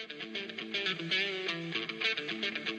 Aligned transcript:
Thank 0.00 1.12
you. 2.70 2.77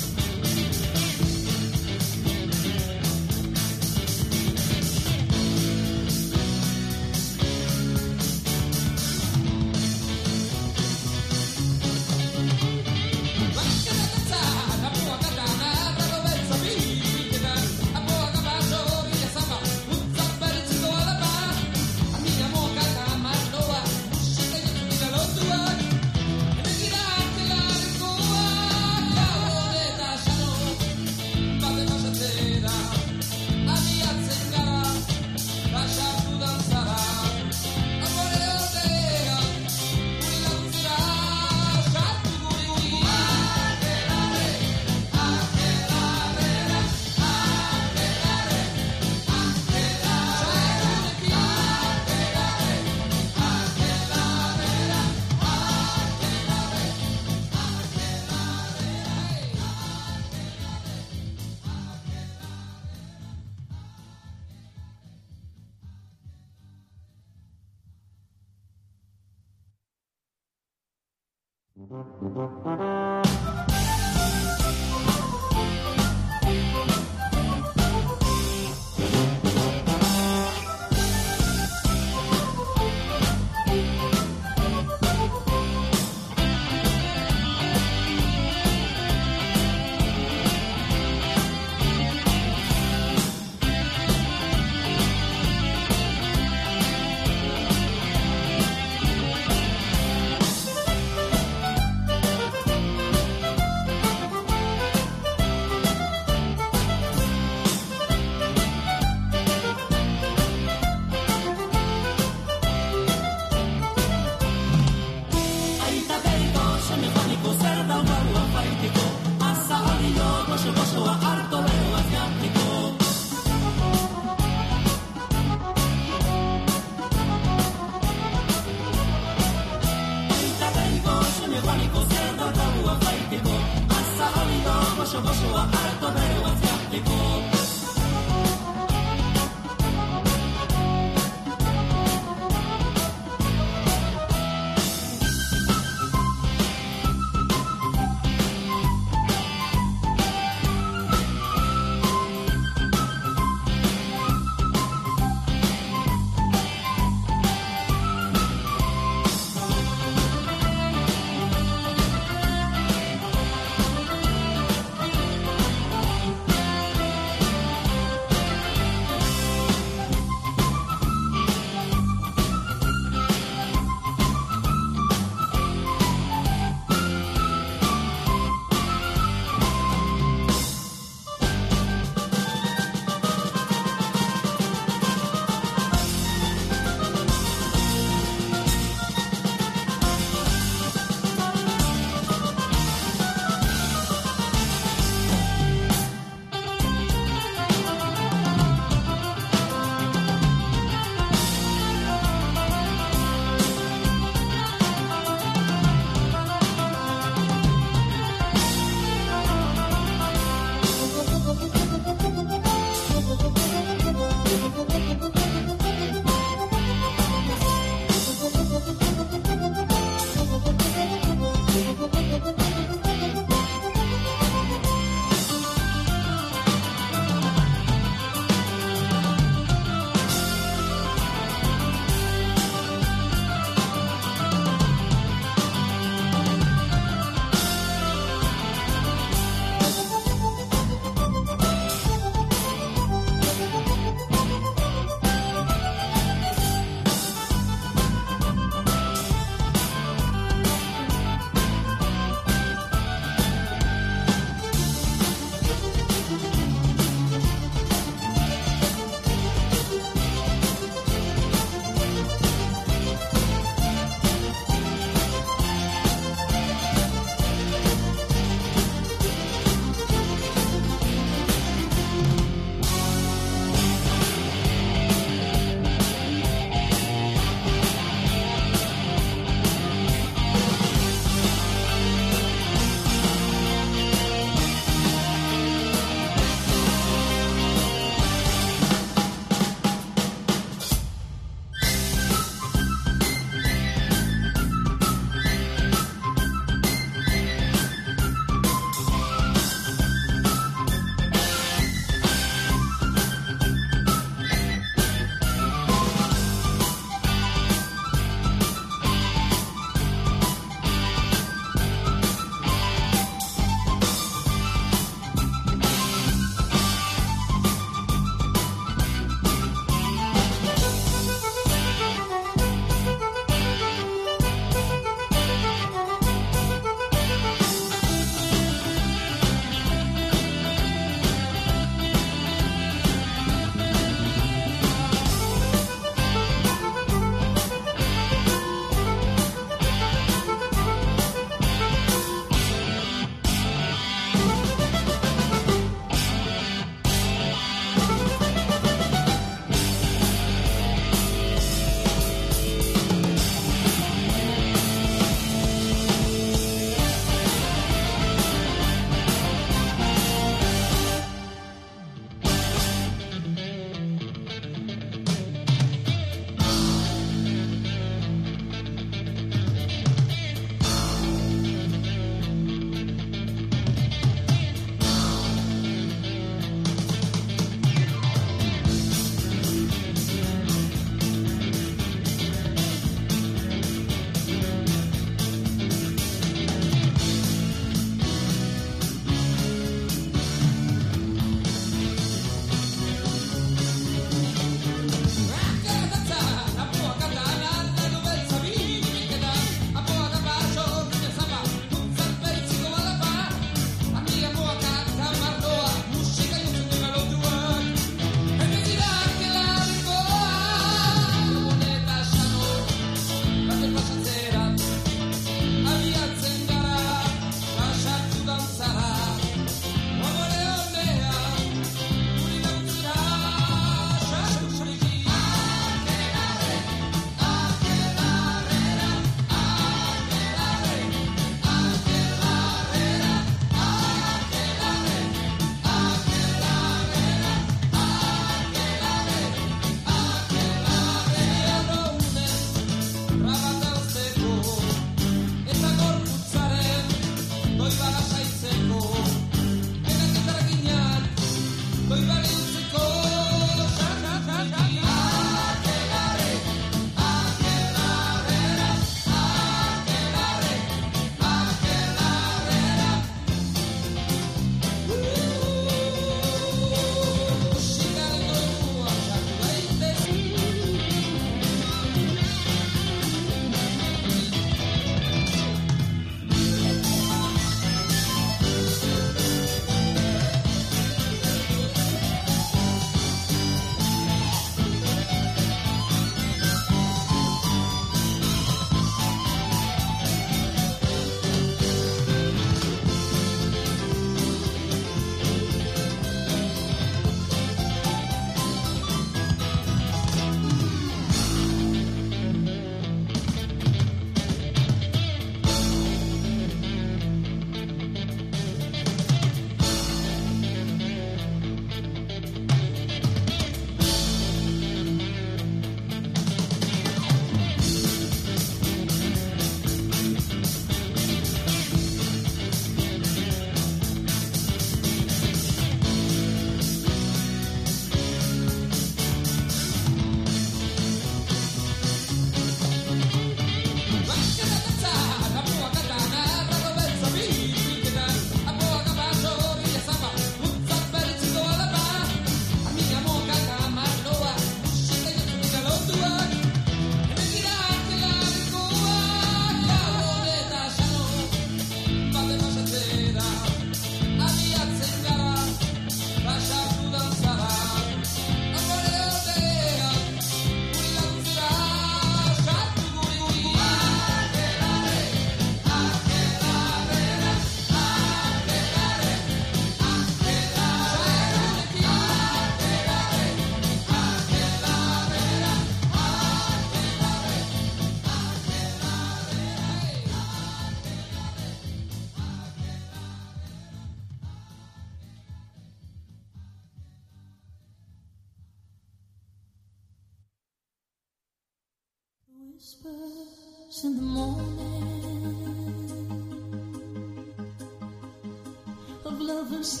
the 599.71 600.00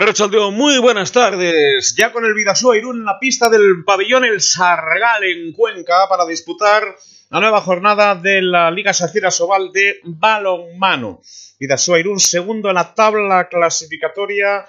Arrachaldeo, 0.00 0.52
muy 0.52 0.78
buenas 0.78 1.10
tardes. 1.10 1.96
Ya 1.96 2.12
con 2.12 2.24
el 2.24 2.32
Vidasoa 2.32 2.76
Irún 2.76 2.98
en 2.98 3.04
la 3.04 3.18
pista 3.18 3.48
del 3.48 3.82
pabellón 3.84 4.24
El 4.24 4.40
Sargal 4.40 5.24
en 5.24 5.52
Cuenca 5.52 6.08
para 6.08 6.24
disputar 6.24 6.84
la 7.30 7.40
nueva 7.40 7.60
jornada 7.60 8.14
de 8.14 8.40
la 8.40 8.70
Liga 8.70 8.92
Sacira 8.92 9.32
Sobal 9.32 9.72
de 9.72 9.98
balonmano. 10.04 11.20
Vidasoa 11.58 11.98
Irún 11.98 12.20
segundo 12.20 12.68
en 12.68 12.76
la 12.76 12.94
tabla 12.94 13.48
clasificatoria 13.48 14.66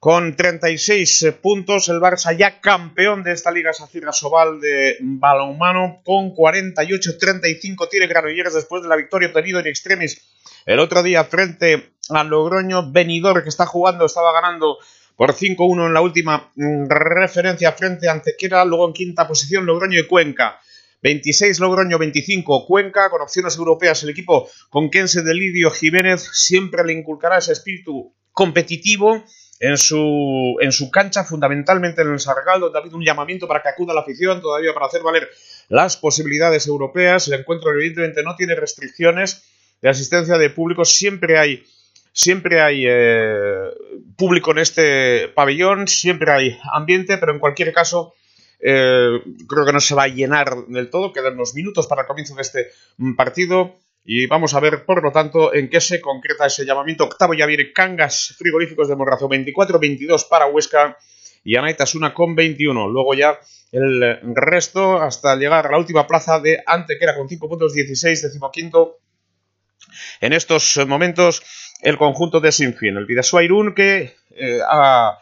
con 0.00 0.34
36 0.34 1.34
puntos. 1.42 1.88
El 1.90 2.00
Barça 2.00 2.36
ya 2.36 2.60
campeón 2.60 3.22
de 3.22 3.32
esta 3.32 3.52
Liga 3.52 3.74
Sacira 3.74 4.12
Sobal 4.12 4.58
de 4.58 4.96
balonmano 5.00 6.00
con 6.02 6.34
48-35 6.34 7.88
tiene 7.88 8.06
Granollers 8.06 8.54
después 8.54 8.82
de 8.82 8.88
la 8.88 8.96
victoria 8.96 9.28
obtenida 9.28 9.60
en 9.60 9.66
extremis 9.66 10.26
el 10.64 10.78
otro 10.78 11.02
día 11.02 11.24
frente 11.24 11.92
a 12.08 12.24
Logroño. 12.24 12.90
Benidorm 12.90 13.42
que 13.42 13.50
está 13.50 13.66
jugando 13.66 14.06
estaba 14.06 14.32
ganando 14.32 14.78
por 15.16 15.34
5-1 15.34 15.86
en 15.86 15.94
la 15.94 16.00
última 16.00 16.50
mm, 16.56 16.86
referencia 16.88 17.72
frente 17.72 18.08
a 18.08 18.12
Antequera. 18.12 18.64
Luego 18.64 18.86
en 18.88 18.94
quinta 18.94 19.28
posición 19.28 19.66
Logroño 19.66 19.98
y 19.98 20.06
Cuenca. 20.06 20.58
26 21.02 21.60
Logroño, 21.60 21.98
25 21.98 22.66
Cuenca, 22.66 23.10
con 23.10 23.20
opciones 23.20 23.56
europeas 23.56 24.02
el 24.02 24.10
equipo 24.10 24.48
con 24.70 24.90
Kense 24.90 25.22
de 25.22 25.34
Lidio 25.34 25.70
Jiménez 25.70 26.28
siempre 26.32 26.84
le 26.84 26.94
inculcará 26.94 27.38
ese 27.38 27.52
espíritu 27.52 28.14
competitivo 28.32 29.24
en 29.60 29.76
su, 29.76 30.56
en 30.60 30.72
su 30.72 30.90
cancha, 30.90 31.22
fundamentalmente 31.22 32.00
en 32.00 32.12
el 32.12 32.18
Sargal, 32.18 32.60
donde 32.60 32.78
ha 32.78 32.80
habido 32.80 32.96
un 32.96 33.04
llamamiento 33.04 33.46
para 33.46 33.62
que 33.62 33.68
acuda 33.68 33.92
la 33.92 34.00
afición, 34.00 34.40
todavía 34.40 34.72
para 34.72 34.86
hacer 34.86 35.02
valer 35.02 35.28
las 35.68 35.98
posibilidades 35.98 36.66
europeas. 36.66 37.28
El 37.28 37.40
encuentro 37.40 37.70
evidentemente 37.70 38.22
no 38.22 38.34
tiene 38.36 38.54
restricciones 38.54 39.44
de 39.82 39.90
asistencia 39.90 40.38
de 40.38 40.48
público, 40.50 40.84
siempre 40.84 41.38
hay 41.38 41.62
siempre 42.12 42.60
hay 42.60 42.84
eh, 42.88 43.70
público 44.16 44.50
en 44.50 44.58
este 44.58 45.28
pabellón, 45.28 45.86
siempre 45.88 46.32
hay 46.32 46.58
ambiente, 46.72 47.18
pero 47.18 47.32
en 47.32 47.38
cualquier 47.38 47.72
caso 47.72 48.14
eh, 48.60 49.20
creo 49.46 49.66
que 49.66 49.72
no 49.72 49.80
se 49.80 49.94
va 49.94 50.04
a 50.04 50.08
llenar 50.08 50.66
del 50.68 50.90
todo, 50.90 51.12
quedan 51.12 51.34
unos 51.34 51.54
minutos 51.54 51.86
para 51.86 52.02
el 52.02 52.08
comienzo 52.08 52.34
de 52.34 52.42
este 52.42 52.70
mm, 52.96 53.14
partido 53.14 53.76
y 54.04 54.26
vamos 54.26 54.54
a 54.54 54.60
ver, 54.60 54.84
por 54.84 55.02
lo 55.02 55.12
tanto, 55.12 55.54
en 55.54 55.68
qué 55.68 55.80
se 55.80 56.00
concreta 56.00 56.46
ese 56.46 56.64
llamamiento. 56.64 57.04
Octavo 57.04 57.34
ya 57.34 57.46
viene 57.46 57.72
Cangas 57.72 58.34
Frigoríficos 58.38 58.88
de 58.88 58.96
Morrazo, 58.96 59.28
24-22 59.28 60.28
para 60.28 60.46
Huesca 60.46 60.96
y 61.44 61.56
Anaitasuna 61.56 62.14
con 62.14 62.34
21. 62.34 62.88
Luego 62.88 63.14
ya 63.14 63.38
el 63.72 64.18
resto 64.34 65.00
hasta 65.00 65.36
llegar 65.36 65.66
a 65.66 65.70
la 65.70 65.78
última 65.78 66.06
plaza 66.06 66.40
de 66.40 66.62
Antequera 66.66 67.16
con 67.16 67.28
5 67.28 67.48
puntos, 67.48 67.74
16, 67.74 68.22
decimoquinto. 68.22 68.98
En 70.20 70.32
estos 70.32 70.78
momentos 70.86 71.42
el 71.82 71.96
conjunto 71.96 72.40
de 72.40 72.52
Sinfín, 72.52 72.96
el 72.96 73.06
Vidasoa 73.06 73.42
Irún 73.42 73.74
que 73.74 74.16
eh, 74.30 74.60
ha 74.68 75.18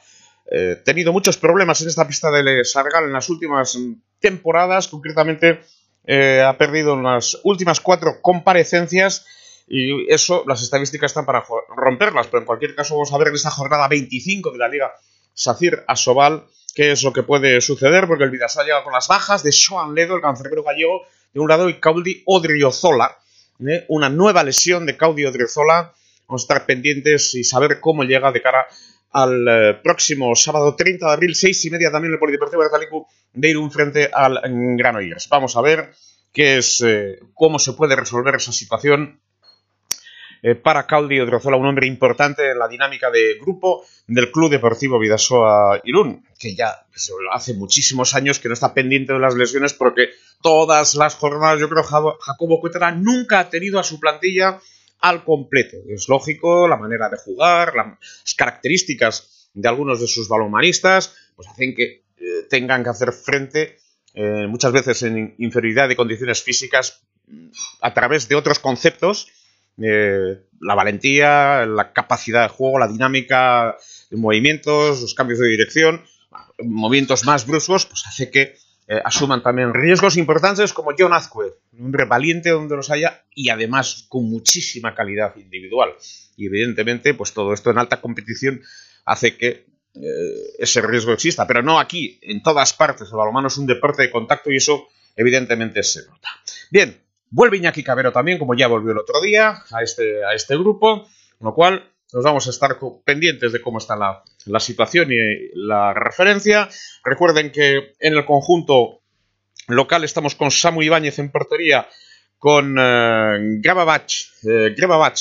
eh, 0.51 0.77
tenido 0.85 1.13
muchos 1.13 1.37
problemas 1.37 1.81
en 1.83 1.89
esta 1.89 2.07
pista 2.07 2.31
de 2.31 2.65
Sargal 2.65 3.05
en 3.05 3.13
las 3.13 3.29
últimas 3.29 3.79
temporadas, 4.19 4.89
concretamente 4.89 5.61
eh, 6.05 6.43
ha 6.43 6.57
perdido 6.57 6.95
en 6.95 7.03
las 7.03 7.39
últimas 7.45 7.81
cuatro 7.81 8.21
comparecencias 8.23 9.27
y 9.67 10.11
eso, 10.11 10.45
las 10.47 10.63
estadísticas 10.63 11.11
están 11.11 11.27
para 11.27 11.45
romperlas, 11.77 12.27
pero 12.29 12.41
en 12.41 12.47
cualquier 12.47 12.75
caso 12.75 12.95
vamos 12.95 13.13
a 13.13 13.19
ver 13.19 13.29
en 13.29 13.35
esta 13.35 13.51
jornada 13.51 13.87
25 13.89 14.51
de 14.51 14.59
la 14.59 14.69
Liga 14.69 14.93
Sacir 15.35 15.85
Asobal 15.87 16.47
qué 16.75 16.93
es 16.93 17.03
lo 17.03 17.13
que 17.13 17.23
puede 17.23 17.61
suceder, 17.61 18.07
porque 18.07 18.25
el 18.25 18.31
Vidasoa 18.31 18.65
llega 18.65 18.85
con 18.85 18.93
las 18.93 19.09
bajas 19.09 19.43
de 19.43 19.51
Joan 19.53 19.95
Ledo, 19.95 20.15
el 20.15 20.23
cancerbero 20.23 20.63
gallego, 20.63 21.03
de 21.35 21.41
un 21.41 21.49
lado, 21.49 21.69
y 21.69 21.81
Caudi 21.81 22.23
Odriozola, 22.25 23.19
¿eh? 23.67 23.85
una 23.89 24.09
nueva 24.09 24.45
lesión 24.45 24.87
de 24.87 24.97
Caudi 24.97 25.25
Odriozola, 25.25 25.93
vamos 26.29 26.43
a 26.43 26.45
estar 26.45 26.67
pendientes 26.67 27.35
y 27.35 27.43
saber 27.43 27.81
cómo 27.81 28.05
llega 28.05 28.31
de 28.33 28.41
cara 28.41 28.69
al 29.13 29.49
eh, 29.49 29.75
próximo 29.83 30.35
sábado 30.37 30.75
30 30.75 31.07
de 31.07 31.13
abril, 31.13 31.35
seis 31.35 31.65
y 31.65 31.71
media 31.71 31.91
también 31.91 32.13
el 32.13 32.19
Polideportivo 32.19 32.63
de 32.63 32.71
Talicu 32.71 33.07
de 33.33 33.51
ir 33.51 33.59
un 33.59 33.71
frente 33.71 34.11
al 34.13 34.41
Granollers. 34.77 35.29
Vamos 35.29 35.57
a 35.57 35.63
ver 35.63 35.93
qué 36.33 36.59
es, 36.59 36.83
eh, 36.87 37.21
cómo 37.35 37.59
se 37.59 37.73
puede 37.73 37.97
resolver 37.97 38.35
esa 38.35 38.53
situación 38.53 39.21
eh, 40.43 40.55
para 40.55 40.87
Caudi 40.87 41.19
Odriozola, 41.19 41.57
un 41.57 41.67
hombre 41.67 41.87
importante 41.87 42.51
en 42.51 42.59
la 42.59 42.69
dinámica 42.69 43.11
de 43.11 43.39
grupo 43.41 43.85
del 44.07 44.31
Club 44.31 44.51
Deportivo 44.51 44.99
Vidasoa 44.99 45.81
Irún, 45.85 46.25
que 46.39 46.55
ya 46.55 46.87
pues, 46.91 47.11
hace 47.33 47.55
muchísimos 47.55 48.15
años 48.15 48.39
que 48.39 48.49
no 48.49 48.55
está 48.55 48.73
pendiente 48.73 49.13
de 49.13 49.19
las 49.19 49.35
lesiones 49.35 49.75
porque 49.75 50.11
todas 50.41 50.95
las 50.95 51.17
jornadas, 51.17 51.59
yo 51.59 51.69
creo, 51.69 51.83
Jacobo 51.83 52.61
Cuétara 52.61 52.93
nunca 52.93 53.41
ha 53.41 53.51
tenido 53.51 53.81
a 53.81 53.83
su 53.83 53.99
plantilla 53.99 54.61
al 55.01 55.25
completo. 55.25 55.77
Es 55.89 56.09
lógico, 56.09 56.69
la 56.69 56.77
manera 56.77 57.09
de 57.09 57.17
jugar, 57.17 57.75
las 57.75 58.35
características 58.35 59.51
de 59.55 59.69
algunos 59.69 60.01
de 60.01 60.07
sus 60.07 60.29
balomanistas, 60.29 61.15
pues 61.37 61.49
hacen 61.49 61.75
que 61.75 62.05
eh, 62.17 62.47
tengan 62.49 62.83
que 62.83 62.91
hacer 62.91 63.13
frente 63.13 63.79
eh, 64.15 64.47
muchas 64.49 64.73
veces 64.73 65.03
en 65.03 65.35
inferioridad 65.39 65.89
de 65.89 65.97
condiciones 65.97 66.43
físicas 66.43 67.03
a 67.81 67.95
través 67.95 68.29
de 68.29 68.35
otros 68.35 68.59
conceptos, 68.59 69.29
eh, 69.81 70.41
la 70.61 70.75
valentía, 70.75 71.67
la 71.67 71.93
capacidad 71.93 72.43
de 72.43 72.49
juego, 72.49 72.79
la 72.79 72.89
dinámica 72.89 73.77
de 74.11 74.17
movimientos, 74.17 75.01
los 75.03 75.15
cambios 75.15 75.39
de 75.39 75.49
dirección, 75.49 76.03
movimientos 76.59 77.25
más 77.25 77.47
bruscos, 77.47 77.87
pues 77.87 78.05
hace 78.07 78.31
que 78.31 78.57
eh, 78.91 79.03
asuman 79.05 79.43
también 79.43 79.75
riesgos 79.75 80.17
importantes 80.17 80.73
como 80.73 80.93
John 80.99 81.13
Azcue, 81.13 81.59
un 81.73 81.87
hombre 81.87 82.07
valiente 82.07 82.49
donde 82.49 82.75
los 82.75 82.91
haya 82.91 83.23
y 83.35 83.51
además 83.51 84.07
con 84.09 84.25
muchísima 84.25 84.95
calidad 84.95 85.37
individual. 85.37 85.91
Y 86.39 86.47
evidentemente, 86.47 87.13
pues 87.13 87.35
todo 87.35 87.53
esto 87.53 87.71
en 87.71 87.77
alta 87.77 88.01
competición 88.01 88.63
hace 89.05 89.37
que 89.37 89.67
eh, 89.95 90.55
ese 90.59 90.81
riesgo 90.81 91.13
exista, 91.13 91.47
pero 91.47 91.63
no 91.63 91.79
aquí, 91.79 92.19
en 92.23 92.43
todas 92.43 92.73
partes. 92.73 93.09
El 93.11 93.19
balonmano 93.19 93.49
es 93.49 93.59
un 93.59 93.67
deporte 93.67 94.05
de 94.05 94.11
contacto 94.11 94.51
y 94.51 94.57
eso 94.57 94.89
evidentemente 95.15 95.83
se 95.83 96.07
nota. 96.07 96.31
Bien, 96.71 96.99
vuelve 97.29 97.59
Iñaki 97.59 97.83
Cabero 97.83 98.11
también, 98.11 98.39
como 98.39 98.55
ya 98.55 98.69
volvió 98.69 98.93
el 98.93 98.99
otro 98.99 99.21
día, 99.21 99.65
a 99.71 99.83
este, 99.83 100.25
a 100.25 100.33
este 100.33 100.57
grupo, 100.57 101.07
con 101.39 101.45
lo 101.45 101.55
cual 101.55 101.93
nos 102.13 102.25
vamos 102.25 102.47
a 102.47 102.51
estar 102.51 102.79
pendientes 103.05 103.53
de 103.53 103.61
cómo 103.61 103.79
está 103.79 103.97
la, 103.97 104.61
situación 104.61 105.13
y 105.13 105.17
la 105.55 105.93
referencia. 105.93 106.69
Recuerden 107.05 107.53
que 107.53 107.93
en 108.01 108.17
el 108.17 108.25
conjunto 108.25 109.01
local 109.67 110.05
estamos 110.05 110.35
con 110.35 110.51
Samu 110.51 110.83
Ibáñez 110.83 111.19
en 111.19 111.31
portería, 111.31 111.89
con 112.39 112.77
eh, 112.79 113.59
Grababach, 113.61 114.11
eh, 114.45 114.75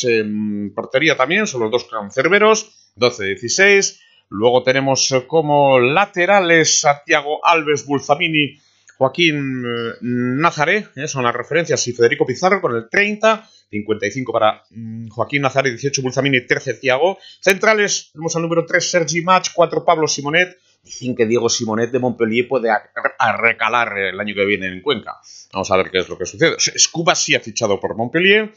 en 0.04 0.74
portería 0.74 1.18
también, 1.18 1.48
son 1.48 1.62
los 1.62 1.72
dos 1.72 1.86
cancerberos, 1.86 2.92
12-16. 2.96 4.00
Luego 4.30 4.64
tenemos 4.64 5.12
eh, 5.12 5.26
como 5.28 5.80
laterales 5.80 6.80
Santiago 6.80 7.46
Alves, 7.46 7.86
Bulzamini, 7.86 8.60
Joaquín 8.98 9.64
eh, 9.66 9.98
Nazaré, 10.02 10.88
son 11.08 11.24
las 11.24 11.36
referencias, 11.36 11.88
y 11.88 11.94
Federico 11.94 12.26
Pizarro 12.26 12.62
con 12.62 12.76
el 12.76 12.90
30. 12.90 13.50
55 13.70 14.32
para 14.32 14.64
mm, 14.70 15.10
Joaquín 15.10 15.42
Nazaret, 15.42 15.74
18 15.74 16.02
Bulzamini, 16.02 16.46
13 16.46 16.76
Thiago. 16.76 17.18
Centrales, 17.42 18.12
tenemos 18.14 18.36
al 18.36 18.42
número 18.44 18.66
3 18.66 18.92
Sergi 18.92 19.22
Match, 19.22 19.50
4 19.54 19.84
Pablo 19.84 20.08
Simonet. 20.08 20.58
Dicen 20.84 21.16
que 21.16 21.26
Diego 21.26 21.50
Simonet 21.50 21.92
de 21.92 22.00
Montpellier 22.00 22.48
puede 22.48 22.70
recalar 23.40 23.98
el 23.98 24.20
año 24.20 24.34
que 24.34 24.46
viene 24.46 24.68
en 24.68 24.82
Cuenca. 24.82 25.18
Vamos 25.52 25.70
a 25.72 25.78
ver 25.78 25.90
qué 25.92 26.00
es 26.00 26.08
lo 26.08 26.18
que 26.18 26.26
sucede. 26.26 26.56
Scuba 26.58 27.14
sí 27.14 27.36
ha 27.36 27.42
fichado 27.42 27.80
por 27.80 27.96
Montpellier 27.96 28.54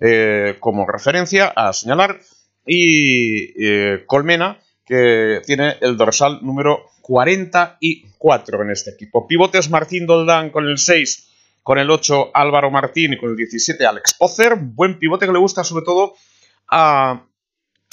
eh, 0.00 0.56
como 0.58 0.86
referencia 0.86 1.48
a 1.48 1.72
señalar. 1.72 2.20
Y 2.66 3.52
eh, 3.62 4.04
Colmena, 4.06 4.58
que 4.86 5.42
tiene 5.44 5.76
el 5.80 5.96
dorsal 5.96 6.38
número 6.42 6.86
44 7.02 8.62
en 8.62 8.70
este 8.70 8.92
equipo. 8.92 9.26
Pivotes 9.26 9.68
Martín 9.68 10.06
Doldán 10.06 10.50
con 10.50 10.66
el 10.66 10.78
6 10.78 11.26
con 11.66 11.78
el 11.78 11.90
8 11.90 12.30
Álvaro 12.32 12.70
Martín 12.70 13.14
y 13.14 13.18
con 13.18 13.30
el 13.30 13.36
17 13.36 13.84
Alex 13.84 14.14
Pozer. 14.14 14.54
Buen 14.54 15.00
pivote 15.00 15.26
que 15.26 15.32
le 15.32 15.38
gusta 15.40 15.64
sobre 15.64 15.84
todo 15.84 16.14
a... 16.68 17.26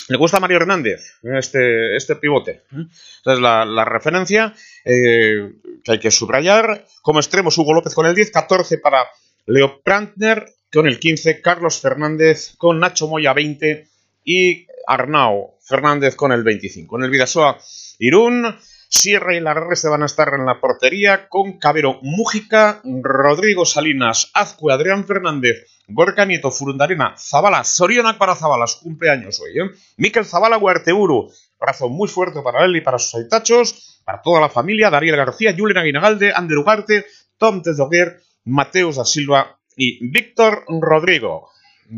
Le 0.10 0.18
gusta 0.18 0.38
a 0.38 0.40
Mario 0.42 0.58
Hernández, 0.58 1.14
este, 1.24 1.96
este 1.96 2.18
pivote. 2.18 2.62
Entonces, 2.72 3.42
la, 3.42 3.86
referencia 3.86 4.54
eh, 4.86 5.54
que 5.84 5.92
hay 5.92 6.00
que 6.00 6.12
subrayar. 6.12 6.86
Como 7.02 7.20
extremos, 7.20 7.58
Hugo 7.58 7.74
López 7.74 7.96
con 7.96 8.06
el 8.06 8.14
10, 8.14 8.30
14 8.30 8.78
para 8.78 9.08
Leo 9.48 9.82
Prantner, 9.82 10.46
con 10.72 10.86
el 10.86 11.00
15, 11.00 11.42
Carlos 11.42 11.80
Fernández, 11.80 12.54
con 12.58 12.80
Nacho 12.80 13.08
Moya 13.08 13.34
20 13.34 13.88
y 14.24 14.68
Arnau 14.88 15.58
Fernández 15.62 16.16
con 16.16 16.32
el 16.32 16.44
25. 16.44 16.98
En 16.98 17.04
el 17.04 17.10
Vidasoa 17.10 17.58
Irún, 18.00 18.58
Sierra 18.90 19.36
y 19.36 19.40
Larreste 19.40 19.88
van 19.88 20.04
a 20.04 20.06
estar 20.06 20.34
en 20.34 20.46
la 20.46 20.60
portería 20.60 21.28
con 21.28 21.58
Cabero 21.58 22.00
Mújica, 22.04 22.82
Rodrigo 22.84 23.66
Salinas, 23.66 24.30
Azcue, 24.34 24.72
Adrián 24.72 25.06
Fernández, 25.06 25.66
Gorka 25.88 26.26
Nieto, 26.26 26.52
Furundarena, 26.52 27.16
Zabala, 27.18 27.64
Sorionak 27.64 28.18
para 28.18 28.36
Zabala, 28.36 28.68
su 28.68 28.82
cumpleaños 28.82 29.40
hoy, 29.40 29.60
¿eh? 29.60 29.72
Miquel 29.98 30.26
Zabala, 30.26 30.58
Huerteuru, 30.58 31.32
abrazo 31.60 31.90
muy 31.90 32.08
fuerte 32.08 32.42
para 32.44 32.66
él 32.66 32.76
y 32.76 32.82
para 32.82 33.00
sus 33.00 33.16
haitachos, 33.16 34.02
para 34.06 34.22
toda 34.22 34.42
la 34.42 34.50
familia, 34.50 34.90
Dariel 34.90 35.16
García, 35.16 35.56
Julen 35.58 35.78
Aguinalde, 35.78 36.34
Ander 36.34 36.58
Ugarte, 36.58 37.06
Tom 37.38 37.62
Tezoguer, 37.62 38.22
Mateus 38.46 38.98
da 38.98 39.06
Silva 39.06 39.60
y 39.76 40.06
Víctor 40.08 40.66
Rodrigo. 40.68 41.50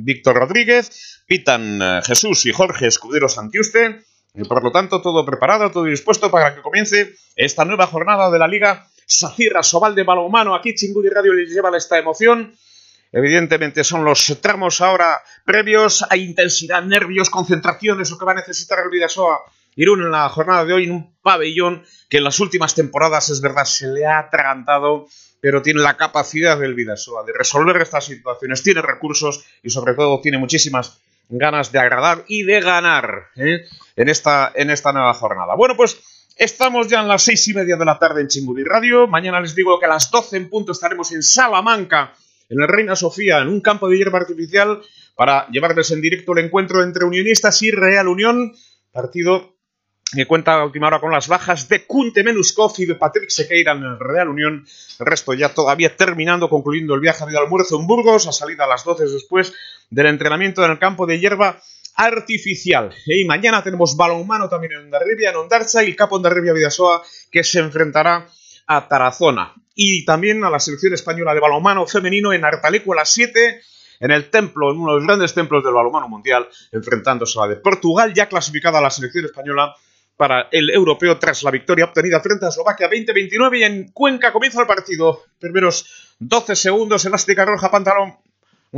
Víctor 0.04 0.36
Rodríguez, 0.36 1.24
pitan 1.26 1.82
eh, 1.82 2.02
Jesús 2.06 2.46
y 2.46 2.52
Jorge 2.52 2.88
Escudero 2.88 3.30
Santiuste, 3.30 4.04
por 4.48 4.64
lo 4.64 4.72
tanto, 4.72 5.02
todo 5.02 5.26
preparado, 5.26 5.72
todo 5.72 5.86
dispuesto 5.86 6.30
para 6.30 6.54
que 6.54 6.62
comience 6.62 7.16
esta 7.36 7.64
nueva 7.64 7.88
jornada 7.88 8.30
de 8.30 8.40
la 8.40 8.48
Liga 8.48 8.86
Sacirra 9.06 9.64
Sobal 9.64 9.96
de 9.96 10.04
Balonmano. 10.04 10.56
Aquí 10.56 10.76
Chingudi 10.76 11.10
Radio 11.10 11.34
les 11.34 11.50
lleva 11.50 11.76
esta 11.78 11.98
emoción. 11.98 12.54
Evidentemente 13.14 13.86
son 13.86 14.04
los 14.04 14.38
tramos 14.42 14.82
ahora 14.82 15.22
previos 15.46 16.06
a 16.10 16.18
intensidad, 16.18 16.84
nervios, 16.84 17.30
concentraciones, 17.30 18.12
lo 18.12 18.18
que 18.18 18.26
va 18.26 18.34
a 18.34 18.36
necesitar 18.36 18.80
el 18.84 18.90
Vidasoa 18.90 19.40
Irún 19.78 20.02
en 20.02 20.12
la 20.12 20.28
jornada 20.30 20.66
de 20.66 20.74
hoy 20.74 20.86
en 20.86 20.92
un 20.92 21.16
pabellón 21.22 21.84
que 22.10 22.18
en 22.18 22.24
las 22.24 22.40
últimas 22.40 22.76
temporadas 22.76 23.30
es 23.30 23.42
verdad 23.42 23.66
se 23.66 23.88
le 23.88 24.06
ha 24.06 24.20
atragantado, 24.20 25.08
pero 25.46 25.62
tiene 25.62 25.82
la 25.82 25.96
capacidad 25.96 26.60
del 26.60 26.74
Vidasoa 26.74 27.24
de 27.24 27.32
resolver 27.32 27.80
estas 27.80 28.06
situaciones, 28.06 28.64
tiene 28.64 28.82
recursos 28.82 29.46
y 29.62 29.70
sobre 29.70 29.94
todo 29.94 30.20
tiene 30.20 30.40
muchísimas 30.40 31.00
ganas 31.30 31.72
de 31.72 31.78
agradar 31.78 32.26
y 32.28 32.42
de 32.42 32.62
ganar 32.62 33.28
¿eh? 33.36 33.64
en, 33.96 34.10
esta, 34.10 34.52
en 34.56 34.72
esta 34.72 34.92
nueva 34.92 35.14
jornada. 35.14 35.54
Bueno, 35.54 35.78
pues 35.78 36.00
estamos 36.36 36.88
ya 36.88 37.02
en 37.02 37.10
las 37.10 37.22
seis 37.22 37.48
y 37.48 37.54
media 37.54 37.76
de 37.76 37.86
la 37.86 38.00
tarde 38.00 38.22
en 38.22 38.28
Chingudi 38.28 38.64
Radio. 38.64 39.06
Mañana 39.06 39.40
les 39.40 39.54
digo 39.54 39.80
que 39.80 39.86
a 39.86 39.90
las 39.90 40.10
12 40.10 40.36
en 40.36 40.50
punto 40.50 40.72
estaremos 40.72 41.12
en 41.12 41.22
Salamanca, 41.22 42.16
en 42.50 42.64
el 42.64 42.68
Reina 42.68 42.96
Sofía, 42.96 43.38
en 43.38 43.50
un 43.50 43.62
campo 43.62 43.88
de 43.88 44.00
hierba 44.00 44.18
artificial, 44.18 44.82
para 45.16 45.48
llevarles 45.50 45.92
en 45.92 46.02
directo 46.02 46.34
el 46.34 46.46
encuentro 46.46 46.82
entre 46.82 47.06
Unionistas 47.06 47.62
y 47.62 47.70
Real 47.70 48.08
Unión. 48.08 48.56
Partido 48.92 49.55
que 50.14 50.26
cuenta 50.26 50.54
a 50.54 50.66
última 50.66 50.88
hora 50.88 51.00
con 51.00 51.12
las 51.12 51.28
bajas 51.28 51.68
de 51.68 51.86
Kunte 51.86 52.24
Menuskov 52.24 52.74
y 52.78 52.86
de 52.86 52.96
Patrick 52.96 53.30
Sequeira 53.30 53.74
en 53.74 53.84
el 53.84 54.00
Real 54.00 54.30
Unión. 54.30 54.66
El 55.00 55.06
resto 55.06 55.34
ya 55.34 55.50
todavía 55.50 55.96
terminando, 55.96 56.50
concluyendo 56.50 56.94
el 56.94 57.02
viaje 57.02 57.26
de 57.26 57.38
almuerzo 57.38 57.80
en 57.80 57.88
Burgos, 57.88 58.28
a 58.28 58.32
salida 58.32 58.66
a 58.66 58.68
las 58.68 58.84
12 58.84 59.06
después 59.06 59.54
del 59.90 60.06
entrenamiento 60.08 60.64
en 60.64 60.72
el 60.72 60.80
campo 60.80 61.06
de 61.06 61.20
hierba 61.20 61.60
artificial. 61.96 62.94
Y 63.06 63.26
mañana 63.26 63.64
tenemos 63.64 63.96
balonmano 63.96 64.48
también 64.50 64.74
en 64.74 64.80
Ondarribia, 64.80 65.32
en 65.32 65.38
Ondarcha 65.38 65.84
y 65.84 65.88
el 65.88 65.96
capo 65.96 66.18
Ondarribia 66.18 66.54
Vidasoa 66.54 67.02
que 67.32 67.44
se 67.44 67.60
enfrentará 67.60 68.28
a 68.68 68.88
Tarazona. 68.88 69.54
Y 69.74 70.06
también 70.06 70.44
a 70.44 70.50
la 70.50 70.60
selección 70.60 70.94
española 70.94 71.34
de 71.34 71.40
balonmano 71.40 71.86
femenino 71.88 72.32
en 72.32 72.46
Artaleco 72.46 72.94
a 72.94 72.98
las 72.98 73.10
7 73.12 73.62
en 74.00 74.12
el 74.12 74.30
templo, 74.30 74.72
en 74.72 74.78
uno 74.78 74.94
de 74.94 75.00
los 75.00 75.08
grandes 75.08 75.34
templos 75.34 75.64
del 75.64 75.74
balonmano 75.74 76.08
mundial, 76.08 76.48
enfrentándose 76.72 77.40
a 77.40 77.44
la 77.44 77.56
de 77.56 77.56
Portugal, 77.58 78.14
ya 78.14 78.28
clasificada 78.28 78.80
a 78.80 78.82
la 78.82 78.90
selección 78.90 79.26
española 79.26 79.76
para 80.18 80.48
el 80.52 80.70
europeo 80.70 81.18
tras 81.20 81.44
la 81.44 81.52
victoria 81.52 81.86
obtenida 81.86 82.20
frente 82.20 82.46
a 82.46 82.50
Eslovaquia 82.50 82.90
20-29 82.90 83.60
y 83.60 83.64
en 83.64 83.92
Cuenca 83.92 84.32
comienza 84.32 84.62
el 84.62 84.68
partido. 84.68 85.24
Primeros 85.40 86.16
12 86.20 86.56
segundos, 86.56 87.06
elástica 87.06 87.46
roja, 87.46 87.70
pantalón 87.70 88.16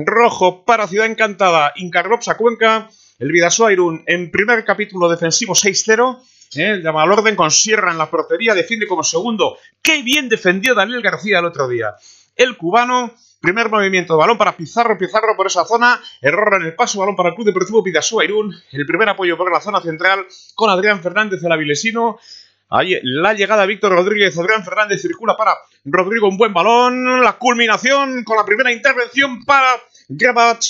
rojo 0.05 0.63
para 0.63 0.87
Ciudad 0.87 1.07
Encantada, 1.07 1.73
Incarrops 1.75 2.29
Cuenca, 2.37 2.89
el 3.19 3.31
Vidasoa 3.31 3.71
Irún 3.71 4.03
en 4.05 4.29
primer 4.31 4.63
capítulo 4.63 5.09
defensivo 5.09 5.53
6-0, 5.53 6.21
eh, 6.55 6.79
llama 6.83 7.03
al 7.03 7.11
orden 7.11 7.35
con 7.35 7.51
Sierra 7.51 7.91
en 7.91 7.97
la 7.97 8.09
portería, 8.09 8.53
defiende 8.53 8.87
como 8.87 9.03
segundo. 9.03 9.57
¡Qué 9.81 10.03
bien 10.03 10.29
defendió 10.29 10.75
Daniel 10.75 11.01
García 11.01 11.39
el 11.39 11.45
otro 11.45 11.67
día! 11.67 11.95
El 12.35 12.57
cubano 12.57 13.15
Primer 13.39 13.69
movimiento, 13.69 14.17
balón 14.17 14.37
para 14.37 14.57
Pizarro, 14.57 14.97
Pizarro 14.97 15.35
por 15.35 15.47
esa 15.47 15.63
zona, 15.65 16.01
error 16.21 16.55
en 16.55 16.63
el 16.63 16.75
paso, 16.75 16.99
balón 16.99 17.15
para 17.15 17.29
el 17.29 17.35
Club 17.35 17.47
Deportivo 17.47 17.83
Pidasúa 17.83 18.25
Irún, 18.25 18.55
el 18.71 18.85
primer 18.85 19.09
apoyo 19.09 19.37
por 19.37 19.51
la 19.51 19.61
zona 19.61 19.79
central 19.81 20.25
con 20.55 20.69
Adrián 20.69 21.01
Fernández, 21.01 21.43
el 21.43 21.51
avilesino, 21.51 22.17
Ahí 22.69 22.99
la 23.01 23.33
llegada 23.33 23.61
de 23.61 23.67
Víctor 23.67 23.93
Rodríguez, 23.93 24.37
Adrián 24.37 24.63
Fernández 24.63 25.01
circula 25.01 25.37
para 25.37 25.55
Rodrigo, 25.85 26.27
un 26.27 26.37
buen 26.37 26.53
balón, 26.53 27.23
la 27.23 27.37
culminación 27.37 28.25
con 28.25 28.35
la 28.35 28.45
primera 28.45 28.71
intervención 28.73 29.45
para 29.45 29.77
Grabach, 30.09 30.65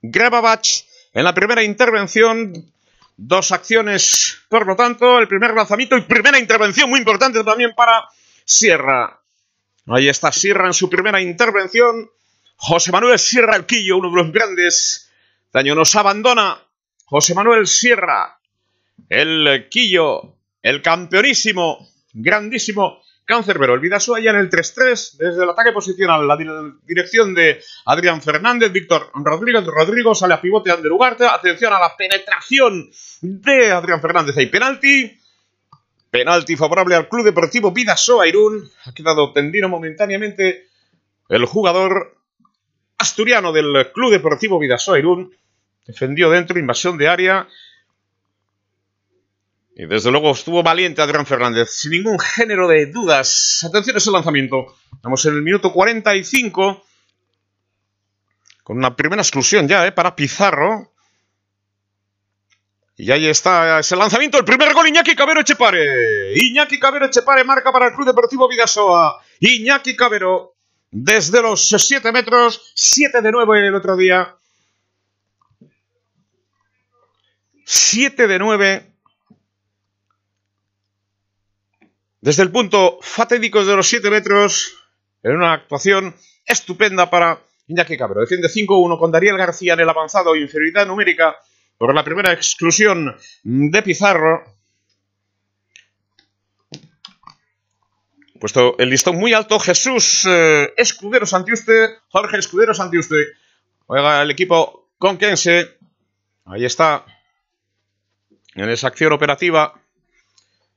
Grabach 0.00 0.66
en 1.12 1.24
la 1.24 1.34
primera 1.34 1.62
intervención, 1.62 2.72
dos 3.18 3.52
acciones, 3.52 4.38
por 4.48 4.66
lo 4.66 4.74
tanto, 4.74 5.18
el 5.18 5.28
primer 5.28 5.52
lanzamiento 5.52 5.96
y 5.98 6.02
primera 6.02 6.38
intervención 6.38 6.88
muy 6.88 7.00
importante 7.00 7.44
también 7.44 7.74
para 7.76 8.08
Sierra. 8.44 9.21
Ahí 9.86 10.08
está 10.08 10.30
Sierra 10.32 10.66
en 10.66 10.74
su 10.74 10.88
primera 10.88 11.20
intervención. 11.20 12.10
José 12.56 12.92
Manuel 12.92 13.18
Sierra 13.18 13.56
el 13.56 13.66
Quillo, 13.66 13.98
uno 13.98 14.10
de 14.10 14.16
los 14.22 14.32
grandes. 14.32 15.10
Daño 15.52 15.74
nos 15.74 15.94
abandona. 15.96 16.58
José 17.04 17.34
Manuel 17.34 17.66
Sierra, 17.66 18.38
el 19.08 19.68
Quillo, 19.68 20.36
el 20.62 20.80
campeonísimo, 20.80 21.86
grandísimo 22.12 23.02
Cancerbero. 23.24 23.74
El 23.74 23.80
Vidaso 23.80 24.14
allá 24.14 24.30
en 24.30 24.36
el 24.36 24.50
3-3, 24.50 25.16
desde 25.18 25.42
el 25.42 25.50
ataque 25.50 25.72
posicional, 25.72 26.26
la 26.26 26.36
dirección 26.84 27.34
de 27.34 27.62
Adrián 27.86 28.22
Fernández, 28.22 28.72
Víctor 28.72 29.10
Rodríguez. 29.14 29.64
Rodrigo 29.64 30.14
sale 30.14 30.34
a 30.34 30.40
pivote 30.40 30.74
de 30.76 30.90
Ugarte. 30.90 31.26
Atención 31.26 31.72
a 31.72 31.80
la 31.80 31.96
penetración 31.96 32.90
de 33.20 33.72
Adrián 33.72 34.00
Fernández. 34.00 34.36
Hay 34.36 34.46
penalti. 34.46 35.18
Penalti 36.12 36.56
favorable 36.56 36.94
al 36.94 37.08
Club 37.08 37.24
Deportivo 37.24 37.72
Vidasoa 37.72 38.28
Irún. 38.28 38.70
Ha 38.84 38.92
quedado 38.92 39.32
tendido 39.32 39.70
momentáneamente 39.70 40.68
el 41.30 41.46
jugador 41.46 42.18
asturiano 42.98 43.50
del 43.50 43.90
Club 43.94 44.12
Deportivo 44.12 44.58
Vidasoa 44.58 44.98
Irún. 44.98 45.34
Defendió 45.86 46.28
dentro, 46.28 46.58
invasión 46.58 46.98
de 46.98 47.08
área. 47.08 47.48
Y 49.74 49.86
desde 49.86 50.10
luego 50.10 50.32
estuvo 50.32 50.62
valiente 50.62 51.00
Adrián 51.00 51.24
Fernández, 51.24 51.70
sin 51.70 51.92
ningún 51.92 52.18
género 52.18 52.68
de 52.68 52.84
dudas. 52.84 53.64
Atención 53.66 53.96
a 53.96 53.98
ese 53.98 54.10
lanzamiento. 54.10 54.76
Estamos 54.94 55.24
en 55.24 55.36
el 55.36 55.40
minuto 55.40 55.72
45. 55.72 56.84
Con 58.62 58.76
una 58.76 58.94
primera 58.94 59.22
exclusión 59.22 59.66
ya, 59.66 59.86
¿eh? 59.86 59.92
Para 59.92 60.14
Pizarro. 60.14 60.91
Y 62.96 63.10
ahí 63.10 63.26
está 63.26 63.78
ese 63.80 63.96
lanzamiento, 63.96 64.38
el 64.38 64.44
primer 64.44 64.74
gol 64.74 64.86
Iñaki 64.88 65.16
Cabero 65.16 65.40
Echepare. 65.40 66.34
Iñaki 66.34 66.78
Cabero 66.78 67.06
Echepare 67.06 67.42
marca 67.42 67.72
para 67.72 67.86
el 67.86 67.94
Club 67.94 68.06
Deportivo 68.06 68.48
Vidasoa. 68.48 69.20
Iñaki 69.40 69.96
Cabero 69.96 70.54
desde 70.90 71.40
los 71.40 71.68
7 71.68 72.12
metros, 72.12 72.72
7 72.74 73.22
de 73.22 73.32
nuevo 73.32 73.54
el 73.54 73.74
otro 73.74 73.96
día. 73.96 74.36
7 77.64 78.26
de 78.26 78.38
9. 78.38 78.94
Desde 82.20 82.42
el 82.42 82.52
punto 82.52 82.98
fatídico 83.00 83.64
de 83.64 83.74
los 83.74 83.88
7 83.88 84.10
metros, 84.10 84.76
en 85.22 85.36
una 85.36 85.54
actuación 85.54 86.14
estupenda 86.44 87.08
para 87.08 87.40
Iñaki 87.68 87.96
Cabero. 87.96 88.20
Defiende 88.20 88.48
5-1 88.48 88.98
con 88.98 89.10
Dariel 89.10 89.38
García 89.38 89.72
en 89.72 89.80
el 89.80 89.88
avanzado, 89.88 90.36
inferioridad 90.36 90.86
numérica 90.86 91.36
por 91.82 91.96
la 91.96 92.04
primera 92.04 92.32
exclusión 92.32 93.16
de 93.42 93.82
Pizarro. 93.82 94.44
Puesto 98.38 98.78
el 98.78 98.88
listón 98.88 99.16
muy 99.16 99.32
alto, 99.32 99.58
Jesús 99.58 100.24
eh, 100.28 100.72
Escudero 100.76 101.26
Santiuste, 101.26 101.98
Jorge 102.08 102.36
Escudero 102.36 102.72
Santiuste. 102.72 103.16
Juega 103.84 104.22
el 104.22 104.30
equipo 104.30 104.90
conquense. 104.96 105.76
Ahí 106.44 106.64
está. 106.64 107.04
En 108.54 108.70
esa 108.70 108.86
acción 108.86 109.12
operativa 109.12 109.74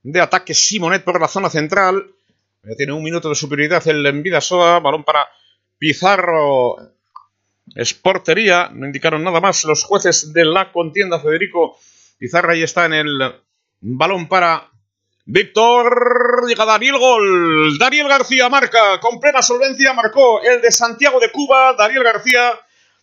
de 0.01 0.21
ataque 0.21 0.55
Simonet 0.55 1.03
por 1.03 1.21
la 1.21 1.27
zona 1.27 1.51
central. 1.51 2.15
Ya 2.63 2.75
tiene 2.75 2.93
un 2.93 3.03
minuto 3.03 3.29
de 3.29 3.35
superioridad 3.35 3.87
el 3.87 4.03
Envidasoa. 4.07 4.79
Balón 4.79 5.03
para 5.03 5.27
Pizarro 5.77 6.94
es 7.73 7.93
portería, 7.93 8.69
no 8.73 8.85
indicaron 8.85 9.23
nada 9.23 9.41
más 9.41 9.63
los 9.63 9.83
jueces 9.83 10.33
de 10.33 10.45
la 10.45 10.71
contienda. 10.71 11.19
Federico 11.19 11.77
Pizarra 12.17 12.53
ahí 12.53 12.63
está 12.63 12.85
en 12.85 12.93
el 12.93 13.35
balón 13.81 14.27
para 14.27 14.69
Víctor. 15.25 16.47
Llega 16.47 16.65
Daniel 16.65 16.97
Gol. 16.97 17.77
Daniel 17.77 18.07
García 18.07 18.47
marca 18.49 18.99
con 18.99 19.19
plena 19.19 19.41
solvencia. 19.41 19.93
Marcó 19.93 20.41
el 20.41 20.61
de 20.61 20.71
Santiago 20.71 21.19
de 21.19 21.31
Cuba. 21.31 21.73
Daniel 21.73 22.03
García 22.03 22.53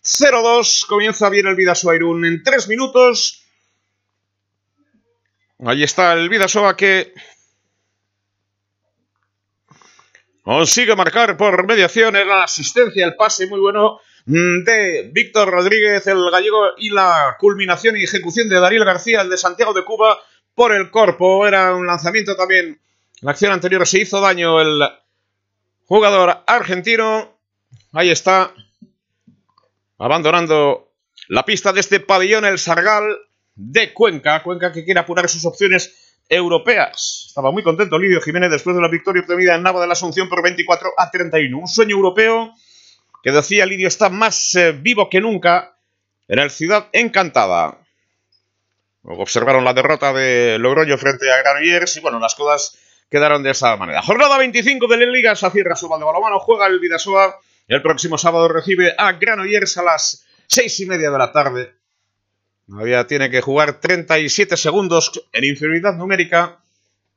0-2. 0.03 0.87
Comienza 0.87 1.29
bien 1.29 1.47
el 1.47 1.55
Vidasoa 1.55 1.95
Irún 1.95 2.25
en 2.25 2.41
3 2.41 2.67
minutos. 2.69 3.43
Ahí 5.65 5.83
está 5.83 6.13
el 6.13 6.29
Vidasoa 6.29 6.75
que 6.75 7.13
consigue 10.41 10.95
marcar 10.95 11.37
por 11.37 11.65
mediación 11.65 12.15
en 12.17 12.27
la 12.27 12.43
asistencia, 12.43 13.05
el 13.05 13.15
pase 13.15 13.47
muy 13.47 13.61
bueno 13.61 13.99
de 14.25 15.09
Víctor 15.11 15.49
Rodríguez, 15.49 16.07
el 16.07 16.29
gallego, 16.31 16.71
y 16.77 16.89
la 16.89 17.35
culminación 17.39 17.97
y 17.97 18.03
ejecución 18.03 18.49
de 18.49 18.59
Darío 18.59 18.85
García, 18.85 19.21
el 19.21 19.29
de 19.29 19.37
Santiago 19.37 19.73
de 19.73 19.83
Cuba, 19.83 20.17
por 20.55 20.73
el 20.73 20.89
corpo. 20.91 21.45
Era 21.47 21.75
un 21.75 21.85
lanzamiento 21.85 22.35
también. 22.35 22.79
la 23.21 23.31
acción 23.31 23.51
anterior 23.51 23.85
se 23.87 23.99
hizo 23.99 24.21
daño 24.21 24.61
el 24.61 24.81
jugador 25.85 26.43
argentino. 26.47 27.37
Ahí 27.91 28.09
está. 28.09 28.53
Abandonando 29.97 30.91
la 31.27 31.45
pista 31.45 31.71
de 31.71 31.79
este 31.79 31.99
pabellón, 31.99 32.45
el 32.45 32.59
Sargal 32.59 33.03
de 33.55 33.93
Cuenca. 33.93 34.41
Cuenca 34.43 34.71
que 34.71 34.83
quiere 34.83 34.99
apurar 34.99 35.29
sus 35.29 35.45
opciones 35.45 36.15
europeas. 36.29 37.25
Estaba 37.27 37.51
muy 37.51 37.63
contento 37.63 37.99
Lidio 37.99 38.21
Jiménez 38.21 38.51
después 38.51 38.75
de 38.75 38.81
la 38.81 38.87
victoria 38.87 39.21
obtenida 39.21 39.55
en 39.55 39.63
Nava 39.63 39.81
de 39.81 39.87
la 39.87 39.93
Asunción 39.93 40.29
por 40.29 40.41
24 40.41 40.91
a 40.97 41.11
31. 41.11 41.57
Un 41.57 41.67
sueño 41.67 41.95
europeo 41.95 42.53
que 43.23 43.31
decía 43.31 43.65
Lidio 43.65 43.87
está 43.87 44.09
más 44.09 44.53
eh, 44.55 44.73
vivo 44.73 45.09
que 45.09 45.21
nunca 45.21 45.77
en 46.27 46.39
el 46.39 46.51
Ciudad 46.51 46.89
Encantada. 46.91 47.77
observaron 49.03 49.63
la 49.63 49.73
derrota 49.73 50.11
de 50.11 50.59
Logroño 50.59 50.97
frente 50.97 51.31
a 51.31 51.41
Granollers 51.41 51.95
y 51.95 52.01
bueno, 52.01 52.19
las 52.19 52.35
cosas 52.35 52.77
quedaron 53.09 53.41
de 53.41 53.51
esa 53.51 53.77
manera. 53.77 54.01
Jornada 54.01 54.37
25 54.37 54.87
de 54.87 54.97
la 54.97 55.05
Liga 55.05 55.35
Sacierra 55.35 55.75
Sobal 55.75 55.99
de 55.99 56.05
Balomano 56.05 56.39
juega 56.39 56.67
el 56.67 56.79
Vidasoa. 56.79 57.39
El 57.67 57.81
próximo 57.81 58.17
sábado 58.17 58.49
recibe 58.49 58.93
a 58.97 59.13
Granollers 59.13 59.77
a 59.77 59.83
las 59.83 60.25
seis 60.47 60.77
y 60.81 60.85
media 60.85 61.09
de 61.09 61.17
la 61.17 61.31
tarde. 61.31 61.75
Todavía 62.67 63.07
tiene 63.07 63.29
que 63.29 63.41
jugar 63.41 63.79
37 63.79 64.57
segundos 64.57 65.11
en 65.31 65.45
inferioridad 65.45 65.95
numérica. 65.95 66.59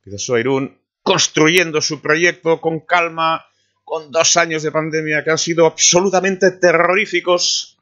Vidasoa 0.05 0.39
Irún 0.39 0.79
construyendo 1.03 1.81
su 1.81 2.01
proyecto 2.01 2.61
con 2.61 2.81
calma, 2.81 3.47
con 3.87 4.11
dos 4.11 4.37
años 4.37 4.65
de 4.65 4.73
pandemia 4.73 5.23
que 5.23 5.31
han 5.31 5.39
sido 5.39 5.65
absolutamente 5.65 6.51
terroríficos. 6.51 7.79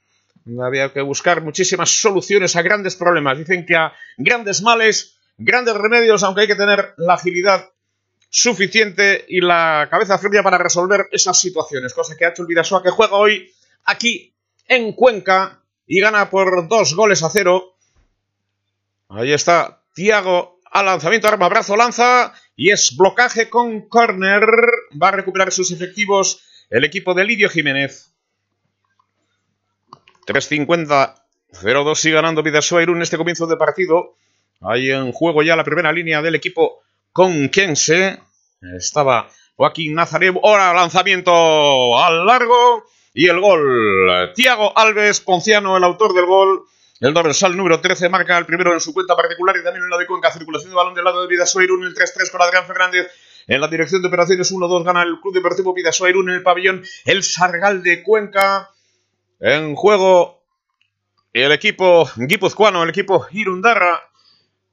Había 0.63 0.93
que 0.93 1.01
buscar 1.01 1.41
muchísimas 1.41 1.99
soluciones 1.99 2.55
a 2.57 2.63
grandes 2.63 2.95
problemas. 2.95 3.39
Dicen 3.39 3.65
que 3.65 3.75
a 3.75 3.91
grandes 4.19 4.61
males, 4.61 5.17
grandes 5.39 5.75
remedios, 5.75 6.23
aunque 6.23 6.43
hay 6.43 6.47
que 6.47 6.57
tener 6.57 6.93
la 6.99 7.15
agilidad 7.15 7.71
suficiente 8.29 9.25
y 9.31 9.41
la 9.41 9.89
cabeza 9.91 10.19
fría 10.19 10.43
para 10.43 10.59
resolver 10.59 11.09
esas 11.11 11.41
situaciones. 11.41 11.95
Cosa 11.95 12.15
que 12.19 12.27
ha 12.27 12.29
hecho 12.29 12.43
el 12.43 12.49
Vidasoa 12.49 12.83
que 12.83 12.91
juega 12.91 13.17
hoy 13.17 13.51
aquí 13.87 14.35
en 14.69 14.93
Cuenca 14.93 15.63
y 15.87 16.01
gana 16.01 16.29
por 16.29 16.69
dos 16.69 16.95
goles 16.95 17.23
a 17.23 17.31
cero. 17.31 17.77
Ahí 19.09 19.33
está 19.33 19.83
Tiago 19.95 20.61
al 20.71 20.85
lanzamiento, 20.85 21.29
arma, 21.29 21.49
brazo, 21.49 21.77
lanza 21.77 22.35
y 22.57 22.71
es 22.71 22.97
blocaje 22.97 23.49
con 23.51 23.89
corner. 23.89 24.47
Va 25.01 25.09
a 25.09 25.13
recuperar 25.13 25.53
sus 25.53 25.71
efectivos 25.71 26.43
el 26.71 26.85
equipo 26.85 27.15
de 27.15 27.25
Lidio 27.25 27.49
Jiménez. 27.49 28.15
3.50, 30.27 31.15
0-2 31.53 31.95
sigue 31.97 32.15
ganando 32.15 32.43
Vidasoa 32.43 32.83
en 32.83 33.03
este 33.03 33.17
comienzo 33.17 33.47
de 33.47 33.57
partido. 33.57 34.17
Hay 34.61 34.91
en 34.91 35.13
juego 35.13 35.43
ya 35.43 35.57
la 35.57 35.65
primera 35.65 35.93
línea 35.93 36.23
del 36.23 36.35
equipo 36.35 36.83
conquense. 37.13 38.21
Estaba 38.77 39.29
Joaquín 39.57 39.95
Nazaret. 39.95 40.35
Ahora 40.43 40.73
lanzamiento 40.73 41.99
al 41.99 42.27
largo. 42.27 42.85
Y 43.13 43.29
el 43.29 43.41
gol. 43.41 44.33
Tiago 44.35 44.77
Alves 44.77 45.21
Ponciano, 45.21 45.77
el 45.77 45.85
autor 45.85 46.15
del 46.15 46.27
gol. 46.27 46.65
El 47.01 47.12
dorsal 47.12 47.57
número 47.57 47.81
13 47.81 48.09
marca 48.09 48.39
el 48.39 48.47
primero 48.47 48.73
en 48.73 48.81
su 48.81 48.95
cuenta 48.95 49.16
particular 49.16 49.57
y 49.57 49.65
también 49.65 49.83
en 49.83 49.91
la 49.91 49.99
de 49.99 50.07
Cuenca. 50.07 50.31
Circulación 50.31 50.71
de 50.71 50.77
balón 50.77 50.95
del 50.95 51.05
lado 51.05 51.23
de 51.23 51.29
Vidasoa 51.29 51.65
Irún, 51.65 51.85
el 51.85 51.95
3-3 51.95 52.31
con 52.31 52.41
Adrián 52.41 52.66
Fernández. 52.66 53.09
En 53.49 53.61
la 53.61 53.66
dirección 53.66 54.01
de 54.01 54.09
operaciones 54.09 54.53
1-2 54.53 54.85
gana 54.85 55.03
el 55.03 55.21
Club 55.21 55.35
Deportivo 55.35 55.75
Vidasoa 55.75 56.09
Irún 56.09 56.31
en 56.31 56.37
el 56.37 56.43
pabellón 56.45 56.85
El 57.05 57.25
Sargal 57.25 57.83
de 57.83 58.03
Cuenca. 58.03 58.71
En 59.41 59.75
juego 59.75 60.45
el 61.33 61.51
equipo 61.51 62.09
guipuzcoano, 62.16 62.85
el 62.85 62.91
equipo 62.91 63.27
Irundarra 63.33 64.01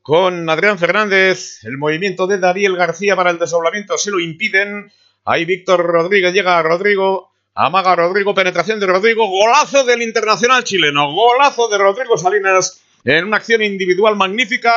con 0.03 0.48
Adrián 0.48 0.77
Fernández. 0.77 1.64
El 1.64 1.80
movimiento 1.80 2.27
de 2.27 2.38
Dariel 2.38 2.77
García 2.77 3.15
para 3.15 3.31
el 3.31 3.39
desdoblamiento 3.39 3.98
se 3.98 4.11
lo 4.11 4.19
impiden. 4.19 4.91
Ahí 5.26 5.45
Víctor 5.45 5.84
Rodríguez 5.84 6.34
llega 6.34 6.60
a 6.60 6.61
Rodrigo. 6.61 7.31
Amaga 7.53 7.95
Rodrigo, 7.98 8.34
penetración 8.34 8.80
de 8.80 8.88
Rodrigo, 8.88 9.28
golazo 9.28 9.84
del 9.84 10.02
internacional 10.02 10.64
chileno, 10.64 11.11
golazo 11.11 11.68
de 11.68 11.78
Rodrigo 11.78 12.18
Salinas 12.18 12.82
en 13.03 13.26
una 13.26 13.38
acción 13.38 13.61
individual 13.61 14.15
magnífica 14.15 14.72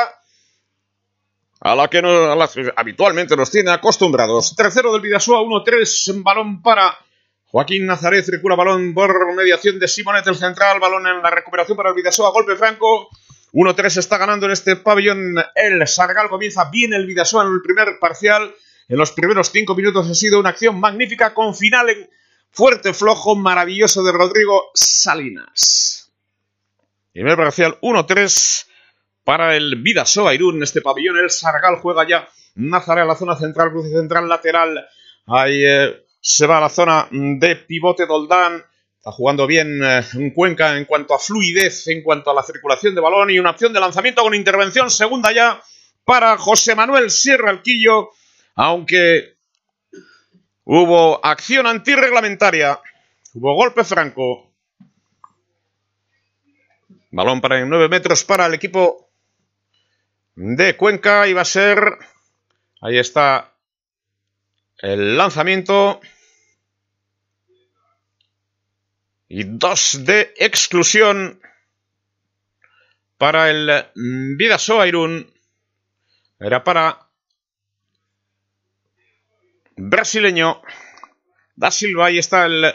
a 1.61 1.77
la 1.77 1.89
que 1.89 2.03
habitualmente 2.75 3.37
nos 3.37 3.51
tiene 3.51 3.71
acostumbrados. 3.71 4.57
Tercero 4.57 4.93
del 4.93 5.03
Vidasoa, 5.03 5.41
1-3, 5.41 6.23
balón 6.23 6.63
para 6.63 6.99
Joaquín 7.47 7.87
Nazaret, 7.87 8.25
circula 8.25 8.57
balón 8.57 8.93
por 8.93 9.35
mediación 9.37 9.79
de 9.79 9.87
Simonet, 9.87 10.27
el 10.27 10.35
central, 10.35 10.81
balón 10.81 11.07
en 11.07 11.23
la 11.23 11.31
recuperación 11.31 11.77
para 11.77 11.91
el 11.91 11.95
Vidasoa, 11.95 12.33
golpe 12.33 12.57
franco. 12.57 13.09
1-3 13.53 13.99
está 13.99 14.19
ganando 14.19 14.47
en 14.47 14.53
este 14.53 14.75
pabellón 14.75 15.37
el 15.55 15.87
Sargal, 15.87 16.29
comienza 16.29 16.69
bien 16.71 16.93
el 16.93 17.07
Vidasoa 17.07 17.45
en 17.45 17.53
el 17.53 17.63
primer 17.63 18.01
parcial. 18.01 18.53
En 18.89 18.99
los 18.99 19.13
primeros 19.13 19.51
cinco 19.51 19.77
minutos 19.77 20.11
ha 20.11 20.15
sido 20.15 20.41
una 20.41 20.51
acción 20.51 20.81
magnífica 20.81 21.33
con 21.33 21.55
final 21.55 21.89
en 21.89 22.11
fuerte 22.55 22.95
flojo 22.95 23.35
maravilloso 23.35 24.03
de 24.05 24.13
Rodrigo 24.13 24.71
Salinas. 24.75 26.13
Primer 27.13 27.37
parcial 27.37 27.79
1-3 27.81 28.67
para 29.25 29.57
el 29.57 29.83
Vidasoa 29.83 30.35
Irún. 30.35 30.63
Este 30.63 30.81
pabellón 30.81 31.19
el 31.19 31.31
Sargal 31.31 31.79
juega 31.81 32.07
ya 32.09 32.29
Nazaré 32.57 33.01
a 33.01 33.05
la 33.05 33.17
zona 33.17 33.37
central, 33.37 33.71
cruce 33.71 33.91
central 33.91 34.29
lateral. 34.29 34.87
Ahí 35.27 35.65
eh, 35.65 36.05
se 36.21 36.47
va 36.47 36.59
a 36.59 36.61
la 36.61 36.69
zona 36.69 37.09
de 37.11 37.57
pivote 37.57 38.07
Doldán. 38.07 38.65
Está 38.97 39.11
jugando 39.11 39.47
bien 39.47 39.83
eh, 39.83 40.03
en 40.15 40.31
Cuenca 40.31 40.79
en 40.79 40.85
cuanto 40.85 41.15
a 41.15 41.19
fluidez, 41.19 41.89
en 41.89 42.03
cuanto 42.03 42.31
a 42.31 42.35
la 42.35 42.45
circulación 42.45 42.95
de 42.95 43.01
balón 43.01 43.31
y 43.31 43.41
una 43.41 43.51
opción 43.51 43.73
de 43.73 43.81
lanzamiento 43.81 44.23
con 44.23 44.35
intervención 44.35 44.89
segunda 44.91 45.33
ya 45.33 45.61
para 46.05 46.39
José 46.39 46.77
Manuel 46.77 47.11
Sierra 47.11 47.51
Alquillo. 47.51 48.11
Aunque 48.55 49.34
Hubo 50.65 51.25
acción 51.25 51.67
antirreglamentaria. 51.67 52.81
Hubo 53.35 53.55
golpe 53.55 53.85
franco. 53.85 54.51
Balón 57.11 57.41
para 57.41 57.65
9 57.65 57.89
metros 57.89 58.25
para 58.25 58.47
el 58.47 58.55
equipo 58.55 59.11
de 60.35 60.77
Cuenca. 60.77 61.29
Y 61.29 61.35
va 61.35 61.43
a 61.43 61.47
ser. 61.47 61.99
Ahí 62.81 62.99
está 62.99 63.53
el 64.79 65.19
lanzamiento. 65.19 66.01
Y 69.29 69.45
dos 69.45 70.05
de 70.05 70.33
exclusión 70.39 71.41
para 73.19 73.51
el 73.51 73.87
Vidasoa 73.95 74.87
Irún. 74.87 75.31
Era 76.39 76.65
para 76.65 77.04
brasileño. 79.77 80.63
Da 81.57 81.71
Silva, 81.71 82.07
ahí 82.07 82.19
está 82.19 82.47
el 82.47 82.75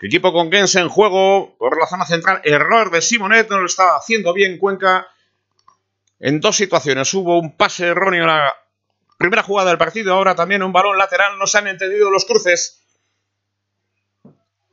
equipo 0.00 0.32
con 0.32 0.50
Gens 0.50 0.74
en 0.76 0.88
juego 0.88 1.56
por 1.58 1.78
la 1.78 1.86
zona 1.86 2.06
central. 2.06 2.40
Error 2.44 2.90
de 2.90 3.02
Simonet, 3.02 3.48
no 3.50 3.60
lo 3.60 3.66
estaba 3.66 3.96
haciendo 3.96 4.32
bien 4.32 4.58
Cuenca 4.58 5.08
en 6.18 6.40
dos 6.40 6.56
situaciones. 6.56 7.12
Hubo 7.14 7.38
un 7.38 7.56
pase 7.56 7.86
erróneo 7.86 8.22
en 8.22 8.28
la 8.28 8.54
primera 9.18 9.42
jugada 9.42 9.70
del 9.70 9.78
partido, 9.78 10.14
ahora 10.14 10.34
también 10.34 10.62
un 10.62 10.72
balón 10.72 10.98
lateral. 10.98 11.38
No 11.38 11.46
se 11.46 11.58
han 11.58 11.68
entendido 11.68 12.10
los 12.10 12.24
cruces. 12.24 12.82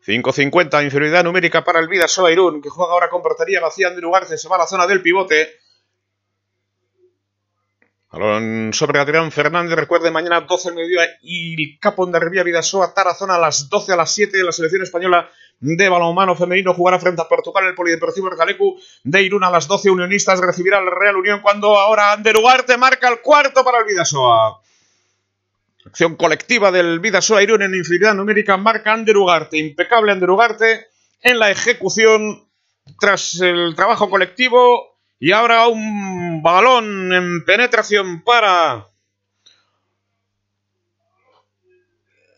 5.50, 0.06 0.84
inferioridad 0.84 1.24
numérica 1.24 1.64
para 1.64 1.80
el 1.80 1.88
Vidasoa 1.88 2.30
Irún, 2.32 2.62
que 2.62 2.70
juega 2.70 2.92
ahora 2.92 3.10
con 3.10 3.22
portería 3.22 3.62
vacía. 3.62 3.88
Andrew 3.88 4.12
se 4.36 4.50
va 4.50 4.58
a 4.58 4.60
la 4.60 4.68
zona 4.68 4.86
del 4.86 5.02
pivote. 5.02 5.60
Balón 8.14 8.70
sobre 8.74 9.00
Adrián 9.00 9.32
Fernández. 9.32 9.76
Recuerde, 9.76 10.12
mañana 10.12 10.42
12 10.42 10.70
del 10.70 10.76
mediodía 10.76 11.02
y 11.24 11.80
Capón 11.80 12.12
de 12.12 12.20
Rivia 12.20 12.44
Vidasoa, 12.44 12.94
Tarazona 12.94 13.36
a 13.36 13.40
las 13.40 13.70
12 13.70 13.92
a 13.92 13.96
las 13.96 14.14
7. 14.14 14.44
La 14.44 14.52
selección 14.52 14.84
española 14.84 15.28
de 15.60 15.90
balonmano 15.90 16.36
femenino 16.36 16.76
jugará 16.76 17.00
frente 17.00 17.24
a 17.24 17.28
Portugal. 17.28 17.66
El 17.66 17.74
Polideportivo 17.74 18.30
Recalecu 18.30 18.80
de 19.04 19.24
Irún 19.24 19.44
a 19.44 19.50
las 19.50 19.68
12. 19.68 19.90
Unionistas 19.90 20.40
recibirá 20.42 20.78
al 20.78 20.92
Real 20.92 21.16
Unión 21.16 21.42
cuando 21.42 21.76
ahora 21.76 22.12
Ander 22.12 22.38
Ugarte 22.38 22.78
marca 22.78 23.10
el 23.10 23.20
cuarto 23.22 23.64
para 23.64 23.80
el 23.80 23.86
Vidasoa. 23.86 24.62
Acción 25.84 26.16
colectiva 26.16 26.72
del 26.72 27.00
Vidasoa 27.00 27.42
Irún 27.42 27.64
en 27.64 27.74
infinidad 27.74 28.14
numérica. 28.14 28.58
Marca 28.58 28.94
Ander 28.94 29.18
Ugarte. 29.18 29.58
Impecable 29.58 30.12
Ander 30.12 30.30
Ugarte 30.30 30.86
en 31.20 31.40
la 31.40 31.50
ejecución 31.50 32.48
tras 33.00 33.42
el 33.42 33.74
trabajo 33.76 34.08
colectivo 34.08 34.93
y 35.24 35.32
ahora 35.32 35.70
un 35.70 36.44
balón 36.44 37.14
en 37.14 37.46
penetración 37.46 38.26
para 38.26 38.90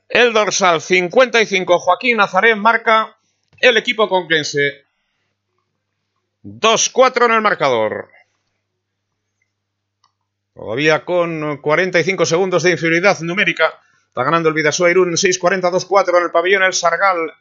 el 0.08 0.32
dorsal 0.32 0.80
55. 0.82 1.80
Joaquín 1.80 2.18
Nazaré 2.18 2.54
marca 2.54 3.18
el 3.60 3.78
equipo 3.78 4.08
conquense. 4.08 4.86
2-4 6.44 7.26
en 7.26 7.32
el 7.32 7.42
marcador. 7.42 8.12
Todavía 10.54 11.04
con 11.04 11.58
45 11.58 12.24
segundos 12.28 12.62
de 12.62 12.70
inferioridad 12.70 13.20
numérica. 13.22 13.74
Está 14.10 14.24
ganando 14.24 14.50
el 14.50 14.54
Vidasoa 14.54 14.92
Irún 14.92 15.14
6-40-2-4 15.14 16.18
en 16.20 16.24
el 16.26 16.30
pabellón 16.30 16.62
El 16.62 16.74
Sargal. 16.74 17.34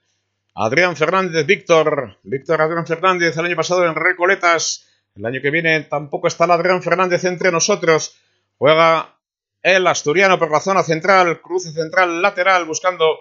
Adrián 0.54 0.96
Fernández, 0.96 1.44
Víctor. 1.44 2.16
Víctor 2.22 2.62
Adrián 2.62 2.86
Fernández 2.86 3.36
el 3.36 3.44
año 3.44 3.56
pasado 3.56 3.84
en 3.84 3.94
Recoletas 3.94 4.88
el 5.16 5.26
año 5.26 5.40
que 5.40 5.50
viene 5.50 5.80
tampoco 5.82 6.26
está 6.26 6.44
Adrián 6.44 6.82
Fernández 6.82 7.24
entre 7.24 7.52
nosotros. 7.52 8.16
Juega 8.58 9.14
el 9.62 9.86
asturiano 9.86 10.38
por 10.38 10.50
la 10.50 10.60
zona 10.60 10.82
central, 10.82 11.40
cruce 11.40 11.72
central 11.72 12.20
lateral, 12.20 12.64
buscando 12.64 13.20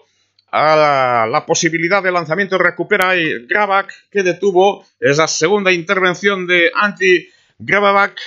a 0.51 1.27
la, 1.29 1.45
posibilidad 1.45 2.01
de 2.01 2.11
lanzamiento. 2.11 2.57
Recupera 2.57 3.15
y 3.15 3.45
Gravac, 3.45 4.09
que 4.09 4.23
detuvo 4.23 4.85
esa 4.99 5.27
segunda 5.27 5.71
intervención 5.71 6.47
de 6.47 6.71
Anti 6.73 7.29
Gravac. 7.59 8.19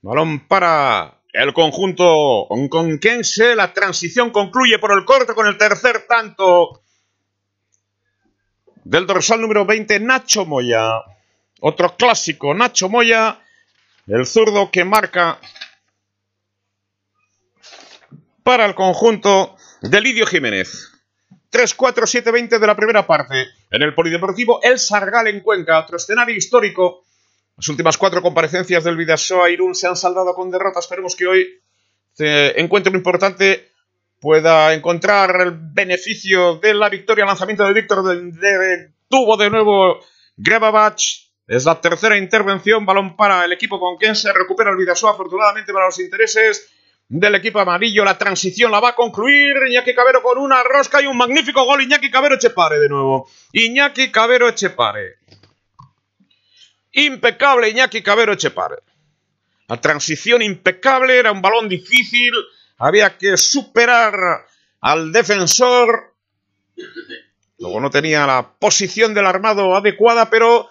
Balón 0.00 0.46
para 0.46 1.20
el 1.32 1.52
conjunto 1.52 2.48
conquense. 2.70 3.54
La 3.54 3.72
transición 3.74 4.30
concluye 4.30 4.78
por 4.78 4.92
el 4.92 5.04
corte 5.04 5.34
con 5.34 5.46
el 5.46 5.58
tercer 5.58 6.06
tanto 6.08 6.80
del 8.84 9.06
dorsal 9.06 9.42
número 9.42 9.66
20, 9.66 10.00
Nacho 10.00 10.46
Moya. 10.46 11.02
Otro 11.60 11.96
clásico, 11.96 12.54
Nacho 12.54 12.88
Moya, 12.88 13.40
El 14.06 14.26
zurdo 14.26 14.70
que 14.70 14.84
marca 14.84 15.38
para 18.42 18.64
el 18.64 18.74
conjunto 18.74 19.56
de 19.82 20.00
Lidio 20.00 20.26
Jiménez. 20.26 20.92
3-4-7-20 21.52 22.58
de 22.58 22.66
la 22.66 22.76
primera 22.76 23.06
parte. 23.06 23.46
En 23.70 23.82
el 23.82 23.94
Polideportivo 23.94 24.60
El 24.62 24.78
Sargal 24.78 25.26
en 25.28 25.40
Cuenca, 25.40 25.80
otro 25.80 25.96
escenario 25.96 26.34
histórico. 26.34 27.04
Las 27.56 27.68
últimas 27.68 27.96
cuatro 27.98 28.22
comparecencias 28.22 28.84
del 28.84 28.96
Vidasoa 28.96 29.50
Irún 29.50 29.74
se 29.74 29.86
han 29.86 29.96
saldado 29.96 30.34
con 30.34 30.50
derrotas. 30.50 30.84
Esperemos 30.84 31.16
que 31.16 31.26
hoy 31.26 31.60
este 32.12 32.60
encuentro 32.60 32.92
importante 32.94 33.72
pueda 34.20 34.74
encontrar 34.74 35.40
el 35.40 35.52
beneficio 35.52 36.56
de 36.56 36.74
la 36.74 36.88
victoria. 36.88 37.24
Lanzamiento 37.24 37.64
de 37.64 37.72
Víctor 37.72 38.02
de, 38.04 38.92
tuvo 39.08 39.36
de 39.36 39.50
nuevo 39.50 40.00
Grebabach. 40.36 41.27
Es 41.48 41.64
la 41.64 41.80
tercera 41.80 42.18
intervención. 42.18 42.84
Balón 42.84 43.16
para 43.16 43.44
el 43.46 43.52
equipo 43.52 43.80
con 43.80 43.96
quien 43.96 44.14
se 44.14 44.32
recupera 44.32 44.70
el 44.70 44.76
Vidasoa. 44.76 45.12
Afortunadamente 45.12 45.72
para 45.72 45.86
los 45.86 45.98
intereses 45.98 46.70
del 47.08 47.34
equipo 47.34 47.58
amarillo. 47.58 48.04
La 48.04 48.18
transición 48.18 48.70
la 48.70 48.80
va 48.80 48.90
a 48.90 48.94
concluir 48.94 49.56
Iñaki 49.68 49.94
Cabero 49.94 50.22
con 50.22 50.38
una 50.38 50.62
rosca 50.62 51.00
y 51.00 51.06
un 51.06 51.16
magnífico 51.16 51.64
gol. 51.64 51.82
Iñaki 51.82 52.10
Cabero 52.10 52.34
Echepare 52.34 52.78
de 52.78 52.88
nuevo. 52.90 53.28
Iñaki 53.52 54.12
Cabero 54.12 54.48
Echepare. 54.48 55.16
Impecable 56.92 57.70
Iñaki 57.70 58.02
Cabero 58.02 58.34
Echepare. 58.34 58.76
La 59.68 59.80
transición 59.80 60.42
impecable, 60.42 61.18
era 61.18 61.30
un 61.30 61.42
balón 61.42 61.68
difícil, 61.68 62.32
había 62.78 63.18
que 63.18 63.36
superar 63.36 64.46
al 64.80 65.12
defensor. 65.12 66.14
Luego 67.58 67.80
no 67.80 67.90
tenía 67.90 68.26
la 68.26 68.50
posición 68.58 69.12
del 69.12 69.26
armado 69.26 69.76
adecuada, 69.76 70.30
pero 70.30 70.70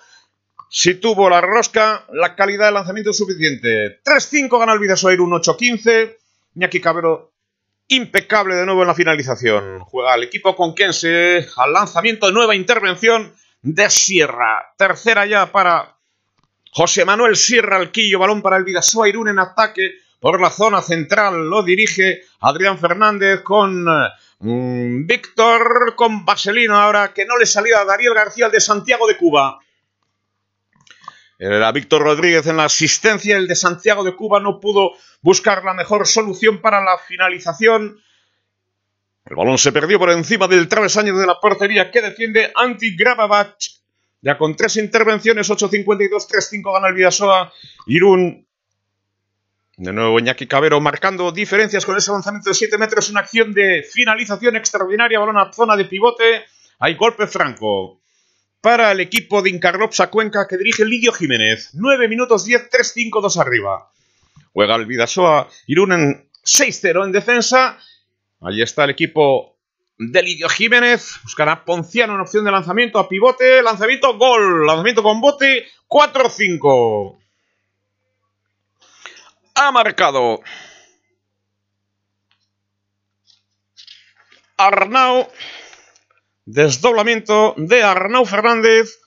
sí 0.70 0.96
tuvo 0.96 1.30
la 1.30 1.42
rosca, 1.42 2.06
la 2.14 2.36
calidad 2.36 2.68
de 2.68 2.72
lanzamiento 2.74 3.14
suficiente. 3.14 4.02
3-5 4.04 4.60
gana 4.60 4.74
el 4.74 4.80
Vidasoa 4.80 5.14
un 5.14 5.32
8-15. 5.32 6.16
Iñaki 6.56 6.82
Cabero 6.82 7.32
impecable 7.90 8.56
de 8.56 8.66
nuevo 8.66 8.82
en 8.82 8.88
la 8.88 8.96
finalización. 8.96 9.80
Juega 9.80 10.16
el 10.16 10.24
equipo 10.24 10.56
con 10.56 10.76
Kense 10.76 11.48
al 11.56 11.74
lanzamiento, 11.74 12.32
nueva 12.32 12.56
intervención 12.56 13.34
de 13.62 13.90
Sierra. 13.90 14.74
Tercera 14.78 15.26
ya 15.26 15.52
para 15.52 15.98
José 16.72 17.06
Manuel 17.06 17.36
Sierra 17.36 17.78
Alquillo, 17.78 18.20
balón 18.20 18.42
para 18.42 18.58
el 18.58 18.64
Vidasoa 18.64 19.08
Irún 19.08 19.30
en 19.30 19.40
ataque 19.40 19.92
por 20.20 20.42
la 20.42 20.50
zona 20.50 20.82
central. 20.82 21.50
Lo 21.50 21.64
dirige 21.64 22.24
Adrián 22.42 22.78
Fernández 22.78 23.42
con 23.42 23.86
mm, 24.40 25.06
Víctor, 25.06 25.96
con 25.96 26.26
Vaselino 26.26 26.76
ahora 26.76 27.14
que 27.14 27.26
no 27.26 27.38
le 27.38 27.46
salía 27.46 27.80
a 27.80 27.86
Dariel 27.86 28.14
García 28.14 28.48
el 28.48 28.52
de 28.52 28.60
Santiago 28.60 29.08
de 29.08 29.18
Cuba. 29.18 29.60
Era 31.40 31.72
Víctor 31.72 32.02
Rodríguez 32.02 32.48
en 32.48 32.58
la 32.58 32.66
asistencia, 32.66 33.38
el 33.38 33.48
de 33.48 33.56
Santiago 33.56 34.04
de 34.04 34.16
Cuba 34.16 34.40
no 34.40 34.60
pudo 34.60 34.94
buscar 35.22 35.64
la 35.64 35.74
mejor 35.74 36.08
solución 36.08 36.62
para 36.62 36.84
la 36.84 36.98
finalización. 36.98 38.00
El 39.26 39.36
balón 39.36 39.58
se 39.58 39.72
perdió 39.72 40.00
por 40.00 40.10
encima 40.10 40.48
del 40.48 40.68
travesaño 40.68 41.16
de 41.16 41.28
la 41.28 41.40
portería 41.40 41.92
que 41.92 42.02
defiende 42.02 42.52
Anti 42.56 42.96
Gravabach. 42.96 43.78
Ya 44.22 44.38
con 44.38 44.56
tres 44.56 44.78
intervenciones, 44.78 45.50
8.52, 45.50 46.10
3.5 46.10 46.74
gana 46.74 46.88
el 46.88 46.96
Vidasoa. 46.96 47.54
Irún. 47.86 48.48
De 49.76 49.94
nuevo 49.94 50.18
Iñaki 50.18 50.48
Cabero 50.48 50.82
marcando 50.82 51.32
diferencias 51.32 51.86
con 51.86 51.96
ese 51.96 52.12
lanzamiento 52.12 52.50
de 52.50 52.56
7 52.56 52.80
metros. 52.80 53.10
Una 53.12 53.20
acción 53.20 53.54
de 53.54 53.84
finalización 53.84 54.56
extraordinaria. 54.56 55.20
Balón 55.20 55.38
a 55.38 55.54
zona 55.54 55.76
de 55.76 55.86
pivote. 55.86 56.46
Hay 56.80 56.96
golpe 56.96 57.28
franco. 57.28 58.02
Para 58.68 58.92
el 58.92 59.00
equipo 59.00 59.42
de 59.42 59.50
Incarlopsa 59.50 60.10
Cuenca 60.10 60.46
que 60.46 60.58
dirige 60.58 60.84
Lidio 60.84 61.14
Jiménez. 61.14 61.70
9 61.76 62.10
minutos 62.10 62.44
10, 62.44 62.70
3-5, 62.70 63.22
2 63.22 63.38
arriba. 63.38 63.94
Juega 64.52 64.76
el 64.76 64.86
Vidasoa. 64.86 65.48
Irún 65.68 65.94
en 65.94 66.30
6-0 66.44 67.06
en 67.06 67.14
defensa. 67.14 67.80
Ahí 68.42 68.62
está 68.62 68.84
el 68.84 68.90
equipo 68.90 69.56
de 69.98 70.22
Lidio 70.22 70.50
Jiménez. 70.50 71.14
Buscará 71.24 71.64
Ponciano 71.64 72.16
en 72.16 72.20
opción 72.20 72.44
de 72.44 72.52
lanzamiento 72.52 73.00
a 73.00 73.08
pivote. 73.08 73.64
Lanzamiento, 73.64 74.18
gol. 74.18 74.68
Lanzamiento 74.68 75.02
con 75.02 75.22
bote. 75.22 75.66
4-5. 75.88 77.18
Ha 79.56 79.72
marcado 79.72 80.42
Arnau. 84.58 85.32
Desdoblamiento 86.48 87.56
de 87.58 87.84
Arnau 87.84 88.26
Fernández. 88.26 89.02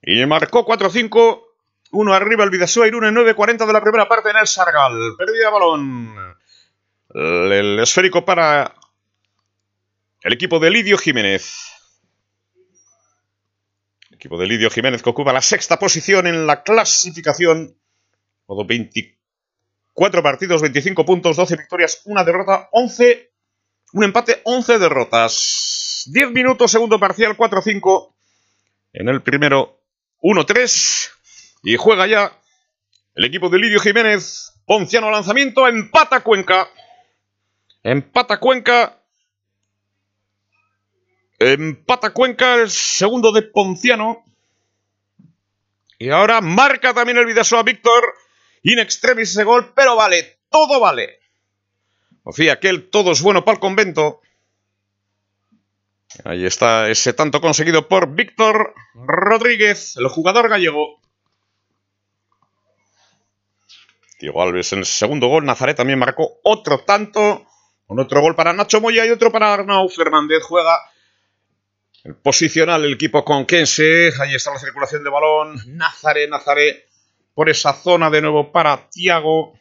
Y 0.00 0.24
marcó 0.24 0.64
4-5. 0.64 1.42
Uno 1.90 2.14
arriba 2.14 2.44
el 2.44 2.50
Vidasoa 2.50 2.86
Irún 2.86 3.04
en 3.04 3.14
9.40 3.14 3.66
de 3.66 3.72
la 3.74 3.82
primera 3.82 4.08
parte 4.08 4.30
en 4.30 4.38
el 4.38 4.46
Sargal. 4.46 4.94
Pérdida 5.18 5.44
de 5.44 5.52
balón. 5.52 6.14
El, 7.10 7.52
el 7.52 7.78
esférico 7.80 8.24
para 8.24 8.74
el 10.22 10.32
equipo 10.32 10.58
de 10.58 10.70
Lidio 10.70 10.96
Jiménez. 10.96 11.74
El 14.08 14.16
equipo 14.16 14.38
de 14.38 14.46
Lidio 14.46 14.70
Jiménez 14.70 15.02
que 15.02 15.10
ocupa 15.10 15.34
la 15.34 15.42
sexta 15.42 15.78
posición 15.78 16.26
en 16.26 16.46
la 16.46 16.62
clasificación. 16.62 17.76
Todo 18.46 18.64
24 18.64 20.22
partidos, 20.22 20.62
25 20.62 21.04
puntos, 21.04 21.36
12 21.36 21.54
victorias, 21.56 22.00
una 22.06 22.24
derrota, 22.24 22.70
11. 22.72 23.31
Un 23.92 24.04
empate, 24.04 24.40
11 24.44 24.78
derrotas. 24.78 26.04
10 26.06 26.30
minutos, 26.30 26.70
segundo 26.70 26.98
parcial, 26.98 27.36
4-5. 27.36 28.14
En 28.94 29.08
el 29.08 29.22
primero, 29.22 29.80
1-3. 30.22 31.10
Y 31.64 31.76
juega 31.76 32.06
ya 32.06 32.32
el 33.14 33.24
equipo 33.24 33.48
de 33.48 33.58
Lidio 33.58 33.80
Jiménez. 33.80 34.52
Ponciano 34.66 35.10
lanzamiento, 35.10 35.66
empata 35.68 36.20
Cuenca. 36.20 36.68
Empata 37.82 38.38
Cuenca. 38.38 38.98
Empata 41.38 42.10
Cuenca, 42.10 42.54
el 42.54 42.70
segundo 42.70 43.32
de 43.32 43.42
Ponciano. 43.42 44.24
Y 45.98 46.10
ahora 46.10 46.40
marca 46.40 46.94
también 46.94 47.18
el 47.18 47.26
Vidasoa 47.26 47.62
Víctor. 47.62 48.02
In 48.62 48.78
extremis 48.78 49.30
ese 49.30 49.44
gol, 49.44 49.72
pero 49.74 49.96
vale, 49.96 50.38
todo 50.48 50.80
vale. 50.80 51.21
Confía 52.22 52.60
que 52.60 52.68
el 52.68 52.88
todo 52.88 53.12
es 53.12 53.22
bueno 53.22 53.44
para 53.44 53.54
el 53.56 53.60
convento. 53.60 54.20
Ahí 56.24 56.44
está 56.44 56.88
ese 56.90 57.12
tanto 57.12 57.40
conseguido 57.40 57.88
por 57.88 58.14
Víctor 58.14 58.74
Rodríguez, 58.94 59.96
el 59.96 60.08
jugador 60.08 60.48
gallego. 60.48 61.00
Diego 64.20 64.40
Alves 64.40 64.72
en 64.72 64.80
el 64.80 64.86
segundo 64.86 65.26
gol. 65.26 65.44
Nazaret 65.44 65.76
también 65.76 65.98
marcó 65.98 66.38
otro 66.44 66.80
tanto. 66.80 67.44
Con 67.88 67.98
otro 67.98 68.20
gol 68.20 68.36
para 68.36 68.52
Nacho 68.52 68.80
Moya 68.80 69.04
y 69.04 69.10
otro 69.10 69.32
para 69.32 69.52
Arnau 69.52 69.88
Fernández. 69.88 70.44
Juega 70.44 70.78
el 72.04 72.14
posicional 72.14 72.84
el 72.84 72.94
equipo 72.94 73.24
conquense. 73.24 74.12
Ahí 74.20 74.34
está 74.34 74.52
la 74.52 74.60
circulación 74.60 75.02
de 75.02 75.10
balón. 75.10 75.60
Nazaré, 75.76 76.28
Nazaré. 76.28 76.86
Por 77.34 77.50
esa 77.50 77.72
zona 77.72 78.10
de 78.10 78.22
nuevo 78.22 78.52
para 78.52 78.88
Tiago. 78.90 79.54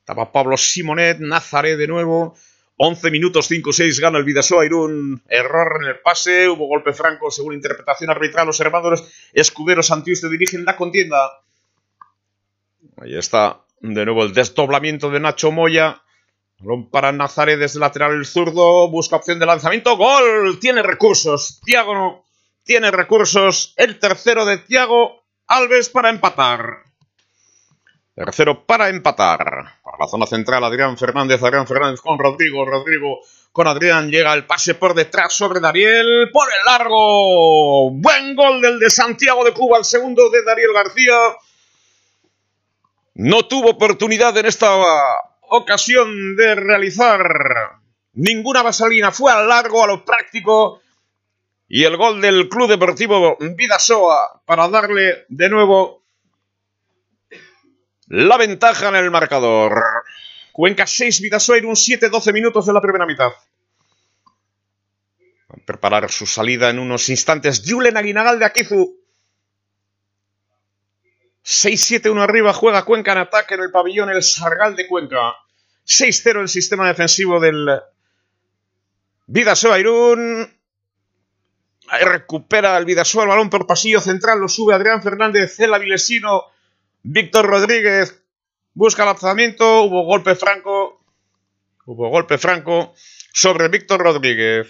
Estaba 0.00 0.32
Pablo 0.32 0.56
Simonet. 0.56 1.18
Nazaré 1.20 1.76
de 1.76 1.86
nuevo. 1.86 2.34
11 2.76 3.10
minutos 3.10 3.50
5-6 3.50 4.00
gana 4.00 4.18
el 4.18 4.24
Vidasoa 4.24 4.64
Irún. 4.64 5.22
Error 5.28 5.82
en 5.82 5.88
el 5.88 6.00
pase. 6.00 6.48
Hubo 6.48 6.66
golpe 6.66 6.92
franco 6.92 7.30
según 7.30 7.54
interpretación 7.54 8.10
arbitral. 8.10 8.46
Los 8.46 8.60
hermanos 8.60 9.04
Escuderos 9.32 9.86
Santiuste 9.86 10.28
dirigen 10.30 10.64
la 10.64 10.76
contienda. 10.76 11.42
Ahí 12.96 13.16
está 13.16 13.60
de 13.80 14.04
nuevo 14.04 14.24
el 14.24 14.32
desdoblamiento 14.32 15.10
de 15.10 15.20
Nacho 15.20 15.52
Moya. 15.52 16.02
Balón 16.58 16.90
para 16.90 17.12
Nazaré 17.12 17.56
desde 17.56 17.80
lateral 17.80 18.12
el 18.12 18.26
zurdo. 18.26 18.88
Busca 18.90 19.16
opción 19.16 19.38
de 19.38 19.46
lanzamiento. 19.46 19.96
¡Gol! 19.96 20.58
Tiene 20.58 20.82
recursos. 20.82 21.60
Tiago 21.64 22.24
tiene 22.64 22.90
recursos. 22.90 23.74
El 23.76 23.98
tercero 23.98 24.44
de 24.44 24.58
Tiago 24.58 25.24
Alves 25.46 25.88
para 25.88 26.10
empatar. 26.10 26.84
Tercero 28.20 28.66
para 28.66 28.90
empatar. 28.90 29.38
Para 29.82 29.96
la 29.98 30.06
zona 30.06 30.26
central, 30.26 30.62
Adrián 30.62 30.98
Fernández. 30.98 31.42
Adrián 31.42 31.66
Fernández 31.66 32.02
con 32.02 32.18
Rodrigo. 32.18 32.66
Rodrigo 32.66 33.20
con 33.50 33.66
Adrián. 33.66 34.10
Llega 34.10 34.34
el 34.34 34.44
pase 34.44 34.74
por 34.74 34.92
detrás 34.92 35.32
sobre 35.32 35.58
Dariel. 35.58 36.28
Por 36.30 36.46
el 36.46 36.64
largo. 36.66 37.90
Buen 37.92 38.36
gol 38.36 38.60
del 38.60 38.78
de 38.78 38.90
Santiago 38.90 39.42
de 39.42 39.54
Cuba. 39.54 39.78
El 39.78 39.86
segundo 39.86 40.28
de 40.28 40.44
Dariel 40.44 40.74
García. 40.74 41.16
No 43.14 43.46
tuvo 43.46 43.70
oportunidad 43.70 44.36
en 44.36 44.44
esta 44.44 44.70
ocasión 45.48 46.36
de 46.36 46.56
realizar 46.56 47.22
ninguna 48.12 48.60
vaselina. 48.60 49.12
Fue 49.12 49.32
al 49.32 49.48
largo, 49.48 49.82
a 49.82 49.86
lo 49.86 50.04
práctico. 50.04 50.82
Y 51.68 51.84
el 51.84 51.96
gol 51.96 52.20
del 52.20 52.50
Club 52.50 52.68
Deportivo 52.68 53.38
Vidasoa 53.40 54.42
para 54.44 54.68
darle 54.68 55.24
de 55.30 55.48
nuevo 55.48 55.99
la 58.10 58.36
ventaja 58.36 58.88
en 58.88 58.96
el 58.96 59.10
marcador. 59.10 59.80
Cuenca 60.52 60.86
6, 60.86 61.20
Vidasoa 61.20 61.58
un 61.64 61.76
7, 61.76 62.08
12 62.08 62.32
minutos 62.32 62.66
de 62.66 62.72
la 62.72 62.80
primera 62.80 63.06
mitad. 63.06 63.30
Va 65.48 65.56
a 65.56 65.64
preparar 65.64 66.10
su 66.10 66.26
salida 66.26 66.70
en 66.70 66.80
unos 66.80 67.08
instantes. 67.08 67.62
Julen 67.64 67.96
Aguinagal 67.96 68.38
de 68.40 68.44
Akizu. 68.44 68.96
6-7-1 71.44 72.20
arriba, 72.20 72.52
juega 72.52 72.84
Cuenca 72.84 73.12
en 73.12 73.18
ataque 73.18 73.54
en 73.54 73.62
el 73.62 73.70
pabellón 73.70 74.10
El 74.10 74.22
Sargal 74.22 74.74
de 74.74 74.88
Cuenca. 74.88 75.36
6-0 75.86 76.40
el 76.40 76.48
sistema 76.48 76.88
defensivo 76.88 77.38
del 77.38 77.80
Vidasoa 79.26 79.78
Irún. 79.78 80.52
Ahí 81.88 82.04
recupera 82.04 82.76
el 82.76 82.84
Vidasoa 82.84 83.22
el 83.22 83.28
balón 83.28 83.50
por 83.50 83.66
pasillo 83.68 84.00
central, 84.00 84.40
lo 84.40 84.48
sube 84.48 84.74
Adrián 84.74 85.02
Fernández, 85.02 85.54
Cela 85.56 85.78
Vilesino, 85.78 86.44
Víctor 87.02 87.46
Rodríguez. 87.46 88.22
Busca 88.74 89.04
lanzamiento, 89.04 89.82
hubo 89.82 90.04
golpe 90.04 90.34
franco. 90.34 91.04
Hubo 91.86 92.08
golpe 92.08 92.38
franco 92.38 92.94
sobre 93.32 93.68
Víctor 93.68 94.00
Rodríguez. 94.00 94.68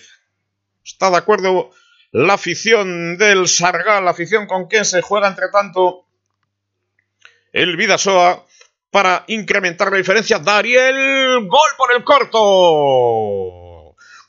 Está 0.85 1.11
de 1.11 1.19
acuerdo 1.19 1.71
la 2.13 2.35
afición 2.35 3.19
del 3.19 3.47
Sargal, 3.47 4.05
la 4.05 4.13
afición 4.13 4.47
con 4.47 4.67
quien 4.67 4.85
se 4.85 5.03
juega 5.03 5.29
entre 5.29 5.49
tanto 5.51 6.07
el 7.53 7.77
Vidasoa 7.77 8.47
para 8.91 9.25
incrementar 9.29 9.91
la 9.91 9.99
diferencia. 9.99 10.39
Dariel, 10.39 11.47
gol 11.47 11.71
por 11.77 11.93
el 11.95 12.05
corto. 12.05 12.41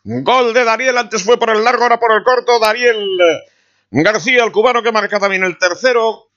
Gol 0.04 0.54
de 0.54 0.64
Dariel, 0.64 0.98
antes 0.98 1.24
fue 1.24 1.38
por 1.38 1.50
el 1.52 1.64
largo, 1.64 1.84
ahora 1.84 2.00
por 2.00 2.12
el 2.12 2.24
corto. 2.24 2.60
Dariel 2.60 3.20
García, 3.92 4.44
el 4.44 4.52
cubano 4.52 4.82
que 4.84 4.92
marca 4.92 5.20
también 5.20 5.44
el 5.44 5.58
tercero. 5.58 6.31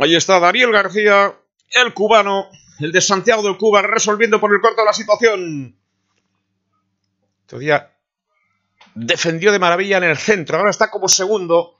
Ahí 0.00 0.16
está 0.16 0.40
Dariel 0.40 0.72
García, 0.72 1.34
el 1.68 1.92
cubano, 1.92 2.48
el 2.78 2.90
de 2.90 3.02
Santiago 3.02 3.42
de 3.42 3.58
Cuba, 3.58 3.82
resolviendo 3.82 4.40
por 4.40 4.50
el 4.50 4.60
corto 4.62 4.82
la 4.82 4.94
situación. 4.94 5.76
Todavía 7.46 7.92
defendió 8.94 9.52
de 9.52 9.58
maravilla 9.58 9.98
en 9.98 10.04
el 10.04 10.16
centro, 10.16 10.56
ahora 10.56 10.70
está 10.70 10.90
como 10.90 11.06
segundo. 11.06 11.76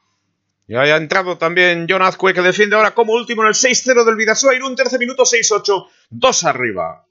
Y 0.68 0.74
ha 0.74 0.96
entrado 0.96 1.38
también 1.38 1.86
John 1.88 2.02
Azcue, 2.02 2.34
que 2.34 2.42
defiende 2.42 2.76
ahora 2.76 2.90
como 2.90 3.14
último 3.14 3.40
en 3.40 3.48
el 3.48 3.54
6-0 3.54 4.04
del 4.04 4.16
Vidasoa. 4.16 4.52
un 4.66 4.76
tercer 4.76 5.00
minuto 5.00 5.22
6-8, 5.22 5.88
dos 6.10 6.44
arriba. 6.44 7.06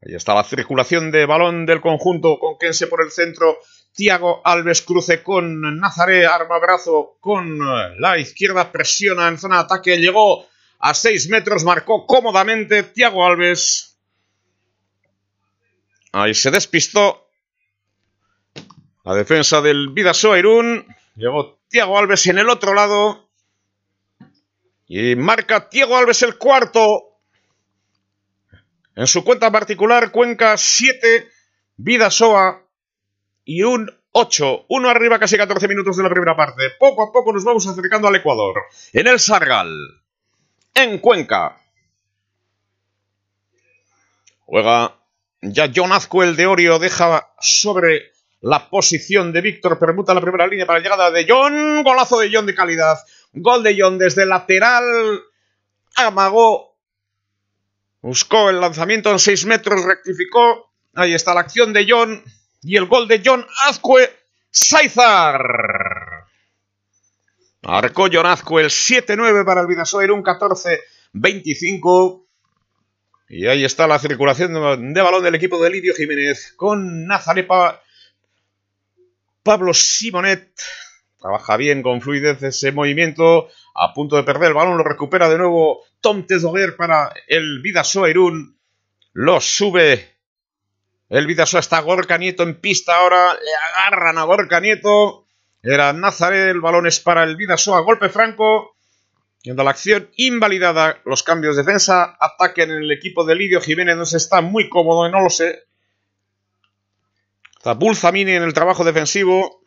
Ahí 0.00 0.14
está 0.14 0.34
la 0.34 0.42
circulación 0.42 1.10
de 1.10 1.26
balón 1.26 1.66
del 1.66 1.82
conjunto 1.82 2.38
con 2.38 2.56
Kense 2.58 2.86
por 2.86 3.02
el 3.04 3.10
centro. 3.10 3.58
Tiago 4.00 4.40
Alves 4.46 4.80
cruce 4.80 5.22
con 5.22 5.60
Nazaré, 5.78 6.24
arma 6.24 6.58
brazo 6.58 7.18
con 7.20 7.58
la 8.00 8.16
izquierda, 8.16 8.72
presiona 8.72 9.28
en 9.28 9.36
zona 9.36 9.56
de 9.56 9.64
ataque, 9.64 9.98
llegó 9.98 10.46
a 10.78 10.94
6 10.94 11.28
metros, 11.28 11.64
marcó 11.64 12.06
cómodamente 12.06 12.82
Tiago 12.82 13.26
Alves. 13.26 13.98
Ahí 16.12 16.32
se 16.32 16.50
despistó 16.50 17.28
la 19.04 19.14
defensa 19.14 19.60
del 19.60 19.90
Vidasoa 19.90 20.38
Irún. 20.38 20.86
Llegó 21.14 21.60
Tiago 21.68 21.98
Alves 21.98 22.26
en 22.26 22.38
el 22.38 22.48
otro 22.48 22.72
lado. 22.72 23.28
Y 24.86 25.14
marca 25.14 25.68
Tiago 25.68 25.98
Alves 25.98 26.22
el 26.22 26.38
cuarto. 26.38 27.18
En 28.96 29.06
su 29.06 29.22
cuenta 29.22 29.52
particular, 29.52 30.10
Cuenca 30.10 30.56
7, 30.56 31.28
Vidasoa 31.76 32.69
y 33.50 33.64
un 33.64 33.90
8. 34.12 34.66
Uno 34.68 34.88
arriba, 34.88 35.18
casi 35.18 35.36
14 35.36 35.66
minutos 35.66 35.96
de 35.96 36.04
la 36.04 36.08
primera 36.08 36.36
parte. 36.36 36.70
Poco 36.78 37.02
a 37.02 37.12
poco 37.12 37.32
nos 37.32 37.42
vamos 37.42 37.66
acercando 37.66 38.06
al 38.06 38.14
Ecuador. 38.14 38.54
En 38.92 39.08
el 39.08 39.18
Sargal. 39.18 39.76
En 40.72 40.98
Cuenca. 40.98 41.56
Juega 44.46 44.94
ya 45.42 45.68
John 45.74 45.90
Azcuel 45.90 46.36
de 46.36 46.46
Orio. 46.46 46.78
Deja 46.78 47.32
sobre 47.40 48.12
la 48.40 48.70
posición 48.70 49.32
de 49.32 49.40
Víctor. 49.40 49.80
Permuta 49.80 50.14
la 50.14 50.20
primera 50.20 50.46
línea 50.46 50.64
para 50.64 50.78
la 50.78 50.84
llegada 50.84 51.10
de 51.10 51.26
John. 51.28 51.82
Golazo 51.82 52.20
de 52.20 52.30
John 52.32 52.46
de 52.46 52.54
calidad. 52.54 52.98
Gol 53.32 53.64
de 53.64 53.76
John 53.76 53.98
desde 53.98 54.26
lateral. 54.26 54.84
Amagó 55.96 56.76
Buscó 58.00 58.48
el 58.48 58.60
lanzamiento 58.60 59.10
en 59.10 59.18
6 59.18 59.44
metros, 59.46 59.84
rectificó. 59.84 60.70
Ahí 60.94 61.14
está 61.14 61.34
la 61.34 61.40
acción 61.40 61.72
de 61.72 61.84
John. 61.88 62.22
Y 62.62 62.76
el 62.76 62.86
gol 62.86 63.08
de 63.08 63.22
John 63.24 63.46
Azcue 63.66 64.08
Saizar. 64.50 66.26
Marcó 67.62 68.08
John 68.12 68.26
Azcue 68.26 68.62
el 68.62 68.70
7-9 68.70 69.44
para 69.44 69.60
el 69.60 69.66
Vidasoa 69.66 70.04
un 70.12 70.24
14-25. 70.24 72.24
Y 73.28 73.46
ahí 73.46 73.64
está 73.64 73.86
la 73.86 73.98
circulación 73.98 74.92
de 74.92 75.02
balón 75.02 75.22
del 75.22 75.36
equipo 75.36 75.62
de 75.62 75.70
Lidio 75.70 75.94
Jiménez 75.94 76.52
con 76.56 77.06
Nazarepa. 77.06 77.80
Pablo 79.42 79.72
Simonet 79.72 80.52
trabaja 81.20 81.56
bien 81.56 81.82
con 81.82 82.00
fluidez 82.00 82.42
ese 82.42 82.72
movimiento. 82.72 83.48
A 83.74 83.94
punto 83.94 84.16
de 84.16 84.24
perder 84.24 84.48
el 84.48 84.54
balón, 84.54 84.78
lo 84.78 84.84
recupera 84.84 85.28
de 85.28 85.38
nuevo 85.38 85.84
Tom 86.00 86.26
Tezoguer 86.26 86.76
para 86.76 87.12
el 87.28 87.60
Vidasoa 87.62 88.10
Irún. 88.10 88.58
Lo 89.12 89.40
sube. 89.40 90.19
El 91.10 91.26
Vidasoa 91.26 91.58
está 91.58 91.80
Gorka 91.80 92.18
Nieto 92.18 92.44
en 92.44 92.60
pista 92.60 92.96
ahora. 92.96 93.34
Le 93.34 93.50
agarran 93.76 94.16
a 94.16 94.22
Gorka 94.22 94.60
Nieto. 94.60 95.26
Era 95.60 95.92
Nazaré. 95.92 96.50
El 96.50 96.60
balón 96.60 96.86
es 96.86 97.00
para 97.00 97.24
el 97.24 97.34
Vidasoa. 97.34 97.80
Golpe 97.80 98.08
franco. 98.08 98.76
Viendo 99.42 99.64
la 99.64 99.70
acción 99.70 100.08
invalidada. 100.16 101.00
Los 101.04 101.24
cambios 101.24 101.56
de 101.56 101.64
defensa. 101.64 102.16
Ataque 102.20 102.62
en 102.62 102.70
el 102.70 102.90
equipo 102.92 103.24
de 103.24 103.34
Lidio 103.34 103.60
Jiménez. 103.60 103.96
No 103.96 104.06
se 104.06 104.18
está 104.18 104.40
muy 104.40 104.68
cómodo. 104.68 105.08
No 105.08 105.20
lo 105.20 105.30
sé. 105.30 105.64
Está 107.56 107.74
Bulzamini 107.74 108.32
en 108.32 108.44
el 108.44 108.54
trabajo 108.54 108.84
defensivo. 108.84 109.64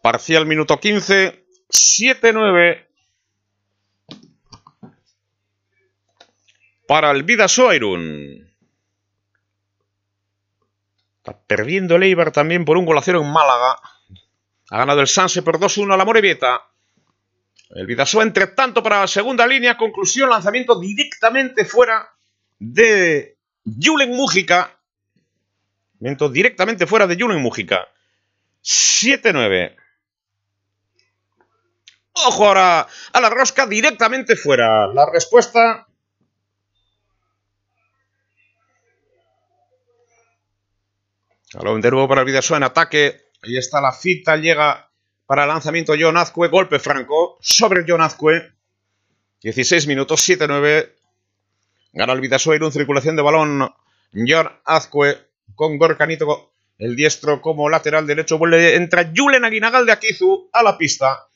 Parcial 0.00 0.46
minuto 0.46 0.80
15. 0.80 1.44
7-9 1.70 2.86
para 6.86 7.10
el 7.10 7.22
Vidasoa 7.22 7.74
Irún. 7.74 8.51
Está 11.24 11.38
perdiendo 11.38 11.94
el 11.94 12.32
también 12.32 12.64
por 12.64 12.76
un 12.76 12.84
golacero 12.84 13.20
en 13.20 13.30
Málaga. 13.30 13.80
Ha 14.70 14.78
ganado 14.78 15.00
el 15.00 15.06
Sanse 15.06 15.42
por 15.42 15.60
2-1 15.60 15.94
a 15.94 15.96
la 15.96 16.04
Morevieta. 16.04 16.62
El 17.70 17.86
Vidasoa, 17.86 18.24
entre 18.24 18.48
tanto, 18.48 18.82
para 18.82 19.02
la 19.02 19.06
segunda 19.06 19.46
línea. 19.46 19.76
Conclusión, 19.76 20.28
lanzamiento 20.28 20.80
directamente 20.80 21.64
fuera 21.64 22.12
de 22.58 23.36
Julen 23.64 24.10
Mújica. 24.10 24.76
Lanzamiento 25.92 26.28
directamente 26.28 26.88
fuera 26.88 27.06
de 27.06 27.16
Julen 27.16 27.40
Mújica. 27.40 27.86
7-9. 28.64 29.76
Ojo 32.14 32.46
ahora 32.48 32.88
a 33.12 33.20
la 33.20 33.30
rosca 33.30 33.64
directamente 33.66 34.34
fuera. 34.34 34.88
La 34.88 35.08
respuesta 35.08 35.86
Balón 41.54 41.80
de 41.80 41.90
nuevo 41.90 42.08
para 42.08 42.24
Vidasoa 42.24 42.56
en 42.56 42.62
ataque. 42.62 43.20
Ahí 43.42 43.56
está 43.56 43.80
la 43.80 43.92
fita, 43.92 44.36
llega 44.36 44.90
para 45.26 45.46
lanzamiento 45.46 45.94
John 45.98 46.16
Azcue, 46.16 46.48
golpe 46.48 46.78
franco 46.78 47.38
sobre 47.40 47.84
John 47.86 48.00
Azcue. 48.00 48.52
16 49.42 49.86
minutos, 49.86 50.28
7-9. 50.28 50.92
Gana 51.92 52.12
el 52.12 52.20
Vidasoa 52.20 52.56
en 52.56 52.72
circulación 52.72 53.16
de 53.16 53.22
balón. 53.22 53.70
John 54.14 54.48
Azcue 54.64 55.18
con 55.54 55.78
Gorcanito, 55.78 56.52
el 56.78 56.96
diestro 56.96 57.42
como 57.42 57.68
lateral 57.68 58.06
derecho. 58.06 58.38
Vuelve, 58.38 58.76
entra 58.76 59.12
Julen 59.14 59.44
Aguinagal 59.44 59.84
de 59.84 59.92
Akizu 59.92 60.48
a 60.52 60.62
la 60.62 60.78
pista. 60.78 61.26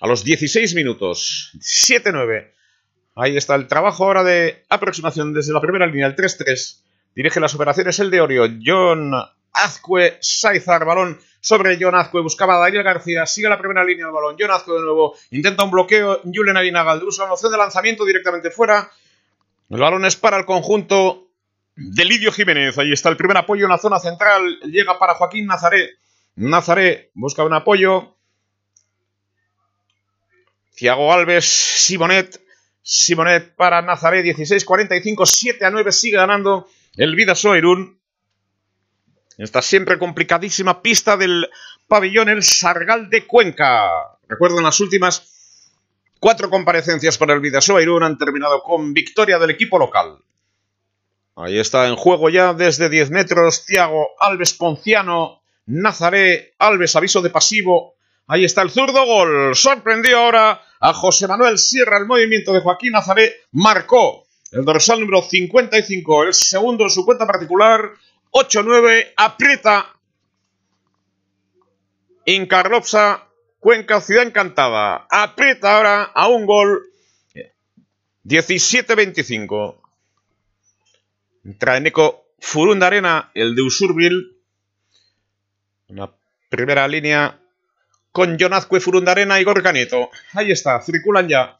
A 0.00 0.06
los 0.06 0.24
16 0.24 0.74
minutos, 0.74 1.52
7-9. 1.60 2.52
Ahí 3.16 3.36
está 3.36 3.56
el 3.56 3.66
trabajo 3.66 4.04
ahora 4.04 4.22
de 4.22 4.64
aproximación 4.68 5.34
desde 5.34 5.52
la 5.52 5.60
primera 5.60 5.86
línea, 5.86 6.06
el 6.06 6.14
3-3. 6.14 6.82
Dirige 7.14 7.40
las 7.40 7.54
operaciones 7.54 7.98
el 7.98 8.10
de 8.10 8.20
Orio, 8.20 8.48
John 8.64 9.12
Azcue, 9.64 10.18
Saizar, 10.20 10.84
balón 10.84 11.18
sobre 11.40 11.78
John 11.80 11.94
Azcue, 11.94 12.22
buscaba 12.22 12.56
a 12.56 12.58
Daniel 12.58 12.82
García, 12.82 13.26
sigue 13.26 13.48
la 13.48 13.58
primera 13.58 13.84
línea 13.84 14.06
del 14.06 14.14
balón, 14.14 14.36
John 14.38 14.50
Azcue 14.50 14.74
de 14.74 14.82
nuevo, 14.82 15.14
intenta 15.30 15.64
un 15.64 15.70
bloqueo, 15.70 16.20
Julen 16.24 16.56
Aguinagal, 16.56 17.02
usa 17.04 17.26
la 17.26 17.32
opción 17.32 17.52
de 17.52 17.58
lanzamiento 17.58 18.04
directamente 18.04 18.50
fuera, 18.50 18.90
el 19.70 19.80
balón 19.80 20.04
es 20.04 20.16
para 20.16 20.38
el 20.38 20.44
conjunto 20.44 21.28
de 21.76 22.04
Lidio 22.04 22.32
Jiménez, 22.32 22.76
ahí 22.78 22.92
está 22.92 23.08
el 23.08 23.16
primer 23.16 23.36
apoyo 23.36 23.64
en 23.64 23.70
la 23.70 23.78
zona 23.78 23.98
central, 23.98 24.58
llega 24.64 24.98
para 24.98 25.14
Joaquín 25.14 25.46
Nazaré, 25.46 25.90
Nazaré 26.36 27.10
busca 27.14 27.44
un 27.44 27.54
apoyo, 27.54 28.16
Thiago 30.74 31.12
Alves, 31.12 31.44
Simonet, 31.44 32.40
Simonet 32.82 33.54
para 33.56 33.82
Nazaré, 33.82 34.22
16-45, 34.22 35.26
7 35.26 35.64
a 35.64 35.70
9, 35.70 35.92
sigue 35.92 36.16
ganando 36.16 36.68
el 36.96 37.14
Vidasoa 37.16 37.58
Irún, 37.58 37.97
esta 39.38 39.62
siempre 39.62 39.98
complicadísima 39.98 40.82
pista 40.82 41.16
del 41.16 41.48
pabellón 41.86 42.28
El 42.28 42.42
Sargal 42.42 43.08
de 43.08 43.26
Cuenca. 43.26 43.88
Recuerdo 44.28 44.58
en 44.58 44.64
las 44.64 44.78
últimas 44.80 45.72
cuatro 46.20 46.50
comparecencias 46.50 47.16
para 47.16 47.34
el 47.34 47.40
Vidasoa 47.40 47.80
Irún 47.80 48.02
han 48.02 48.18
terminado 48.18 48.62
con 48.62 48.92
victoria 48.92 49.38
del 49.38 49.50
equipo 49.50 49.78
local. 49.78 50.18
Ahí 51.36 51.58
está 51.58 51.86
en 51.86 51.96
juego 51.96 52.28
ya 52.28 52.52
desde 52.52 52.88
10 52.88 53.10
metros 53.10 53.64
Tiago 53.64 54.08
Alves 54.18 54.52
Ponciano, 54.52 55.40
Nazaré 55.66 56.54
Alves 56.58 56.96
aviso 56.96 57.22
de 57.22 57.30
pasivo 57.30 57.94
Ahí 58.30 58.44
está 58.44 58.60
el 58.60 58.70
zurdo 58.70 59.06
gol. 59.06 59.56
Sorprendió 59.56 60.18
ahora 60.18 60.60
a 60.80 60.92
José 60.92 61.26
Manuel 61.26 61.58
Sierra. 61.58 61.96
El 61.96 62.04
movimiento 62.04 62.52
de 62.52 62.60
Joaquín 62.60 62.92
Nazaré 62.92 63.32
marcó 63.52 64.26
el 64.52 64.66
dorsal 64.66 65.00
número 65.00 65.22
55, 65.22 66.24
el 66.24 66.34
segundo 66.34 66.84
en 66.84 66.90
su 66.90 67.06
cuenta 67.06 67.26
particular. 67.26 67.90
8-9, 68.32 69.12
aprieta. 69.16 69.94
Incarlopsa, 72.24 73.26
Cuenca, 73.58 74.00
Ciudad 74.00 74.26
Encantada. 74.26 75.06
Aprieta 75.10 75.76
ahora 75.76 76.02
a 76.04 76.28
un 76.28 76.46
gol. 76.46 76.84
17-25. 78.24 79.80
Entra 81.44 81.78
Eneco 81.78 82.26
Furundarena, 82.38 83.30
el 83.34 83.54
de 83.54 83.62
Usurbil. 83.62 84.36
Una 85.88 86.10
primera 86.50 86.86
línea 86.86 87.40
con 88.12 88.38
Jonazque 88.38 88.80
Furundarena 88.80 89.40
y 89.40 89.44
Gorka 89.44 89.72
Nieto. 89.72 90.10
Ahí 90.34 90.50
está, 90.50 90.80
circulan 90.82 91.28
ya. 91.28 91.58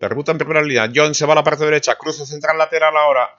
Permuta 0.00 0.32
en 0.32 0.38
primera 0.38 0.62
línea. 0.62 0.90
John 0.92 1.14
se 1.14 1.24
va 1.26 1.34
a 1.34 1.36
la 1.36 1.44
parte 1.44 1.64
derecha. 1.64 1.94
Cruce 1.94 2.26
central 2.26 2.58
lateral 2.58 2.96
ahora. 2.96 3.38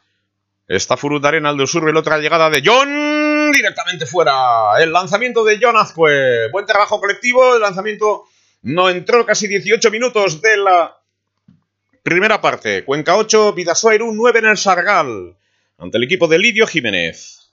Está 0.68 0.96
Furundarena, 0.96 1.50
el 1.50 1.58
de 1.58 1.64
Usurbil. 1.64 1.96
Otra 1.98 2.20
llegada 2.20 2.50
de 2.50 2.62
John. 2.66 3.52
Directamente 3.52 4.06
fuera. 4.06 4.82
El 4.82 4.94
lanzamiento 4.94 5.44
de 5.44 5.60
John 5.62 5.76
Azcue. 5.76 6.50
Buen 6.52 6.66
trabajo 6.66 7.00
colectivo. 7.00 7.56
El 7.56 7.62
lanzamiento 7.62 8.26
no 8.62 8.90
entró 8.90 9.26
casi 9.26 9.48
18 9.48 9.92
minutos 9.92 10.42
de 10.42 10.58
la 10.58 10.98
primera 12.02 12.40
parte. 12.40 12.86
Cuenca 12.86 13.18
8, 13.18 13.54
Vidasoa 13.54 13.96
Irún 13.96 14.16
9 14.16 14.40
en 14.40 14.46
el 14.46 14.58
Sargal. 14.58 15.36
Ante 15.78 15.98
el 15.98 16.04
equipo 16.04 16.28
de 16.28 16.40
Lidio 16.40 16.66
Jiménez. 16.66 17.52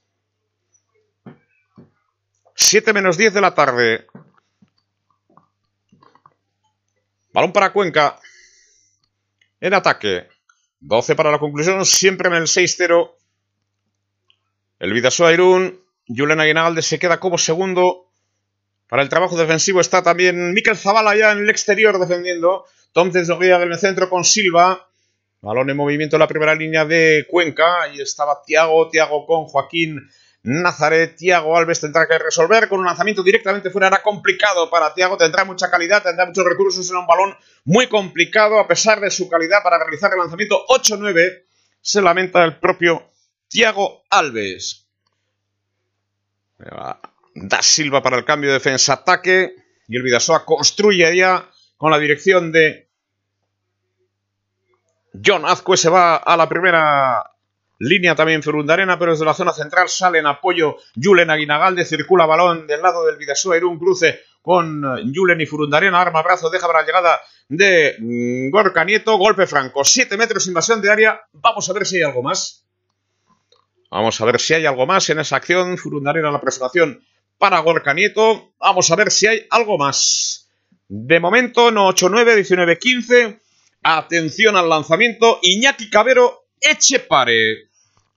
7 2.54 2.92
menos 2.92 3.16
10 3.16 3.34
de 3.34 3.40
la 3.40 3.54
tarde. 3.54 4.06
Balón 7.32 7.52
para 7.52 7.72
Cuenca. 7.72 8.20
En 9.60 9.74
ataque. 9.74 10.28
12 10.80 11.14
para 11.14 11.30
la 11.30 11.38
conclusión. 11.38 11.84
Siempre 11.86 12.28
en 12.28 12.34
el 12.34 12.44
6-0. 12.44 13.12
El 14.80 14.92
Vidasoa 14.92 15.32
Irún. 15.32 15.80
Julen 16.08 16.40
Aguinalde 16.40 16.82
se 16.82 16.98
queda 16.98 17.20
como 17.20 17.38
segundo. 17.38 18.06
Para 18.88 19.02
el 19.02 19.08
trabajo 19.08 19.36
defensivo 19.36 19.80
está 19.80 20.02
también 20.02 20.52
Miquel 20.52 20.76
Zavala 20.76 21.14
ya 21.14 21.32
en 21.32 21.38
el 21.38 21.50
exterior 21.50 21.98
defendiendo. 21.98 22.64
Tom 22.92 23.12
Tesnoguía 23.12 23.62
en 23.62 23.70
el 23.70 23.78
centro 23.78 24.10
con 24.10 24.24
Silva. 24.24 24.88
Balón 25.40 25.70
en 25.70 25.76
movimiento 25.76 26.16
en 26.16 26.20
la 26.20 26.26
primera 26.26 26.54
línea 26.54 26.84
de 26.84 27.24
Cuenca. 27.28 27.82
Ahí 27.82 28.00
estaba 28.00 28.42
Tiago. 28.44 28.90
Tiago 28.90 29.26
con 29.26 29.44
Joaquín 29.44 30.00
Nazaret. 30.42 31.16
Tiago 31.16 31.56
Alves 31.56 31.80
tendrá 31.80 32.06
que 32.06 32.18
resolver 32.18 32.68
con 32.68 32.80
un 32.80 32.86
lanzamiento 32.86 33.22
directamente 33.22 33.70
fuera. 33.70 33.88
Era 33.88 34.02
complicado 34.02 34.70
para 34.70 34.94
Tiago. 34.94 35.16
Tendrá 35.16 35.44
mucha 35.44 35.70
calidad, 35.70 36.02
tendrá 36.02 36.26
muchos 36.26 36.44
recursos. 36.44 36.86
Será 36.86 37.00
un 37.00 37.06
balón 37.06 37.36
muy 37.64 37.88
complicado 37.88 38.58
a 38.58 38.66
pesar 38.66 39.00
de 39.00 39.10
su 39.10 39.28
calidad 39.28 39.62
para 39.62 39.78
realizar 39.78 40.10
el 40.12 40.18
lanzamiento 40.18 40.64
8-9. 40.68 41.44
Se 41.80 42.02
lamenta 42.02 42.44
el 42.44 42.58
propio 42.58 43.10
Tiago 43.48 44.02
Alves. 44.10 44.86
Da 47.34 47.62
Silva 47.62 48.02
para 48.02 48.18
el 48.18 48.24
cambio 48.24 48.50
de 48.50 48.54
defensa-ataque. 48.54 49.54
Y 49.88 49.96
el 49.96 50.02
Vidasoa 50.02 50.44
construye 50.44 51.16
ya 51.16 51.50
con 51.76 51.90
la 51.90 51.98
dirección 51.98 52.52
de 52.52 52.90
John 55.24 55.44
Azcue. 55.44 55.76
Se 55.76 55.88
va 55.88 56.16
a 56.16 56.36
la 56.36 56.48
primera 56.48 57.29
línea 57.80 58.14
también 58.14 58.42
Ferundarena, 58.42 58.98
pero 58.98 59.12
desde 59.12 59.24
la 59.24 59.34
zona 59.34 59.52
central 59.52 59.88
sale 59.88 60.18
en 60.18 60.26
apoyo 60.26 60.76
Julen 61.02 61.30
Aguinagalde. 61.30 61.84
Circula 61.84 62.26
balón 62.26 62.66
del 62.66 62.82
lado 62.82 63.04
del 63.06 63.16
Vidasoa. 63.16 63.56
Un 63.62 63.78
cruce 63.78 64.20
con 64.42 64.82
Julen 65.12 65.40
y 65.40 65.46
Furundarena. 65.46 66.00
Arma 66.00 66.22
brazo, 66.22 66.50
deja 66.50 66.66
para 66.66 66.80
la 66.80 66.86
llegada 66.86 67.20
de 67.48 67.96
mm, 67.98 68.50
Gorka 68.50 68.84
Nieto. 68.84 69.16
Golpe 69.16 69.46
franco. 69.46 69.84
7 69.84 70.16
metros 70.16 70.46
invasión 70.46 70.80
de 70.80 70.90
área. 70.90 71.20
Vamos 71.32 71.68
a 71.68 71.72
ver 71.72 71.86
si 71.86 71.96
hay 71.96 72.02
algo 72.02 72.22
más. 72.22 72.66
Vamos 73.90 74.20
a 74.20 74.24
ver 74.24 74.38
si 74.38 74.54
hay 74.54 74.66
algo 74.66 74.86
más 74.86 75.08
en 75.10 75.18
esa 75.18 75.36
acción. 75.36 75.76
Furundarena 75.78 76.30
la 76.30 76.36
aproximación 76.36 77.02
para 77.38 77.58
Gorka 77.60 77.94
Nieto. 77.94 78.52
Vamos 78.60 78.90
a 78.90 78.96
ver 78.96 79.10
si 79.10 79.26
hay 79.26 79.46
algo 79.50 79.78
más. 79.78 80.50
De 80.86 81.18
momento, 81.18 81.70
no 81.70 81.88
8-9, 81.88 82.36
19-15. 82.36 83.40
Atención 83.82 84.56
al 84.56 84.68
lanzamiento. 84.68 85.38
Iñaki 85.42 85.88
Cabero, 85.88 86.44
Echepare. 86.60 87.69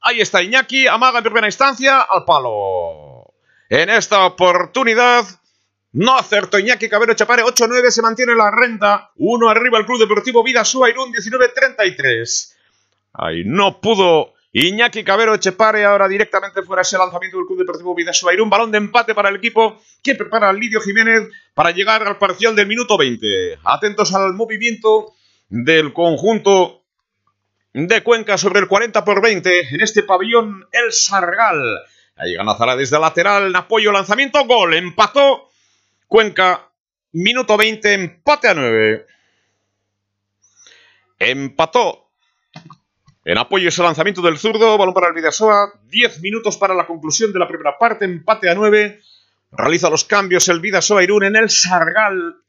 Ahí 0.06 0.20
está 0.20 0.44
Iñaki, 0.44 0.86
amaga 0.86 1.20
en 1.20 1.24
primera 1.24 1.48
instancia 1.48 2.02
al 2.02 2.26
palo. 2.26 3.34
En 3.70 3.90
esta 3.90 4.26
oportunidad 4.26 5.26
no 5.94 6.18
acertó 6.18 6.60
Iñaki 6.60 6.90
Cabero 6.90 7.14
Echepare. 7.14 7.44
8-9 7.44 7.90
se 7.90 8.02
mantiene 8.02 8.36
la 8.36 8.52
renta. 8.52 9.12
Uno 9.16 9.48
arriba 9.48 9.80
el 9.80 9.86
Club 9.86 10.00
Deportivo 10.00 10.44
Vidasoa 10.44 10.90
Irún 10.90 11.14
19-33. 11.14 12.54
Ahí 13.14 13.44
no 13.46 13.80
pudo 13.80 14.34
Iñaki 14.52 15.06
Cabero 15.06 15.36
Echepare 15.36 15.86
ahora 15.86 16.10
directamente 16.10 16.64
fuera 16.64 16.82
ese 16.82 16.98
lanzamiento 16.98 17.38
del 17.38 17.48
Club 17.48 17.60
Deportivo 17.60 17.96
Vidasoa 17.96 18.34
Un 18.42 18.50
balón 18.50 18.72
de 18.72 18.80
empate 18.80 19.16
para 19.16 19.30
el 19.30 19.38
equipo 19.38 19.82
que 20.04 20.16
prepara 20.16 20.52
Lidio 20.52 20.82
Jiménez 20.82 21.30
para 21.54 21.72
llegar 21.72 22.06
al 22.06 22.18
parcial 22.18 22.58
del 22.58 22.68
minuto 22.68 22.98
20. 22.98 23.60
Atentos 23.64 24.14
al 24.14 24.34
movimiento 24.34 25.14
del 25.48 25.94
conjunto 25.94 26.83
de 27.74 28.04
Cuenca 28.04 28.38
sobre 28.38 28.60
el 28.60 28.68
40 28.68 29.04
por 29.04 29.22
20 29.22 29.76
en 29.76 29.82
este 29.82 30.04
pabellón 30.04 30.68
El 30.72 30.94
Sargal. 30.94 31.80
Ahí 32.16 32.36
gana 32.36 32.56
Zara 32.56 32.76
desde 32.76 33.00
lateral, 33.00 33.54
apoyo, 33.56 33.92
lanzamiento, 33.92 34.46
gol, 34.46 34.76
empató 34.76 35.50
Cuenca, 36.08 36.70
minuto 37.14 37.58
20, 37.58 37.94
empate 37.94 38.50
a 38.50 38.54
9. 38.54 39.08
Empató 41.18 42.12
en 43.26 43.38
apoyo 43.38 43.70
ese 43.70 43.82
lanzamiento 43.82 44.22
del 44.22 44.38
zurdo, 44.38 44.78
balón 44.78 44.94
para 44.94 45.08
el 45.08 45.14
Vidasoa, 45.14 45.74
10 45.86 46.22
minutos 46.22 46.58
para 46.58 46.76
la 46.76 46.86
conclusión 46.86 47.34
de 47.34 47.40
la 47.40 47.48
primera 47.48 47.78
parte, 47.80 48.06
empate 48.06 48.50
a 48.50 48.54
9. 48.54 49.02
Realiza 49.54 49.90
los 49.90 50.04
cambios 50.04 50.48
el 50.50 50.60
Vidasoa 50.60 51.04
Irún 51.04 51.24
en 51.24 51.36
el 51.36 51.50
Sargal. 51.50 52.43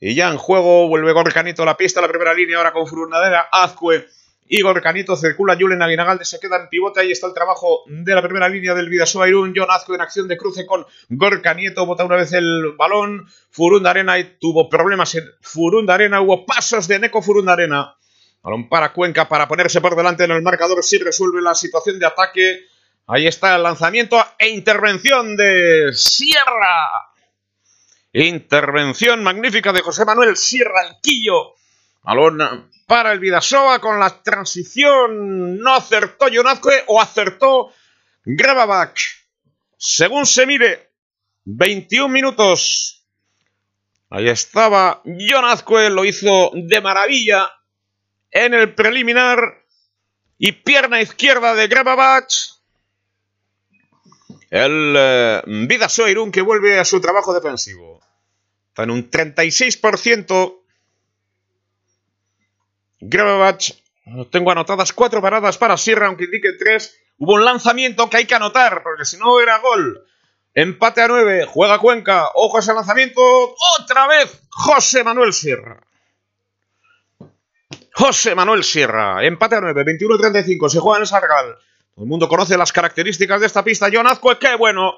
Y 0.00 0.14
ya 0.14 0.28
en 0.28 0.36
juego 0.36 0.88
vuelve 0.88 1.12
Gorcanito 1.12 1.62
a 1.62 1.66
la 1.66 1.76
pista, 1.76 2.00
la 2.00 2.08
primera 2.08 2.34
línea 2.34 2.58
ahora 2.58 2.72
con 2.72 2.86
Furunadera, 2.86 3.48
Azcue 3.50 4.06
y 4.48 4.62
Gorcanito 4.62 5.16
circula 5.16 5.56
Julen 5.58 5.82
Aguinagalde, 5.82 6.24
se 6.24 6.38
queda 6.38 6.56
en 6.56 6.68
pivote, 6.68 7.00
ahí 7.00 7.10
está 7.10 7.26
el 7.26 7.34
trabajo 7.34 7.82
de 7.86 8.14
la 8.14 8.22
primera 8.22 8.48
línea 8.48 8.74
del 8.74 8.88
Vidasoa 8.88 9.28
Irún, 9.28 9.52
John 9.56 9.70
Azcue 9.70 9.96
en 9.96 10.02
acción 10.02 10.28
de 10.28 10.36
cruce 10.36 10.66
con 10.66 10.86
Gorka 11.08 11.54
Nieto, 11.54 11.84
bota 11.86 12.04
una 12.04 12.16
vez 12.16 12.32
el 12.32 12.74
balón, 12.76 13.26
Furundarena 13.50 14.18
y 14.18 14.36
tuvo 14.38 14.68
problemas 14.68 15.14
en 15.14 15.24
Furundarena, 15.40 16.20
hubo 16.20 16.46
pasos 16.46 16.86
de 16.86 16.98
Neko 16.98 17.22
Furundarena. 17.22 17.96
Balón 18.46 18.68
para 18.68 18.92
Cuenca 18.92 19.28
para 19.28 19.48
ponerse 19.48 19.80
por 19.80 19.96
delante 19.96 20.22
en 20.22 20.30
el 20.30 20.40
marcador. 20.40 20.84
Si 20.84 20.98
resuelve 20.98 21.42
la 21.42 21.56
situación 21.56 21.98
de 21.98 22.06
ataque. 22.06 22.66
Ahí 23.08 23.26
está 23.26 23.56
el 23.56 23.64
lanzamiento 23.64 24.24
e 24.38 24.50
intervención 24.50 25.36
de 25.36 25.90
Sierra. 25.92 27.05
Intervención 28.24 29.22
magnífica 29.22 29.74
de 29.74 29.82
José 29.82 30.06
Manuel 30.06 30.38
Sierra, 30.38 30.86
el 30.88 30.96
quillo. 31.02 31.54
Balón 32.02 32.70
para 32.86 33.12
el 33.12 33.18
Vidasoa 33.18 33.78
con 33.78 34.00
la 34.00 34.22
transición. 34.22 35.58
No 35.58 35.74
acertó 35.74 36.28
Jonazque 36.28 36.84
o 36.86 36.98
acertó 36.98 37.74
Grababak. 38.24 38.98
Según 39.76 40.24
se 40.24 40.46
mire, 40.46 40.92
21 41.44 42.08
minutos. 42.08 43.04
Ahí 44.08 44.30
estaba 44.30 45.02
Jonazque, 45.04 45.90
lo 45.90 46.06
hizo 46.06 46.52
de 46.54 46.80
maravilla 46.80 47.52
en 48.30 48.54
el 48.54 48.74
preliminar 48.74 49.62
y 50.38 50.52
pierna 50.52 51.02
izquierda 51.02 51.54
de 51.54 51.68
Grababach. 51.68 52.55
El 54.50 54.94
eh, 54.96 56.30
que 56.32 56.42
vuelve 56.42 56.78
a 56.78 56.84
su 56.84 57.00
trabajo 57.00 57.34
defensivo. 57.34 58.00
Está 58.68 58.84
en 58.84 58.90
un 58.90 59.10
36%. 59.10 60.60
Grababach. 63.00 63.72
Tengo 64.30 64.52
anotadas 64.52 64.92
cuatro 64.92 65.20
paradas 65.20 65.58
para 65.58 65.76
Sierra, 65.76 66.06
aunque 66.06 66.24
indique 66.24 66.52
tres. 66.58 66.96
Hubo 67.18 67.34
un 67.34 67.44
lanzamiento 67.44 68.08
que 68.08 68.18
hay 68.18 68.24
que 68.26 68.34
anotar, 68.34 68.82
porque 68.82 69.04
si 69.04 69.16
no 69.16 69.40
era 69.40 69.58
gol. 69.58 70.06
Empate 70.54 71.02
a 71.02 71.08
nueve. 71.08 71.44
Juega 71.46 71.78
Cuenca. 71.78 72.30
Ojo 72.34 72.56
a 72.56 72.60
ese 72.60 72.72
lanzamiento. 72.72 73.20
Otra 73.80 74.06
vez 74.06 74.42
José 74.48 75.02
Manuel 75.02 75.32
Sierra. 75.32 75.86
José 77.98 78.34
Manuel 78.34 78.62
Sierra, 78.62 79.24
empate 79.24 79.56
a 79.56 79.60
9, 79.62 79.82
21-35, 79.98 80.68
se 80.68 80.80
juega 80.80 80.98
en 80.98 81.02
el 81.02 81.06
Sargal. 81.06 81.56
Todo 81.96 82.04
el 82.04 82.10
mundo 82.10 82.28
conoce 82.28 82.58
las 82.58 82.72
características 82.72 83.40
de 83.40 83.46
esta 83.46 83.64
pista. 83.64 83.88
John 83.90 84.06
Azcue, 84.06 84.38
qué 84.38 84.54
bueno. 84.54 84.96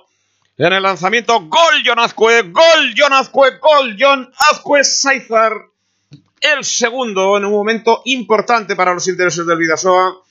En 0.57 0.73
el 0.73 0.83
lanzamiento, 0.83 1.43
gol 1.43 1.83
John 1.87 2.01
Azcue, 2.01 2.43
gol 2.43 2.93
John 2.97 3.13
Azcue, 3.13 3.59
gol 3.59 3.97
John 3.97 4.29
Azcue 4.51 4.83
Saizar. 4.83 5.53
El 6.41 6.65
segundo 6.65 7.37
en 7.37 7.45
un 7.45 7.53
momento 7.53 8.03
importante 8.07 8.75
para 8.75 8.93
los 8.93 9.07
intereses 9.07 9.47
del 9.47 9.59
Vidasoa. 9.59 10.23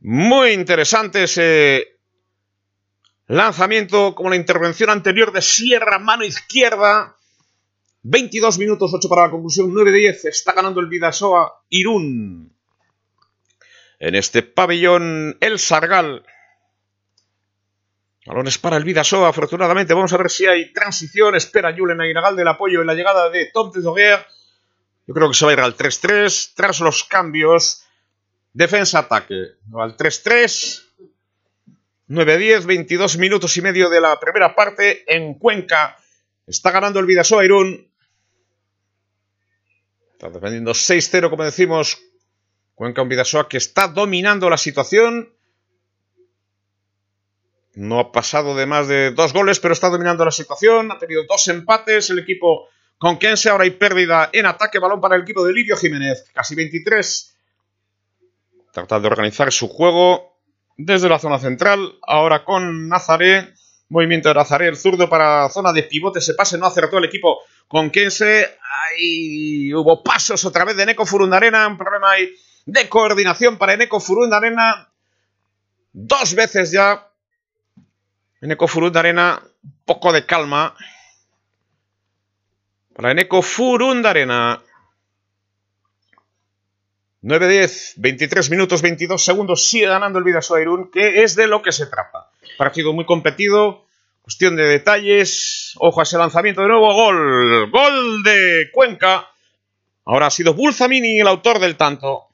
Muy 0.00 0.52
interesante 0.52 1.24
ese 1.24 1.98
Lanzamiento 3.26 4.14
como 4.14 4.30
la 4.30 4.36
intervención 4.36 4.88
anterior 4.88 5.30
de 5.30 5.42
Sierra, 5.42 5.98
mano 5.98 6.24
izquierda. 6.24 7.16
22 8.02 8.58
minutos, 8.58 8.92
8 8.94 9.08
para 9.10 9.24
la 9.24 9.30
conclusión, 9.30 9.70
9-10. 9.70 10.24
Está 10.24 10.54
ganando 10.54 10.80
el 10.80 10.88
Vidasoa 10.88 11.52
Irún. 11.68 12.53
En 13.98 14.14
este 14.14 14.42
pabellón, 14.42 15.36
el 15.40 15.58
Sargal. 15.58 16.24
Balones 18.26 18.58
para 18.58 18.76
el 18.76 18.84
Vidasoa, 18.84 19.28
afortunadamente. 19.28 19.92
Vamos 19.94 20.12
a 20.12 20.16
ver 20.16 20.30
si 20.30 20.46
hay 20.46 20.72
transición. 20.72 21.34
Espera 21.34 21.74
Julen 21.76 22.00
Aguinagal 22.00 22.36
del 22.36 22.48
apoyo 22.48 22.80
en 22.80 22.86
la 22.86 22.94
llegada 22.94 23.28
de 23.28 23.50
Tom 23.52 23.70
Tezoguer. 23.70 24.26
Yo 25.06 25.14
creo 25.14 25.28
que 25.28 25.34
se 25.34 25.44
va 25.44 25.50
a 25.50 25.54
ir 25.54 25.60
al 25.60 25.76
3-3 25.76 26.52
tras 26.54 26.80
los 26.80 27.04
cambios. 27.04 27.84
Defensa-ataque. 28.54 29.56
Al 29.74 29.96
3-3. 29.96 30.82
9-10, 32.08 32.66
22 32.66 33.18
minutos 33.18 33.56
y 33.56 33.62
medio 33.62 33.88
de 33.88 34.00
la 34.00 34.18
primera 34.20 34.54
parte 34.54 35.04
en 35.06 35.34
Cuenca. 35.34 35.96
Está 36.46 36.70
ganando 36.70 37.00
el 37.00 37.06
Vidasoa 37.06 37.44
Irún. 37.44 37.90
Está 40.12 40.30
defendiendo 40.30 40.72
6-0, 40.72 41.30
como 41.30 41.44
decimos. 41.44 41.98
Cuenca 42.74 43.02
un 43.02 43.08
Vidasoa 43.08 43.48
que 43.48 43.56
está 43.56 43.88
dominando 43.88 44.50
la 44.50 44.58
situación. 44.58 45.32
No 47.74 48.00
ha 48.00 48.12
pasado 48.12 48.56
de 48.56 48.66
más 48.66 48.88
de 48.88 49.12
dos 49.12 49.32
goles, 49.32 49.60
pero 49.60 49.74
está 49.74 49.90
dominando 49.90 50.24
la 50.24 50.30
situación. 50.30 50.90
Ha 50.90 50.98
tenido 50.98 51.24
dos 51.28 51.46
empates. 51.48 52.10
El 52.10 52.20
equipo 52.20 52.68
con 52.98 53.18
Kense 53.18 53.50
ahora 53.50 53.64
hay 53.64 53.70
pérdida 53.70 54.30
en 54.32 54.46
ataque. 54.46 54.78
Balón 54.78 55.00
para 55.00 55.16
el 55.16 55.22
equipo 55.22 55.44
de 55.44 55.52
Lirio 55.52 55.76
Jiménez. 55.76 56.24
Casi 56.32 56.54
23. 56.54 57.36
Trata 58.72 58.98
de 58.98 59.06
organizar 59.06 59.52
su 59.52 59.68
juego 59.68 60.38
desde 60.76 61.08
la 61.08 61.18
zona 61.18 61.38
central. 61.38 61.98
Ahora 62.02 62.44
con 62.44 62.88
Nazaré. 62.88 63.54
Movimiento 63.88 64.30
de 64.30 64.34
Nazaré, 64.34 64.66
el 64.66 64.76
zurdo 64.76 65.08
para 65.08 65.48
zona 65.50 65.72
de 65.72 65.84
pivote. 65.84 66.20
Se 66.20 66.34
pase, 66.34 66.58
no 66.58 66.66
acertó 66.66 66.98
el 66.98 67.04
equipo 67.04 67.40
con 67.68 67.90
Kense. 67.90 68.56
Ahí 68.88 69.72
hubo 69.74 70.02
pasos 70.02 70.44
otra 70.44 70.64
vez 70.64 70.76
de 70.76 70.86
Neko 70.86 71.06
Furundarena. 71.06 71.68
Un 71.68 71.76
problema 71.76 72.10
ahí 72.12 72.34
de 72.66 72.88
coordinación 72.88 73.58
para 73.58 73.74
Eneco 73.74 74.00
Furundarena. 74.00 74.88
Dos 75.92 76.34
veces 76.34 76.72
ya. 76.72 77.08
Eneco 78.40 78.68
Furundarena, 78.68 79.42
poco 79.84 80.12
de 80.12 80.26
calma. 80.26 80.74
Para 82.94 83.12
Eneco 83.12 83.42
Furundarena. 83.42 84.62
9-10, 87.22 87.94
23 87.96 88.50
minutos, 88.50 88.82
22 88.82 89.24
segundos. 89.24 89.66
Sigue 89.66 89.86
ganando 89.86 90.18
el 90.18 90.24
Vidasoa 90.24 90.60
Irún, 90.60 90.90
que 90.90 91.22
es 91.22 91.34
de 91.36 91.46
lo 91.46 91.62
que 91.62 91.72
se 91.72 91.86
trata. 91.86 92.30
Partido 92.58 92.92
muy 92.92 93.06
competido. 93.06 93.86
Cuestión 94.20 94.56
de 94.56 94.64
detalles. 94.64 95.72
Ojo 95.78 96.00
a 96.00 96.02
ese 96.02 96.18
lanzamiento 96.18 96.60
de 96.60 96.68
nuevo. 96.68 96.92
Gol. 96.92 97.70
Gol 97.70 98.22
de 98.22 98.68
Cuenca. 98.72 99.30
Ahora 100.04 100.26
ha 100.26 100.30
sido 100.30 100.52
Bulzamini 100.52 101.20
el 101.20 101.26
autor 101.26 101.58
del 101.60 101.76
tanto. 101.76 102.33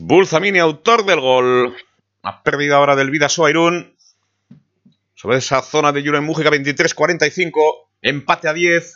Bulzamini, 0.00 0.58
autor 0.58 1.04
del 1.04 1.20
gol. 1.20 1.76
Ha 2.22 2.42
perdido 2.42 2.76
ahora 2.76 2.96
del 2.96 3.10
Vidasoa 3.10 3.50
Irún. 3.50 3.96
Sobre 5.14 5.38
esa 5.38 5.62
zona 5.62 5.92
de 5.92 6.02
Julen 6.02 6.24
Mújica, 6.24 6.50
23-45. 6.50 7.88
Empate 8.02 8.48
a 8.48 8.52
10. 8.52 8.94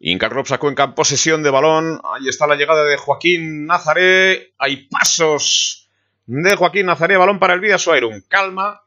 Inca 0.00 0.28
Rops 0.28 0.52
a 0.52 0.58
Cuenca 0.58 0.84
en 0.84 0.94
posesión 0.94 1.42
de 1.42 1.50
balón. 1.50 2.00
Ahí 2.04 2.28
está 2.28 2.46
la 2.46 2.56
llegada 2.56 2.84
de 2.84 2.96
Joaquín 2.96 3.66
Nazaré. 3.66 4.54
Hay 4.58 4.88
pasos 4.88 5.90
de 6.26 6.56
Joaquín 6.56 6.86
Nazaré. 6.86 7.16
Balón 7.16 7.38
para 7.38 7.54
el 7.54 7.60
Vidasoa 7.60 7.98
Irún. 7.98 8.24
Calma. 8.28 8.82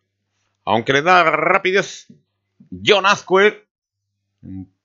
Aunque 0.66 0.94
le 0.94 1.02
da 1.02 1.24
rapidez 1.24 2.08
John 2.84 3.06
Azcue. 3.06 3.68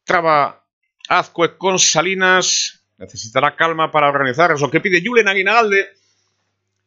Traba 0.05 0.65
Azcue 1.09 1.56
con 1.56 1.78
Salinas. 1.78 2.78
Necesitará 2.99 3.57
calma 3.57 3.91
para 3.91 4.09
organizar. 4.09 4.51
Es 4.53 4.61
lo 4.61 4.70
que 4.70 4.81
pide 4.81 5.03
Julen 5.05 5.29
Aguinalde 5.29 5.89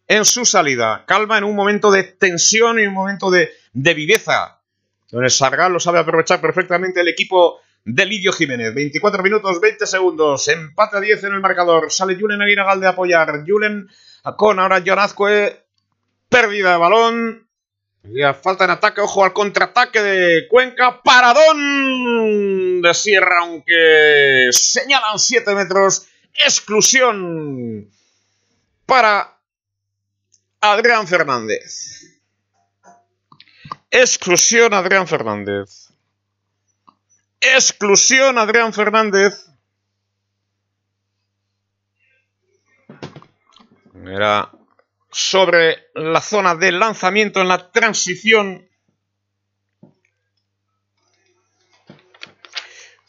en 0.08 0.26
su 0.26 0.46
salida. 0.46 1.06
Calma 1.08 1.38
en 1.38 1.46
un 1.46 1.56
momento 1.56 1.90
de 1.90 2.04
tensión 2.04 2.80
y 2.80 2.86
un 2.86 2.94
momento 2.94 3.32
de, 3.32 3.50
de 3.74 3.94
viveza. 3.94 4.62
Don 5.10 5.24
el 5.24 5.32
Sargal 5.32 5.74
lo 5.74 5.80
sabe 5.80 6.00
aprovechar 6.00 6.42
perfectamente 6.42 7.02
el 7.02 7.08
equipo 7.08 7.60
de 7.86 8.06
Lidio 8.06 8.32
Jiménez. 8.32 8.74
24 8.74 9.24
minutos, 9.24 9.60
20 9.60 9.88
segundos. 9.88 10.48
Empate 10.48 10.98
a 10.98 11.00
10 11.02 11.24
en 11.24 11.34
el 11.34 11.40
marcador. 11.40 11.92
Sale 11.92 12.20
Julen 12.20 12.42
Aguinagal 12.42 12.80
de 12.80 12.88
apoyar. 12.88 13.44
Julen 13.48 13.90
con 14.38 14.60
ahora 14.60 14.84
John 14.86 15.00
Azcue. 15.00 15.66
Pérdida 16.30 16.74
de 16.74 16.78
balón. 16.78 17.48
Falta 18.42 18.66
en 18.66 18.72
ataque, 18.72 19.02
ojo 19.02 19.24
al 19.24 19.34
contraataque 19.34 20.02
de 20.02 20.48
Cuenca. 20.48 21.02
Paradón 21.04 22.82
de 22.82 22.94
Sierra, 22.94 23.42
aunque 23.42 24.50
señalan 24.52 25.20
7 25.20 25.54
metros. 25.56 26.08
Exclusión 26.34 27.90
para 28.86 29.38
Adrián 30.60 31.08
Fernández. 31.08 32.22
Exclusión 33.92 34.74
Adrián 34.74 35.08
Fernández. 35.08 35.90
Exclusión 37.40 38.38
Adrián 38.38 38.74
Fernández. 38.74 39.48
Era 44.06 44.52
sobre 45.12 45.88
la 45.94 46.22
zona 46.22 46.56
de 46.56 46.72
lanzamiento 46.72 47.42
en 47.42 47.48
la 47.48 47.72
transición. 47.72 48.68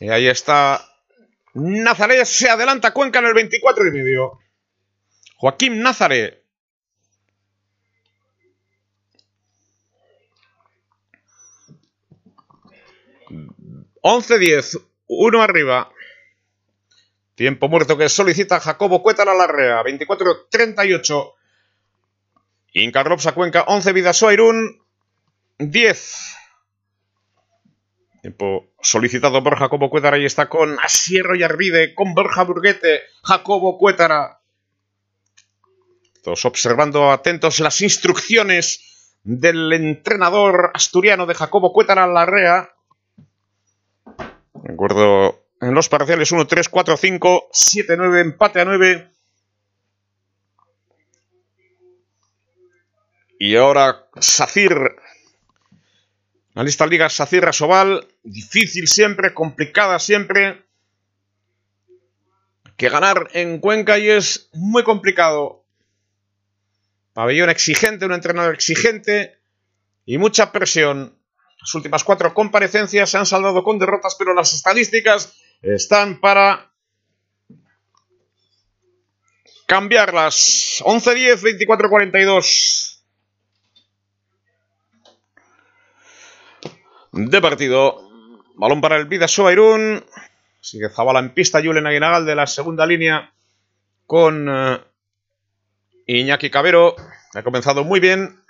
Y 0.00 0.08
ahí 0.10 0.26
está 0.26 0.84
Nazaré, 1.54 2.24
se 2.24 2.48
adelanta 2.48 2.92
Cuenca 2.92 3.18
en 3.18 3.26
el 3.26 3.34
24 3.34 3.86
y 3.86 3.90
medio. 3.92 4.40
Joaquín 5.36 5.80
Nazaré. 5.82 6.42
Once 14.00 14.38
diez, 14.38 14.78
uno 15.06 15.42
arriba. 15.42 15.92
Tiempo 17.34 17.68
muerto 17.68 17.96
que 17.96 18.08
solicita 18.08 18.60
Jacobo 18.60 19.02
Cuétara 19.02 19.34
Larrea, 19.34 19.82
24-38. 19.82 21.34
Inca 22.72 23.02
Rops 23.02 23.26
a 23.26 23.32
Cuenca, 23.32 23.64
11 23.66 23.92
Vidasoa 23.92 24.32
Irún, 24.32 24.82
10. 25.58 26.36
Tiempo 28.22 28.66
solicitado 28.80 29.42
por 29.42 29.58
Jacobo 29.58 29.90
Cuétara 29.90 30.18
y 30.18 30.24
está 30.24 30.48
con 30.48 30.78
Asierro 30.80 31.34
y 31.34 31.42
Arvide, 31.42 31.94
con 31.94 32.14
Borja 32.14 32.44
Burguete, 32.44 33.02
Jacobo 33.22 33.78
Cuétara. 33.78 34.40
Todos 36.22 36.44
observando 36.44 37.10
atentos 37.10 37.60
las 37.60 37.80
instrucciones 37.80 39.18
del 39.24 39.72
entrenador 39.72 40.70
asturiano 40.72 41.26
de 41.26 41.34
Jacobo 41.34 41.72
Cuétara 41.72 42.06
Larrea. 42.06 42.70
Recuerdo 44.62 45.44
en 45.60 45.74
los 45.74 45.88
parciales 45.88 46.32
1, 46.32 46.46
3, 46.46 46.68
4, 46.68 46.96
5, 46.96 47.48
7, 47.52 47.94
9, 47.96 48.20
empate 48.20 48.60
a 48.60 48.64
9. 48.64 49.11
Y 53.44 53.56
ahora 53.56 54.06
Sacir. 54.20 54.72
La 56.54 56.62
lista 56.62 56.86
liga 56.86 57.08
Sacir 57.08 57.44
Asobal. 57.44 58.06
Difícil 58.22 58.86
siempre, 58.86 59.34
complicada 59.34 59.98
siempre. 59.98 60.62
Que 62.76 62.88
ganar 62.88 63.30
en 63.32 63.58
Cuenca 63.58 63.98
y 63.98 64.10
es 64.10 64.48
muy 64.52 64.84
complicado. 64.84 65.64
Pabellón 67.14 67.50
exigente, 67.50 68.06
un 68.06 68.12
entrenador 68.12 68.54
exigente 68.54 69.40
y 70.06 70.18
mucha 70.18 70.52
presión. 70.52 71.18
Las 71.60 71.74
últimas 71.74 72.04
cuatro 72.04 72.32
comparecencias 72.34 73.10
se 73.10 73.18
han 73.18 73.26
saldado 73.26 73.64
con 73.64 73.76
derrotas, 73.76 74.14
pero 74.16 74.34
las 74.34 74.54
estadísticas 74.54 75.34
están 75.62 76.20
para 76.20 76.72
cambiarlas. 79.66 80.80
11-10, 80.84 81.66
24-42. 81.66 82.91
De 87.12 87.42
partido. 87.42 88.08
Balón 88.54 88.80
para 88.80 88.96
el 88.96 89.04
Vidasoa 89.04 89.52
Irún. 89.52 90.02
Sigue 90.62 90.88
Zabala 90.88 91.20
en 91.20 91.34
pista. 91.34 91.62
Julen 91.62 91.86
Aguinagal 91.86 92.24
de 92.24 92.34
la 92.34 92.46
segunda 92.46 92.86
línea 92.86 93.30
con 94.06 94.48
uh, 94.48 94.78
Iñaki 96.06 96.48
Cabero. 96.48 96.96
Ha 97.34 97.42
comenzado 97.42 97.84
muy 97.84 98.00
bien. 98.00 98.40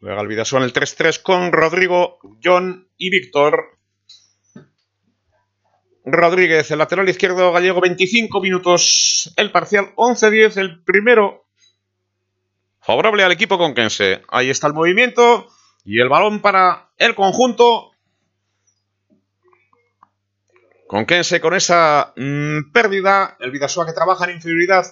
Luego 0.00 0.20
el 0.20 0.26
Vidasoa 0.26 0.58
en 0.58 0.64
el 0.64 0.72
3-3 0.72 1.22
con 1.22 1.52
Rodrigo, 1.52 2.18
John 2.42 2.88
y 2.96 3.10
Víctor. 3.10 3.78
Rodríguez, 6.04 6.68
el 6.72 6.78
lateral 6.78 7.08
izquierdo 7.08 7.52
gallego, 7.52 7.80
25 7.80 8.40
minutos. 8.40 9.32
El 9.36 9.52
parcial 9.52 9.94
11-10, 9.94 10.56
el 10.56 10.82
primero. 10.82 11.46
Favorable 12.80 13.22
al 13.22 13.30
equipo 13.30 13.58
conquense. 13.58 14.22
Ahí 14.26 14.50
está 14.50 14.66
el 14.66 14.72
movimiento 14.72 15.46
y 15.84 16.00
el 16.00 16.08
balón 16.08 16.40
para 16.40 16.90
el 16.96 17.14
conjunto. 17.14 17.90
Conquense 20.86 21.40
con 21.40 21.54
esa 21.54 22.12
mm, 22.16 22.70
pérdida. 22.72 23.36
El 23.40 23.50
Vidasoa 23.50 23.86
que 23.86 23.92
trabaja 23.92 24.24
en 24.26 24.36
inferioridad. 24.36 24.86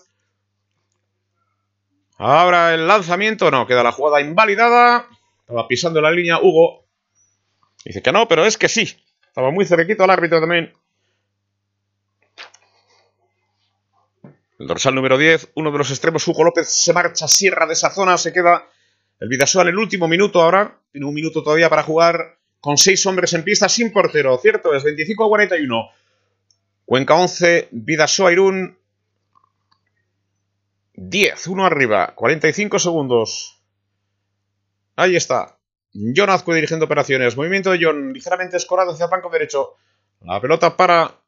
Ahora 2.17 2.75
el 2.75 2.87
lanzamiento. 2.87 3.51
No, 3.51 3.67
queda 3.67 3.83
la 3.83 3.93
jugada 3.93 4.21
invalidada. 4.21 5.07
Estaba 5.41 5.69
pisando 5.69 6.01
la 6.01 6.11
línea 6.11 6.39
Hugo. 6.39 6.87
Dice 7.85 8.03
que 8.03 8.12
no, 8.12 8.29
pero 8.29 8.45
es 8.45 8.59
que 8.59 8.69
sí. 8.69 8.97
Estaba 9.27 9.51
muy 9.51 9.65
cerquito 9.65 10.05
al 10.05 10.11
árbitro 10.11 10.41
también. 10.41 10.75
El 14.59 14.67
dorsal 14.67 14.95
número 14.95 15.17
10, 15.17 15.53
uno 15.55 15.73
de 15.73 15.79
los 15.79 15.91
extremos, 15.91 16.29
Hugo 16.29 16.45
López, 16.45 16.69
se 16.69 16.93
marcha, 16.93 17.27
Sierra 17.27 17.67
de 17.67 17.73
esa 17.73 17.89
zona, 17.91 18.19
se 18.19 18.31
queda 18.31 18.69
el 19.21 19.29
Vidasoa 19.29 19.63
en 19.63 19.69
el 19.69 19.79
último 19.79 20.09
minuto 20.09 20.43
ahora. 20.43 20.81
Tiene 20.91 21.07
un 21.07 21.15
minuto 21.15 21.43
todavía 21.43 21.69
para 21.69 21.83
jugar 21.83 22.39
con 22.61 22.77
seis 22.77 23.05
hombres 23.07 23.33
en 23.35 23.45
pista 23.45 23.69
sin 23.69 23.93
portero. 23.93 24.37
Cierto, 24.39 24.75
es 24.75 24.83
25 24.83 25.25
a 25.25 25.29
41. 25.29 25.91
Cuenca 26.85 27.15
11, 27.15 27.69
Vidasoa 27.71 28.33
Irún 28.33 28.77
10, 30.95 31.47
uno 31.47 31.65
arriba, 31.65 32.15
45 32.15 32.79
segundos. 32.79 33.63
Ahí 34.97 35.17
está. 35.17 35.59
John 35.95 36.31
Azcue 36.31 36.55
dirigiendo 36.55 36.87
operaciones. 36.87 37.37
Movimiento 37.37 37.71
de 37.71 37.79
John 37.83 38.13
ligeramente 38.13 38.57
escorado 38.57 38.93
hacia 38.93 39.05
el 39.05 39.09
flanco 39.09 39.31
derecho. 39.31 39.77
La 40.21 40.41
pelota 40.41 40.77
para 40.77 41.20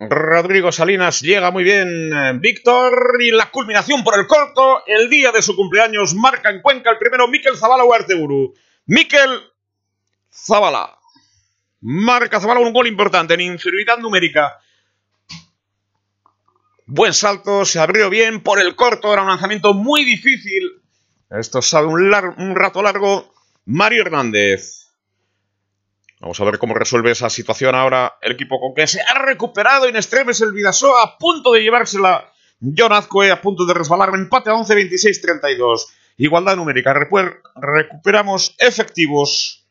Rodrigo 0.00 0.70
Salinas. 0.72 1.20
Llega 1.20 1.50
muy 1.50 1.64
bien 1.64 2.12
eh, 2.12 2.32
Víctor. 2.38 3.18
Y 3.20 3.30
la 3.30 3.50
culminación 3.50 4.04
por 4.04 4.18
el 4.18 4.26
corto. 4.26 4.84
El 4.86 5.10
día 5.10 5.32
de 5.32 5.42
su 5.42 5.56
cumpleaños 5.56 6.14
marca 6.14 6.50
en 6.50 6.62
Cuenca 6.62 6.90
el 6.90 6.98
primero 6.98 7.28
Miquel 7.28 7.56
Zabala 7.56 7.84
Huarteburu. 7.84 8.54
Miquel 8.86 9.30
Zabala. 10.32 10.96
Marca 11.80 12.40
Zabala 12.40 12.60
un 12.60 12.72
gol 12.72 12.86
importante 12.86 13.34
en 13.34 13.40
inferioridad 13.40 13.98
numérica. 13.98 14.58
Buen 16.86 17.12
salto, 17.12 17.64
se 17.66 17.78
abrió 17.80 18.08
bien 18.08 18.42
por 18.42 18.58
el 18.60 18.74
corto. 18.74 19.12
Era 19.12 19.22
un 19.22 19.28
lanzamiento 19.28 19.74
muy 19.74 20.04
difícil. 20.04 20.80
Esto 21.30 21.60
sabe 21.60 21.86
un, 21.88 22.10
lar- 22.10 22.34
un 22.38 22.54
rato 22.56 22.82
largo. 22.82 23.32
Mario 23.66 24.02
Hernández. 24.02 24.77
Vamos 26.20 26.40
a 26.40 26.44
ver 26.44 26.58
cómo 26.58 26.74
resuelve 26.74 27.12
esa 27.12 27.30
situación 27.30 27.74
ahora 27.74 28.18
el 28.20 28.32
equipo 28.32 28.58
con 28.60 28.74
que 28.74 28.86
se 28.86 29.00
ha 29.00 29.14
recuperado 29.22 29.86
en 29.86 29.96
extremes 29.96 30.40
el 30.40 30.52
Vidasoa 30.52 31.02
a 31.02 31.18
punto 31.18 31.52
de 31.52 31.62
llevársela. 31.62 32.32
John 32.60 32.92
Azcue 32.92 33.30
a 33.30 33.40
punto 33.40 33.64
de 33.64 33.74
resbalar. 33.74 34.10
Empate 34.14 34.50
a 34.50 34.54
11, 34.54 34.74
26, 34.74 35.20
32. 35.22 35.86
Igualdad 36.16 36.56
numérica. 36.56 36.92
Recuperamos 37.54 38.56
efectivos. 38.58 39.64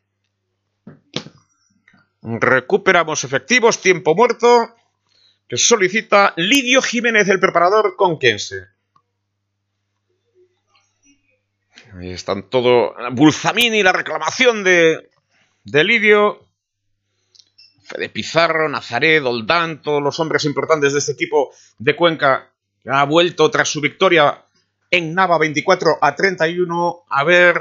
Recuperamos 2.22 3.24
efectivos. 3.24 3.82
Tiempo 3.82 4.14
muerto. 4.14 4.74
Que 5.46 5.58
solicita 5.58 6.32
Lidio 6.36 6.80
Jiménez, 6.80 7.28
el 7.28 7.40
preparador 7.40 7.94
conquense. 7.96 8.68
Ahí 11.98 12.10
están 12.10 12.48
todo. 12.48 12.94
Bulzamini, 13.12 13.82
la 13.82 13.92
reclamación 13.92 14.62
de, 14.62 15.10
de 15.64 15.84
Lidio. 15.84 16.46
Fede 17.84 18.10
Pizarro, 18.10 18.68
Nazaret, 18.68 19.22
Doldán, 19.22 19.80
todos 19.80 20.02
los 20.02 20.18
hombres 20.20 20.44
importantes 20.44 20.92
de 20.92 20.98
este 20.98 21.12
equipo 21.12 21.50
de 21.78 21.96
Cuenca. 21.96 22.52
Ha 22.86 23.04
vuelto 23.04 23.50
tras 23.50 23.68
su 23.70 23.80
victoria 23.80 24.44
en 24.90 25.14
Nava 25.14 25.38
24 25.38 25.98
a 26.00 26.14
31. 26.14 27.04
A 27.08 27.24
ver, 27.24 27.56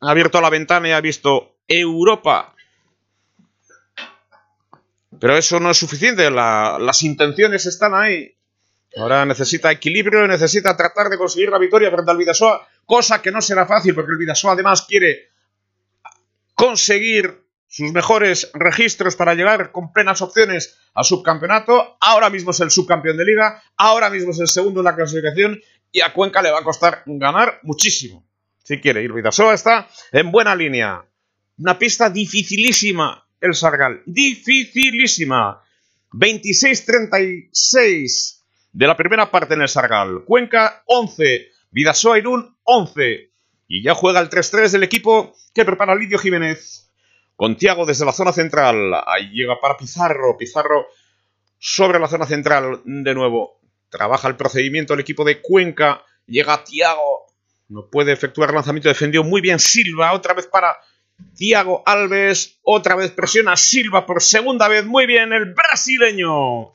ha 0.00 0.10
abierto 0.10 0.40
la 0.40 0.48
ventana 0.50 0.88
y 0.88 0.92
ha 0.92 1.00
visto 1.00 1.56
Europa. 1.68 2.54
Pero 5.18 5.36
eso 5.36 5.60
no 5.60 5.70
es 5.70 5.76
suficiente. 5.78 6.30
la- 6.30 6.78
las 6.80 7.02
intenciones 7.02 7.66
están 7.66 7.94
ahí. 7.94 8.34
Ahora 8.96 9.24
necesita 9.24 9.70
equilibrio, 9.70 10.26
necesita 10.26 10.76
tratar 10.76 11.10
de 11.10 11.18
conseguir 11.18 11.50
la 11.50 11.58
victoria 11.58 11.90
frente 11.90 12.10
al 12.10 12.16
Vidasoa, 12.16 12.66
cosa 12.86 13.20
que 13.22 13.30
no 13.30 13.40
será 13.40 13.66
fácil 13.66 13.94
porque 13.94 14.10
el 14.12 14.18
Vidasoa 14.18 14.52
además 14.52 14.82
quiere 14.82 15.29
conseguir 16.60 17.44
sus 17.66 17.92
mejores 17.92 18.50
registros 18.52 19.16
para 19.16 19.34
llegar 19.34 19.72
con 19.72 19.92
plenas 19.92 20.22
opciones 20.22 20.78
al 20.92 21.04
subcampeonato. 21.04 21.96
Ahora 22.00 22.28
mismo 22.28 22.50
es 22.50 22.60
el 22.60 22.70
subcampeón 22.70 23.16
de 23.16 23.24
liga, 23.24 23.62
ahora 23.76 24.10
mismo 24.10 24.32
es 24.32 24.40
el 24.40 24.48
segundo 24.48 24.80
en 24.80 24.84
la 24.84 24.96
clasificación 24.96 25.58
y 25.90 26.02
a 26.02 26.12
Cuenca 26.12 26.42
le 26.42 26.50
va 26.50 26.58
a 26.58 26.64
costar 26.64 27.02
ganar 27.06 27.60
muchísimo. 27.62 28.26
Si 28.62 28.78
quiere 28.80 29.02
ir, 29.02 29.12
Vidasoa 29.12 29.54
está 29.54 29.88
en 30.12 30.30
buena 30.30 30.54
línea. 30.54 31.02
Una 31.58 31.78
pista 31.78 32.10
dificilísima, 32.10 33.26
el 33.40 33.54
Sargal. 33.54 34.02
Dificilísima. 34.04 35.62
26-36 36.12 38.42
de 38.72 38.86
la 38.86 38.96
primera 38.96 39.28
parte 39.30 39.54
en 39.54 39.62
el 39.62 39.68
Sargal. 39.68 40.24
Cuenca 40.26 40.82
11, 40.86 41.48
Vidasoa 41.70 42.18
Irún 42.18 42.56
11. 42.64 43.29
Y 43.72 43.84
ya 43.84 43.94
juega 43.94 44.18
el 44.18 44.28
3-3 44.28 44.72
del 44.72 44.82
equipo 44.82 45.32
que 45.54 45.64
prepara 45.64 45.94
Lidio 45.94 46.18
Jiménez. 46.18 46.90
Con 47.36 47.56
Tiago 47.56 47.86
desde 47.86 48.04
la 48.04 48.12
zona 48.12 48.32
central. 48.32 48.92
Ahí 49.06 49.30
llega 49.30 49.60
para 49.60 49.76
Pizarro. 49.76 50.36
Pizarro 50.36 50.88
sobre 51.56 52.00
la 52.00 52.08
zona 52.08 52.26
central 52.26 52.82
de 52.84 53.14
nuevo. 53.14 53.60
Trabaja 53.88 54.26
el 54.26 54.34
procedimiento 54.34 54.94
el 54.94 55.00
equipo 55.00 55.24
de 55.24 55.40
Cuenca. 55.40 56.04
Llega 56.26 56.64
Tiago. 56.64 57.26
No 57.68 57.88
puede 57.88 58.10
efectuar 58.10 58.52
lanzamiento. 58.52 58.88
Defendió 58.88 59.22
muy 59.22 59.40
bien 59.40 59.60
Silva. 59.60 60.14
Otra 60.14 60.34
vez 60.34 60.48
para 60.48 60.76
Tiago 61.36 61.84
Alves. 61.86 62.58
Otra 62.62 62.96
vez 62.96 63.12
presiona 63.12 63.56
Silva 63.56 64.04
por 64.04 64.20
segunda 64.20 64.66
vez. 64.66 64.84
Muy 64.84 65.06
bien 65.06 65.32
el 65.32 65.54
brasileño. 65.54 66.72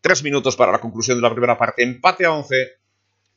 Tres 0.00 0.22
minutos 0.22 0.54
para 0.54 0.70
la 0.70 0.78
conclusión 0.78 1.18
de 1.18 1.22
la 1.22 1.30
primera 1.32 1.58
parte. 1.58 1.82
Empate 1.82 2.24
a 2.24 2.30
11. 2.30 2.79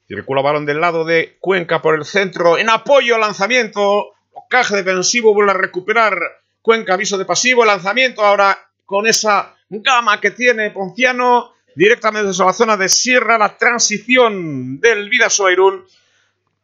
Circula 0.08 0.42
balón 0.42 0.66
del 0.66 0.82
lado 0.82 1.06
de 1.06 1.38
Cuenca 1.40 1.82
por 1.82 1.96
el 1.96 2.06
centro. 2.06 2.58
En 2.58 2.70
apoyo 2.70 3.18
lanzamiento. 3.18 4.12
Caja 4.50 4.76
defensivo 4.76 5.34
vuelve 5.34 5.52
a 5.52 5.56
recuperar. 5.56 6.18
Cuenca 6.62 6.94
aviso 6.94 7.18
de 7.18 7.26
pasivo. 7.26 7.66
Lanzamiento 7.66 8.24
ahora 8.24 8.58
con 8.86 9.08
esa 9.08 9.56
gama 9.70 10.20
que 10.20 10.32
tiene 10.32 10.72
Ponciano. 10.72 11.54
Directamente 11.76 12.28
desde 12.28 12.46
la 12.46 12.54
zona 12.54 12.78
de 12.78 12.90
Sierra. 12.90 13.38
La 13.38 13.58
transición 13.58 14.80
del 14.80 15.10
Vidasoa 15.10 15.52
Irún. 15.52 15.86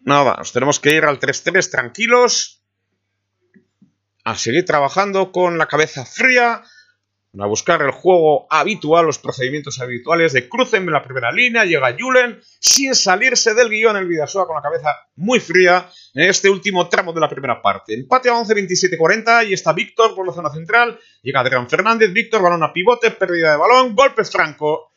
Nada, 0.01 0.35
nos 0.37 0.51
tenemos 0.53 0.79
que 0.79 0.93
ir 0.93 1.05
al 1.05 1.19
3-3 1.19 1.69
tranquilos. 1.69 2.61
A 4.23 4.35
seguir 4.37 4.65
trabajando 4.65 5.31
con 5.31 5.57
la 5.57 5.67
cabeza 5.67 6.05
fría 6.05 6.63
a 7.37 7.45
buscar 7.45 7.81
el 7.83 7.91
juego 7.91 8.47
habitual, 8.49 9.05
los 9.05 9.19
procedimientos 9.19 9.79
habituales 9.79 10.33
de 10.33 10.49
cruce 10.49 10.77
en 10.77 10.91
la 10.91 11.03
primera 11.03 11.31
línea, 11.31 11.63
llega 11.63 11.95
Julen 11.97 12.39
sin 12.59 12.95
salirse 12.95 13.53
del 13.53 13.69
guion 13.69 13.97
el 13.97 14.07
Vidasoa 14.07 14.47
con 14.47 14.55
la 14.55 14.61
cabeza 14.61 14.95
muy 15.15 15.39
fría 15.39 15.87
en 16.15 16.27
este 16.27 16.49
último 16.49 16.89
tramo 16.89 17.13
de 17.13 17.19
la 17.19 17.29
primera 17.29 17.61
parte. 17.61 17.93
Empate 17.93 18.29
a 18.29 18.33
11, 18.35 18.53
27, 18.55 18.97
40 18.97 19.43
y 19.43 19.53
está 19.53 19.73
Víctor 19.73 20.15
por 20.15 20.25
la 20.25 20.33
zona 20.33 20.49
central, 20.49 20.99
llega 21.21 21.41
Adrián 21.41 21.69
Fernández, 21.69 22.11
Víctor, 22.11 22.41
balón 22.41 22.63
a 22.63 22.73
pivote, 22.73 23.11
pérdida 23.11 23.51
de 23.51 23.57
balón, 23.57 23.95
golpe 23.95 24.23
franco. 24.23 24.91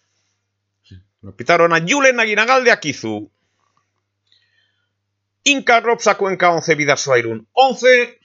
Lo 1.21 1.37
pitaron 1.37 1.73
a 1.75 1.85
Julen 1.87 2.19
Aguinagal 2.19 2.65
de 2.65 2.71
Akizu. 2.71 3.31
Inca 5.45 5.81
Ropsa 5.81 6.17
Cuenca 6.17 6.51
11, 6.51 6.75
Vidasoa 6.77 7.19
Irún 7.19 7.47
11, 7.53 8.21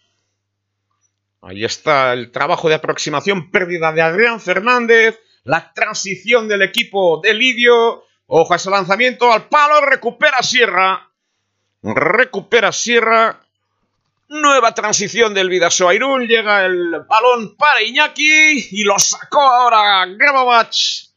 Ahí 1.42 1.64
está 1.64 2.14
el 2.14 2.32
trabajo 2.32 2.68
de 2.68 2.76
aproximación, 2.76 3.52
pérdida 3.52 3.92
de 3.92 4.02
Adrián 4.02 4.40
Fernández, 4.42 5.20
la 5.44 5.72
transición 5.74 6.48
del 6.48 6.64
equipo 6.64 7.22
de 7.22 7.34
Lidio, 7.34 8.04
ojo 8.26 8.54
a 8.54 8.58
ese 8.58 8.70
lanzamiento 8.70 9.32
al 9.32 9.48
palo, 9.48 9.82
recupera 9.82 10.42
Sierra, 10.42 11.10
recupera 11.84 12.72
Sierra, 12.72 13.40
nueva 14.30 14.74
transición 14.74 15.34
del 15.34 15.50
Vidasoa 15.50 15.94
Irún, 15.94 16.28
llega 16.28 16.66
el 16.66 17.02
balón 17.08 17.56
para 17.56 17.82
Iñaki 17.82 18.68
y 18.72 18.84
lo 18.84 18.98
sacó 19.00 19.42
ahora 19.42 20.06
Grabovach. 20.06 21.08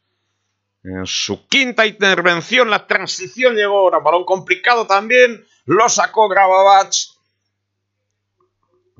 En 0.83 1.05
su 1.05 1.47
quinta 1.47 1.85
intervención 1.85 2.69
la 2.69 2.87
transición 2.87 3.55
llegó 3.55 3.79
ahora, 3.79 3.99
balón 3.99 4.23
complicado 4.23 4.87
también, 4.87 5.45
lo 5.65 5.89
sacó 5.89 6.29
Grabovach. 6.29 7.10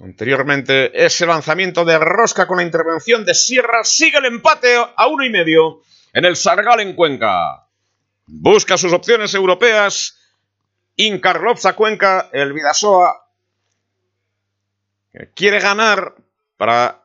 Anteriormente, 0.04 1.06
ese 1.06 1.28
lanzamiento 1.28 1.86
de 1.86 2.00
rosca 2.00 2.48
con 2.48 2.58
la 2.58 2.64
intervención 2.64 3.24
de 3.24 3.36
Sierra 3.36 3.84
sigue 3.84 4.18
el 4.18 4.26
empate 4.26 4.76
a 4.76 5.08
uno 5.08 5.24
y 5.24 5.30
medio 5.30 5.82
en 6.12 6.26
el 6.26 6.36
Sargal 6.36 6.80
en 6.80 6.96
Cuenca. 6.96 7.68
Busca 8.26 8.78
sus 8.78 8.94
opciones 8.94 9.34
europeas. 9.36 10.18
Incarlopsa 10.96 11.74
Cuenca, 11.74 12.30
el 12.34 12.52
Vidasoa, 12.52 13.28
que 15.12 15.32
quiere 15.34 15.60
ganar 15.60 16.16
para 16.58 17.04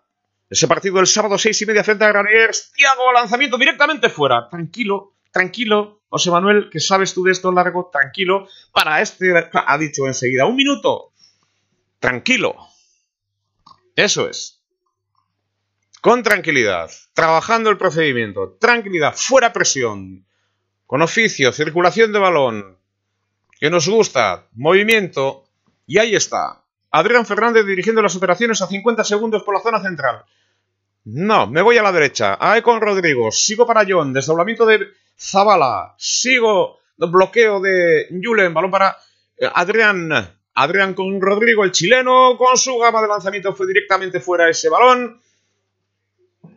ese 0.48 0.66
partido 0.66 0.98
el 0.98 1.06
sábado 1.06 1.38
seis 1.38 1.60
y 1.62 1.66
media 1.66 1.84
frente 1.84 2.04
a 2.04 2.08
Granollers. 2.08 2.72
Tiago, 2.72 3.12
lanzamiento 3.12 3.58
directamente 3.58 4.08
fuera. 4.08 4.48
Tranquilo, 4.48 5.14
tranquilo. 5.30 6.00
José 6.08 6.30
Manuel, 6.30 6.68
¿qué 6.70 6.80
sabes 6.80 7.12
tú 7.12 7.24
de 7.24 7.32
esto 7.32 7.52
largo? 7.52 7.90
Tranquilo. 7.92 8.48
Para 8.72 9.02
este, 9.02 9.34
ha 9.52 9.78
dicho 9.78 10.06
enseguida, 10.06 10.46
un 10.46 10.56
minuto. 10.56 11.12
Tranquilo. 11.98 12.56
Eso 13.96 14.28
es. 14.28 14.62
Con 16.02 16.22
tranquilidad. 16.22 16.90
Trabajando 17.14 17.70
el 17.70 17.78
procedimiento. 17.78 18.56
Tranquilidad. 18.60 19.14
Fuera 19.16 19.52
presión. 19.52 20.26
Con 20.86 21.02
oficio. 21.02 21.50
Circulación 21.50 22.12
de 22.12 22.18
balón. 22.18 22.78
Que 23.58 23.70
nos 23.70 23.88
gusta. 23.88 24.46
Movimiento. 24.52 25.48
Y 25.86 25.98
ahí 25.98 26.14
está. 26.14 26.62
Adrián 26.90 27.26
Fernández 27.26 27.66
dirigiendo 27.66 28.02
las 28.02 28.14
operaciones 28.14 28.60
a 28.62 28.66
50 28.66 29.02
segundos 29.02 29.42
por 29.42 29.54
la 29.54 29.62
zona 29.62 29.82
central. 29.82 30.24
No, 31.04 31.46
me 31.46 31.62
voy 31.62 31.78
a 31.78 31.82
la 31.82 31.92
derecha. 31.92 32.36
A 32.38 32.60
con 32.62 32.80
Rodrigo. 32.80 33.32
Sigo 33.32 33.66
para 33.66 33.84
John. 33.88 34.12
Desdoblamiento 34.12 34.66
de 34.66 34.88
Zabala. 35.18 35.94
Sigo. 35.96 36.80
Bloqueo 36.98 37.60
de 37.60 38.08
Julen. 38.22 38.52
Balón 38.52 38.70
para 38.70 38.96
eh, 39.38 39.48
Adrián. 39.54 40.35
Adrián 40.56 40.94
con 40.94 41.20
Rodrigo, 41.20 41.64
el 41.64 41.72
chileno. 41.72 42.36
Con 42.38 42.56
su 42.56 42.78
gama 42.78 43.02
de 43.02 43.08
lanzamiento 43.08 43.54
fue 43.54 43.66
directamente 43.66 44.20
fuera 44.20 44.48
ese 44.48 44.70
balón. 44.70 45.20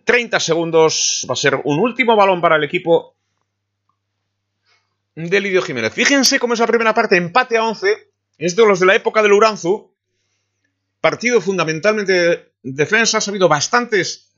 30 0.06 0.40
segundos. 0.40 1.28
Va 1.30 1.34
a 1.34 1.36
ser 1.36 1.60
un 1.64 1.80
último 1.80 2.16
balón 2.16 2.40
para 2.40 2.56
el 2.56 2.64
equipo 2.64 3.16
de 5.16 5.42
Lidio 5.42 5.62
Jiménez. 5.62 5.94
Fíjense 5.94 6.40
cómo 6.40 6.54
es 6.54 6.62
la 6.62 6.68
primera 6.68 6.94
parte. 6.94 7.18
Empate 7.18 7.58
a 7.58 7.66
11. 7.66 8.10
Es 8.38 8.56
de 8.56 8.66
los 8.66 8.80
de 8.80 8.86
la 8.86 8.96
época 8.96 9.22
del 9.22 9.34
Uranzu. 9.34 9.94
Partido 11.02 11.42
fundamentalmente 11.42 12.14
de 12.14 12.52
defensa. 12.64 13.18
Ha 13.18 13.30
habido 13.30 13.50
bastantes 13.50 14.34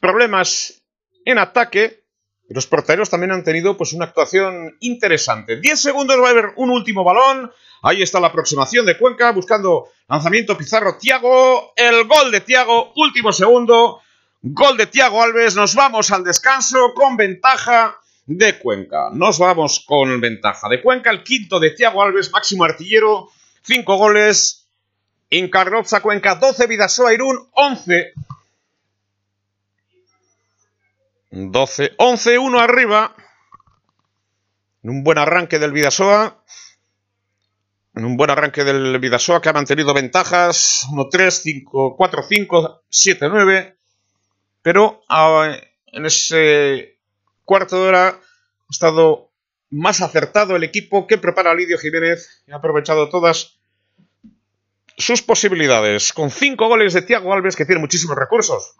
problemas 0.00 0.82
en 1.26 1.36
ataque. 1.36 2.02
Los 2.48 2.66
porteros 2.66 3.10
también 3.10 3.32
han 3.32 3.44
tenido 3.44 3.76
pues 3.76 3.92
una 3.92 4.06
actuación 4.06 4.78
interesante. 4.80 5.60
10 5.60 5.78
segundos 5.78 6.18
va 6.18 6.28
a 6.28 6.30
haber 6.30 6.52
un 6.56 6.70
último 6.70 7.04
balón. 7.04 7.52
Ahí 7.82 8.02
está 8.02 8.20
la 8.20 8.28
aproximación 8.28 8.86
de 8.86 8.98
Cuenca 8.98 9.30
buscando 9.32 9.88
lanzamiento 10.08 10.56
Pizarro 10.56 10.98
Tiago. 10.98 11.72
El 11.76 12.06
gol 12.06 12.30
de 12.30 12.40
Tiago, 12.40 12.92
último 12.96 13.32
segundo. 13.32 14.00
Gol 14.42 14.76
de 14.76 14.86
Tiago 14.86 15.22
Alves. 15.22 15.54
Nos 15.54 15.74
vamos 15.74 16.10
al 16.10 16.24
descanso 16.24 16.92
con 16.94 17.16
ventaja 17.16 17.96
de 18.26 18.58
Cuenca. 18.58 19.10
Nos 19.12 19.38
vamos 19.38 19.84
con 19.86 20.20
ventaja 20.20 20.68
de 20.68 20.82
Cuenca. 20.82 21.10
El 21.10 21.22
quinto 21.22 21.60
de 21.60 21.70
Tiago 21.70 22.02
Alves, 22.02 22.32
máximo 22.32 22.64
artillero. 22.64 23.30
5 23.62 23.96
goles. 23.96 24.66
Incarroza 25.30 26.00
Cuenca 26.00 26.36
12, 26.36 26.66
Vidasoa 26.66 27.12
Irún 27.12 27.48
11. 27.52 28.12
12, 31.30 31.92
11, 31.98 32.38
1 32.38 32.60
arriba. 32.60 33.14
Un 34.82 35.04
buen 35.04 35.18
arranque 35.18 35.58
del 35.58 35.72
Vidasoa. 35.72 36.42
En 37.98 38.04
un 38.04 38.16
buen 38.16 38.30
arranque 38.30 38.62
del 38.62 38.96
Vidasoa 39.00 39.42
que 39.42 39.48
ha 39.48 39.52
mantenido 39.52 39.92
ventajas. 39.92 40.86
1, 40.92 41.08
3, 41.08 41.42
5, 41.42 41.96
4, 41.96 42.22
5, 42.28 42.82
7, 42.88 43.28
9. 43.28 43.76
Pero 44.62 45.02
ah, 45.08 45.56
en 45.86 46.06
ese 46.06 47.00
cuarto 47.44 47.82
de 47.82 47.88
hora 47.88 48.08
ha 48.10 48.20
estado 48.70 49.32
más 49.70 50.00
acertado 50.00 50.54
el 50.54 50.62
equipo 50.62 51.08
que 51.08 51.18
prepara 51.18 51.56
Lidio 51.56 51.76
Jiménez. 51.76 52.44
Y 52.46 52.52
ha 52.52 52.58
aprovechado 52.58 53.08
todas 53.08 53.58
sus 54.96 55.20
posibilidades. 55.20 56.12
Con 56.12 56.30
5 56.30 56.68
goles 56.68 56.92
de 56.92 57.02
Tiago 57.02 57.32
Alves 57.32 57.56
que 57.56 57.66
tiene 57.66 57.80
muchísimos 57.80 58.16
recursos. 58.16 58.76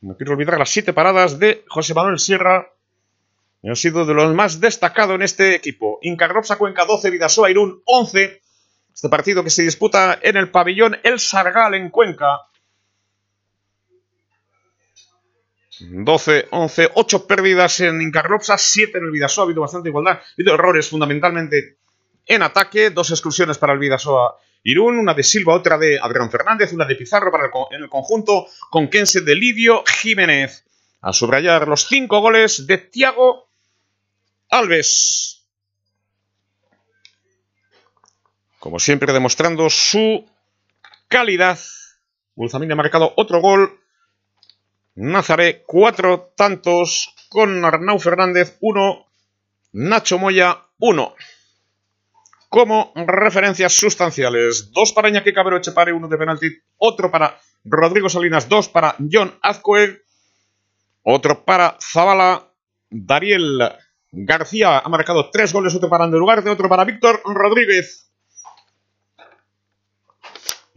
No 0.00 0.16
quiero 0.16 0.32
olvidar 0.32 0.58
las 0.58 0.70
siete 0.70 0.94
paradas 0.94 1.38
de 1.38 1.66
José 1.68 1.92
Manuel 1.92 2.18
Sierra. 2.18 2.72
Ha 3.62 3.74
sido 3.74 4.06
de 4.06 4.14
los 4.14 4.34
más 4.34 4.58
destacados 4.58 5.16
en 5.16 5.22
este 5.22 5.54
equipo. 5.54 5.98
Incarropsa 6.00 6.56
Cuenca 6.56 6.86
12, 6.86 7.10
Vidasoa 7.10 7.50
Irún 7.50 7.82
11. 7.84 8.40
Este 8.94 9.08
partido 9.08 9.42
que 9.42 9.50
se 9.50 9.62
disputa 9.62 10.20
en 10.22 10.36
el 10.36 10.50
pabellón 10.50 10.98
El 11.02 11.18
Sargal 11.18 11.74
en 11.74 11.90
Cuenca. 11.90 12.42
12, 15.80 16.48
11, 16.50 16.90
8 16.94 17.26
pérdidas 17.26 17.80
en 17.80 18.00
Incarropsa, 18.00 18.56
7 18.56 18.98
en 18.98 19.04
el 19.04 19.10
Vidasoa. 19.10 19.42
Ha 19.42 19.46
habido 19.46 19.62
bastante 19.62 19.88
igualdad. 19.88 20.12
Ha 20.12 20.32
habido 20.38 20.54
errores 20.54 20.88
fundamentalmente 20.88 21.78
en 22.26 22.42
ataque. 22.42 22.90
Dos 22.90 23.10
exclusiones 23.10 23.58
para 23.58 23.72
el 23.72 23.80
Vidasoa 23.80 24.38
Irún, 24.62 24.96
una 24.98 25.12
de 25.12 25.24
Silva, 25.24 25.54
otra 25.54 25.76
de 25.76 25.98
Adrián 26.00 26.30
Fernández, 26.30 26.72
una 26.72 26.86
de 26.86 26.94
Pizarro 26.94 27.32
en 27.72 27.82
el 27.82 27.88
conjunto 27.88 28.46
con 28.70 28.88
Kense 28.88 29.20
de 29.22 29.34
Lidio 29.34 29.82
Jiménez. 29.84 30.64
A 31.00 31.12
subrayar 31.12 31.68
los 31.68 31.86
cinco 31.86 32.20
goles 32.20 32.66
de 32.66 32.78
Tiago 32.78 33.48
Alves. 34.48 35.43
Como 38.64 38.78
siempre, 38.78 39.12
demostrando 39.12 39.68
su 39.68 40.24
calidad. 41.08 41.58
Bulzamín 42.34 42.72
ha 42.72 42.74
marcado 42.74 43.12
otro 43.14 43.42
gol. 43.42 43.78
Nazaré, 44.94 45.64
cuatro 45.66 46.32
tantos. 46.34 47.14
Con 47.28 47.62
Arnau 47.62 47.98
Fernández, 47.98 48.56
uno. 48.62 49.04
Nacho 49.72 50.18
Moya, 50.18 50.62
uno 50.78 51.14
como 52.48 52.92
referencias 52.94 53.74
sustanciales. 53.74 54.70
Dos 54.72 54.92
para 54.92 55.10
Iñaki 55.10 55.34
Cabrero 55.34 55.58
Echepare, 55.58 55.92
uno 55.92 56.08
de 56.08 56.16
penalti, 56.16 56.46
otro 56.78 57.10
para 57.10 57.38
Rodrigo 57.64 58.08
Salinas, 58.08 58.48
dos 58.48 58.68
para 58.68 58.94
John 59.12 59.36
Azcoe, 59.42 60.04
otro 61.02 61.44
para 61.44 61.76
Zabala, 61.80 62.48
Dariel 62.88 63.58
García 64.12 64.78
ha 64.78 64.88
marcado 64.88 65.30
tres 65.30 65.52
goles, 65.52 65.74
otro 65.74 65.90
para 65.90 66.04
André 66.04 66.20
otro 66.20 66.68
para 66.68 66.84
Víctor 66.84 67.20
Rodríguez. 67.24 68.13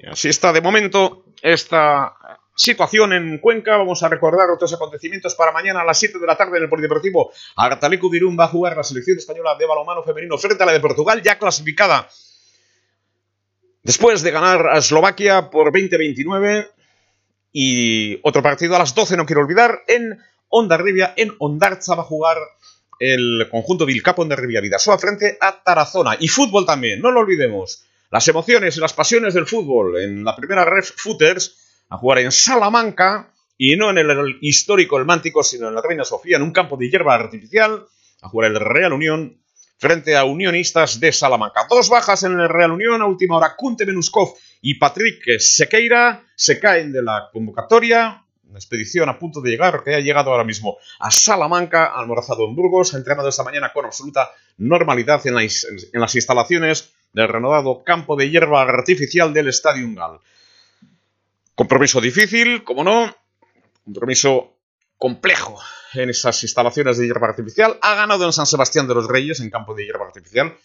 Así 0.05 0.29
está 0.29 0.53
de 0.53 0.61
momento 0.61 1.25
esta 1.41 2.13
situación 2.55 3.13
en 3.13 3.39
Cuenca. 3.39 3.77
Vamos 3.77 4.03
a 4.03 4.09
recordar 4.09 4.49
otros 4.51 4.71
acontecimientos 4.73 5.33
para 5.33 5.51
mañana 5.51 5.81
a 5.81 5.85
las 5.85 5.97
7 5.97 6.19
de 6.19 6.27
la 6.27 6.37
tarde 6.37 6.57
en 6.57 6.63
el 6.63 6.69
Polideportivo. 6.69 7.31
Artalecu 7.55 8.09
Dirún 8.09 8.37
va 8.39 8.45
a 8.45 8.49
jugar 8.49 8.77
la 8.77 8.83
selección 8.83 9.17
española 9.17 9.55
de 9.57 9.65
balonmano 9.65 10.03
femenino 10.03 10.37
frente 10.37 10.61
a 10.61 10.65
la 10.67 10.73
de 10.73 10.79
Portugal, 10.79 11.21
ya 11.23 11.39
clasificada. 11.39 12.07
Después 13.81 14.21
de 14.21 14.31
ganar 14.31 14.67
a 14.67 14.77
Eslovaquia 14.77 15.49
por 15.49 15.71
20-29 15.71 16.69
y 17.53 18.19
otro 18.21 18.43
partido 18.43 18.75
a 18.75 18.79
las 18.79 18.93
12, 18.93 19.17
no 19.17 19.25
quiero 19.25 19.41
olvidar, 19.41 19.81
en 19.87 20.19
Ondarribia, 20.49 21.13
en 21.15 21.33
Ondarza 21.39 21.95
va 21.95 22.03
a 22.03 22.05
jugar 22.05 22.37
el 22.99 23.47
conjunto 23.49 23.85
Vilcapo 23.85 24.21
Ondarribia 24.21 24.61
Vidasoa 24.61 24.97
frente 24.99 25.37
a 25.41 25.63
Tarazona. 25.63 26.17
Y 26.19 26.27
fútbol 26.27 26.65
también, 26.65 27.01
no 27.01 27.11
lo 27.11 27.21
olvidemos. 27.21 27.86
Las 28.09 28.27
emociones 28.27 28.77
y 28.77 28.79
las 28.79 28.93
pasiones 28.93 29.33
del 29.33 29.47
fútbol 29.47 29.97
en 29.97 30.23
la 30.23 30.35
primera 30.35 30.63
Ref 30.63 30.91
Footers 30.95 31.57
a 31.89 31.97
jugar 31.97 32.19
en 32.19 32.31
Salamanca 32.31 33.33
y 33.57 33.75
no 33.75 33.89
en 33.89 33.97
el 33.97 34.37
histórico 34.41 34.97
El 34.97 35.05
Mántico, 35.05 35.43
sino 35.43 35.67
en 35.67 35.75
la 35.75 35.81
Reina 35.81 36.05
Sofía, 36.05 36.37
en 36.37 36.43
un 36.43 36.51
campo 36.51 36.77
de 36.77 36.89
hierba 36.89 37.15
artificial, 37.15 37.85
a 38.21 38.29
jugar 38.29 38.51
el 38.51 38.59
Real 38.59 38.93
Unión 38.93 39.41
frente 39.77 40.15
a 40.15 40.23
Unionistas 40.23 40.99
de 40.99 41.11
Salamanca. 41.11 41.67
Dos 41.69 41.89
bajas 41.89 42.23
en 42.23 42.39
el 42.39 42.49
Real 42.49 42.71
Unión, 42.71 43.01
a 43.01 43.05
última 43.05 43.37
hora 43.37 43.55
Kunte 43.57 43.85
Menuskov 43.85 44.35
y 44.61 44.75
Patrick 44.75 45.39
Sequeira 45.39 46.23
se 46.35 46.59
caen 46.59 46.91
de 46.93 47.03
la 47.03 47.29
convocatoria. 47.31 48.23
Una 48.49 48.59
expedición 48.59 49.09
a 49.09 49.19
punto 49.19 49.41
de 49.41 49.51
llegar, 49.51 49.83
que 49.83 49.95
ha 49.95 49.99
llegado 49.99 50.31
ahora 50.31 50.45
mismo 50.45 50.77
a 50.99 51.11
Salamanca, 51.11 51.87
almorzado 51.93 52.45
en 52.45 52.55
Burgos, 52.55 52.93
entrenado 52.93 53.27
esta 53.27 53.43
mañana 53.43 53.73
con 53.73 53.85
absoluta 53.85 54.31
normalidad 54.57 55.21
en 55.27 55.35
las 55.35 56.15
instalaciones 56.15 56.93
del 57.13 57.27
renovado 57.27 57.83
campo 57.83 58.15
de 58.15 58.29
hierba 58.29 58.61
artificial 58.61 59.33
del 59.33 59.47
Estadio 59.47 59.87
Gal. 59.93 60.19
Compromiso 61.55 61.99
difícil, 61.99 62.63
como 62.63 62.83
no, 62.83 63.15
compromiso 63.83 64.57
complejo 64.97 65.59
en 65.93 66.09
esas 66.09 66.41
instalaciones 66.43 66.97
de 66.97 67.05
hierba 67.05 67.27
artificial. 67.27 67.77
Ha 67.81 67.95
ganado 67.95 68.25
en 68.25 68.33
San 68.33 68.45
Sebastián 68.45 68.87
de 68.87 68.95
los 68.95 69.07
Reyes, 69.07 69.39
en 69.39 69.49
campo 69.49 69.73
de 69.73 69.85
hierba 69.85 70.05
artificial. 70.05 70.55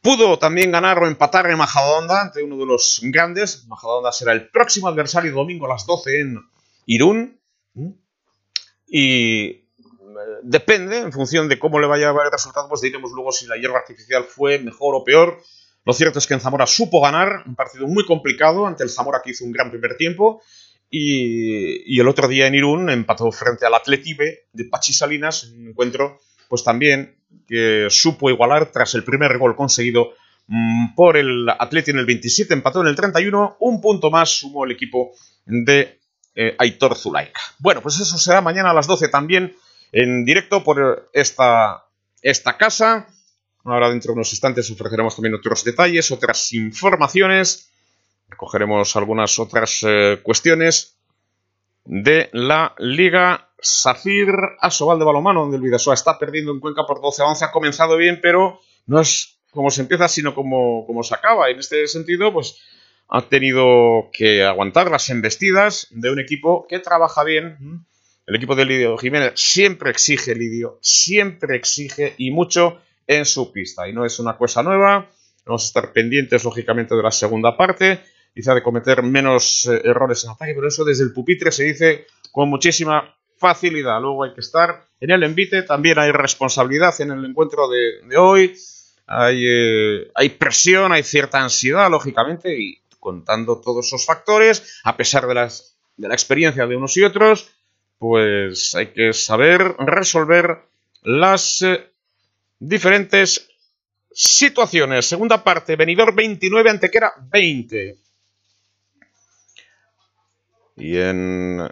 Pudo 0.00 0.38
también 0.38 0.70
ganar 0.70 1.02
o 1.02 1.06
empatar 1.06 1.50
en 1.50 1.58
Majadahonda 1.58 2.22
ante 2.22 2.42
uno 2.42 2.56
de 2.56 2.66
los 2.66 3.00
grandes. 3.02 3.66
Majadahonda 3.66 4.12
será 4.12 4.32
el 4.32 4.48
próximo 4.48 4.88
adversario 4.88 5.32
domingo 5.32 5.66
a 5.66 5.70
las 5.70 5.86
12 5.86 6.20
en 6.20 6.38
Irún. 6.86 7.40
Y 8.86 9.50
eh, 9.50 9.67
depende, 10.42 10.98
en 10.98 11.12
función 11.12 11.48
de 11.48 11.58
cómo 11.58 11.80
le 11.80 11.86
vaya 11.86 12.08
a 12.08 12.12
ver 12.12 12.26
el 12.26 12.32
resultado, 12.32 12.68
pues 12.68 12.80
diremos 12.80 13.12
luego 13.12 13.32
si 13.32 13.46
la 13.46 13.56
hierba 13.56 13.78
artificial 13.78 14.24
fue 14.24 14.58
mejor 14.58 14.94
o 14.94 15.04
peor. 15.04 15.40
Lo 15.84 15.92
cierto 15.92 16.18
es 16.18 16.26
que 16.26 16.34
en 16.34 16.40
Zamora 16.40 16.66
supo 16.66 17.00
ganar, 17.00 17.44
un 17.46 17.54
partido 17.54 17.86
muy 17.86 18.04
complicado 18.04 18.66
ante 18.66 18.84
el 18.84 18.90
Zamora 18.90 19.20
que 19.24 19.30
hizo 19.30 19.44
un 19.44 19.52
gran 19.52 19.70
primer 19.70 19.96
tiempo. 19.96 20.42
Y, 20.90 21.94
y 21.94 22.00
el 22.00 22.08
otro 22.08 22.28
día 22.28 22.46
en 22.46 22.54
Irún 22.54 22.88
empató 22.88 23.30
frente 23.30 23.66
al 23.66 23.74
Atletibe 23.74 24.46
de 24.52 24.64
Pachi 24.64 24.92
Salinas, 24.92 25.44
un 25.44 25.68
encuentro 25.68 26.18
pues 26.48 26.64
también 26.64 27.18
que 27.46 27.86
supo 27.90 28.30
igualar 28.30 28.72
tras 28.72 28.94
el 28.94 29.04
primer 29.04 29.36
gol 29.38 29.54
conseguido 29.54 30.12
mmm, 30.46 30.94
por 30.94 31.16
el 31.16 31.48
Atleti 31.48 31.90
en 31.90 31.98
el 31.98 32.06
27, 32.06 32.54
empató 32.54 32.80
en 32.80 32.88
el 32.88 32.96
31, 32.96 33.56
un 33.60 33.80
punto 33.80 34.10
más 34.10 34.30
sumó 34.30 34.64
el 34.64 34.72
equipo 34.72 35.12
de 35.44 36.00
eh, 36.34 36.54
Aitor 36.58 36.96
Zulaika. 36.96 37.40
Bueno, 37.58 37.82
pues 37.82 38.00
eso 38.00 38.18
será 38.18 38.40
mañana 38.40 38.70
a 38.70 38.74
las 38.74 38.86
12 38.86 39.08
también 39.08 39.54
en 39.92 40.24
directo 40.24 40.62
por 40.64 41.10
esta 41.12 41.84
esta 42.22 42.56
casa. 42.56 43.08
Ahora 43.64 43.90
dentro 43.90 44.10
de 44.10 44.14
unos 44.14 44.32
instantes 44.32 44.70
ofreceremos 44.70 45.14
también 45.14 45.34
otros 45.34 45.64
detalles, 45.64 46.10
otras 46.10 46.52
informaciones. 46.52 47.70
Cogeremos 48.36 48.94
algunas 48.96 49.38
otras 49.38 49.84
eh, 49.86 50.20
cuestiones 50.22 50.96
de 51.84 52.28
la 52.32 52.74
Liga 52.78 53.50
Safir 53.60 54.28
Asobal 54.60 54.98
de 54.98 55.04
Balomano, 55.04 55.40
donde 55.40 55.56
el 55.56 55.62
Vidasoa 55.62 55.94
está 55.94 56.18
perdiendo 56.18 56.52
en 56.52 56.60
Cuenca 56.60 56.84
por 56.86 57.00
12 57.00 57.22
a 57.22 57.26
11. 57.26 57.44
Ha 57.46 57.50
comenzado 57.50 57.96
bien, 57.96 58.20
pero 58.22 58.60
no 58.86 59.00
es 59.00 59.38
como 59.50 59.70
se 59.70 59.80
empieza, 59.80 60.08
sino 60.08 60.34
como, 60.34 60.86
como 60.86 61.02
se 61.02 61.14
acaba. 61.14 61.48
En 61.50 61.58
este 61.58 61.86
sentido, 61.88 62.32
pues 62.32 62.60
ha 63.08 63.22
tenido 63.22 64.10
que 64.12 64.44
aguantar 64.44 64.90
las 64.90 65.08
embestidas 65.08 65.88
de 65.90 66.10
un 66.10 66.20
equipo 66.20 66.66
que 66.68 66.78
trabaja 66.78 67.24
bien. 67.24 67.86
El 68.28 68.36
equipo 68.36 68.54
de 68.54 68.66
Lidio 68.66 68.98
Jiménez 68.98 69.32
siempre 69.36 69.88
exige, 69.88 70.34
Lidio, 70.34 70.78
siempre 70.82 71.56
exige 71.56 72.12
y 72.18 72.30
mucho 72.30 72.78
en 73.06 73.24
su 73.24 73.50
pista. 73.50 73.88
Y 73.88 73.94
no 73.94 74.04
es 74.04 74.18
una 74.18 74.36
cosa 74.36 74.62
nueva. 74.62 75.08
Vamos 75.46 75.62
a 75.62 75.66
estar 75.68 75.94
pendientes, 75.94 76.44
lógicamente, 76.44 76.94
de 76.94 77.02
la 77.02 77.10
segunda 77.10 77.56
parte. 77.56 78.02
Quizá 78.34 78.54
de 78.54 78.62
cometer 78.62 79.02
menos 79.02 79.64
eh, 79.64 79.80
errores 79.82 80.24
en 80.24 80.30
ataque, 80.32 80.52
pero 80.54 80.68
eso 80.68 80.84
desde 80.84 81.04
el 81.04 81.14
pupitre 81.14 81.50
se 81.50 81.64
dice 81.64 82.06
con 82.30 82.50
muchísima 82.50 83.16
facilidad. 83.38 83.98
Luego 84.02 84.24
hay 84.24 84.34
que 84.34 84.42
estar 84.42 84.84
en 85.00 85.10
el 85.10 85.22
envite. 85.22 85.62
También 85.62 85.98
hay 85.98 86.12
responsabilidad 86.12 87.00
en 87.00 87.12
el 87.12 87.24
encuentro 87.24 87.66
de, 87.66 88.14
hoy. 88.14 88.54
Hay, 89.06 89.42
eh, 89.42 90.10
hay 90.14 90.28
presión, 90.28 90.92
hay 90.92 91.02
cierta 91.02 91.42
ansiedad, 91.42 91.90
lógicamente, 91.90 92.60
y 92.60 92.78
contando 93.00 93.58
todos 93.58 93.86
esos 93.86 94.04
factores, 94.04 94.80
a 94.84 94.98
pesar 94.98 95.26
de, 95.26 95.34
las, 95.34 95.78
de 95.96 96.08
la 96.08 96.14
experiencia 96.14 96.66
de 96.66 96.76
unos 96.76 96.94
y 96.98 97.04
otros, 97.04 97.52
pues 97.98 98.74
hay 98.74 98.88
que 98.88 99.12
saber 99.12 99.74
resolver 99.78 100.62
las 101.02 101.62
eh, 101.62 101.90
diferentes 102.58 103.48
situaciones. 104.12 105.06
Segunda 105.06 105.42
parte, 105.42 105.76
venidor 105.76 106.14
29, 106.14 106.70
Antequera 106.70 107.12
20. 107.30 107.98
Y 110.76 110.96
en 110.96 111.68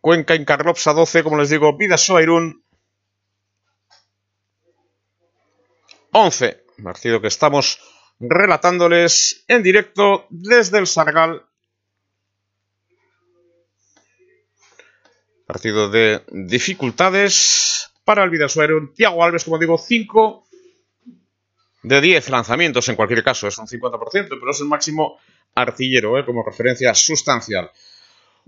Cuenca, 0.00 0.34
en 0.34 0.44
Carlopsa 0.44 0.92
12, 0.92 1.22
como 1.22 1.38
les 1.38 1.50
digo, 1.50 1.76
Vidasoa 1.76 2.22
Irún 2.22 2.62
11. 6.10 6.64
Partido 6.82 7.20
que 7.20 7.28
estamos 7.28 7.78
relatándoles 8.20 9.44
en 9.48 9.62
directo 9.62 10.26
desde 10.30 10.78
el 10.78 10.86
Sargal. 10.86 11.44
Partido 15.54 15.88
de 15.88 16.20
dificultades 16.32 17.88
para 18.04 18.24
el 18.24 18.30
Vidasuero. 18.30 18.90
Tiago 18.92 19.22
Alves, 19.22 19.44
como 19.44 19.56
digo, 19.56 19.78
5 19.78 20.44
de 21.84 22.00
10 22.00 22.30
lanzamientos 22.30 22.88
en 22.88 22.96
cualquier 22.96 23.22
caso. 23.22 23.46
Es 23.46 23.56
un 23.58 23.68
50%, 23.68 24.10
pero 24.10 24.50
es 24.50 24.60
el 24.60 24.66
máximo 24.66 25.16
artillero, 25.54 26.18
¿eh? 26.18 26.24
como 26.24 26.42
referencia 26.44 26.92
sustancial. 26.92 27.70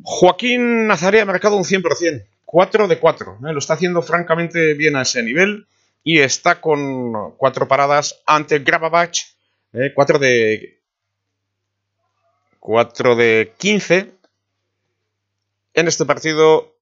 Joaquín 0.03 0.89
Nazaria 0.89 1.23
ha 1.23 1.27
marcado 1.27 1.55
un 1.55 1.63
100%. 1.63 2.27
4 2.45 2.89
de 2.89 2.99
4. 2.99 3.33
¿eh? 3.35 3.53
Lo 3.53 3.61
está 3.61 3.75
haciendo 3.75 4.03
francamente 4.03 4.75
bien 4.75 4.97
a 4.97 5.03
ese 5.03 5.23
nivel. 5.23 5.69
Y 6.03 6.19
está 6.19 6.61
con 6.61 7.37
cuatro 7.37 7.69
paradas 7.69 8.21
ante 8.27 8.59
Grababach. 8.59 9.17
4 9.95 10.19
de 10.19 10.81
4 12.59 13.15
de 13.15 13.53
15 13.59 14.13
en 15.75 15.87
este 15.87 16.05
partido 16.05 16.76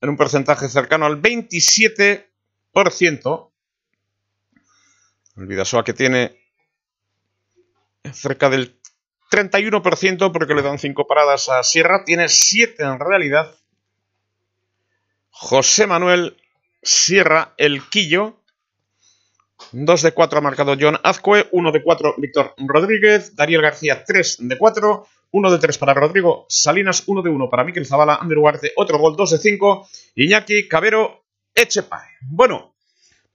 en 0.00 0.08
un 0.08 0.16
porcentaje 0.16 0.68
cercano 0.68 1.06
al 1.06 1.20
27%. 1.20 3.50
El 5.36 5.46
Vidasoa 5.46 5.84
que 5.84 5.92
tiene 5.92 6.36
cerca 8.12 8.50
del 8.50 8.80
31% 9.30 10.32
porque 10.32 10.54
le 10.54 10.62
dan 10.62 10.78
5 10.78 11.06
paradas 11.06 11.48
a 11.48 11.62
Sierra, 11.62 12.04
tiene 12.04 12.28
7 12.28 12.82
en 12.82 12.98
realidad. 12.98 13.54
José 15.30 15.86
Manuel 15.86 16.36
Sierra 16.82 17.54
El 17.56 17.88
Quillo 17.88 18.40
2 19.72 20.02
de 20.02 20.12
4 20.12 20.38
ha 20.38 20.42
marcado 20.42 20.76
John 20.78 20.98
Azcue, 21.02 21.48
1 21.52 21.72
de 21.72 21.82
4 21.82 22.14
Víctor 22.18 22.54
Rodríguez, 22.58 23.36
Dariel 23.36 23.62
García 23.62 24.04
3 24.04 24.36
de 24.40 24.58
4, 24.58 25.06
1 25.32 25.50
de 25.50 25.58
3 25.58 25.78
para 25.78 25.94
Rodrigo 25.94 26.46
Salinas, 26.48 27.04
1 27.06 27.22
de 27.22 27.30
1 27.30 27.50
para 27.50 27.64
Miquel 27.64 27.86
Zavala, 27.86 28.16
Ander 28.16 28.38
Ugarte, 28.38 28.72
otro 28.76 28.98
gol, 28.98 29.16
2 29.16 29.30
de 29.30 29.38
5, 29.38 29.88
Iñaki, 30.16 30.68
Cabero, 30.68 31.24
Echepay. 31.54 32.08
Bueno, 32.22 32.74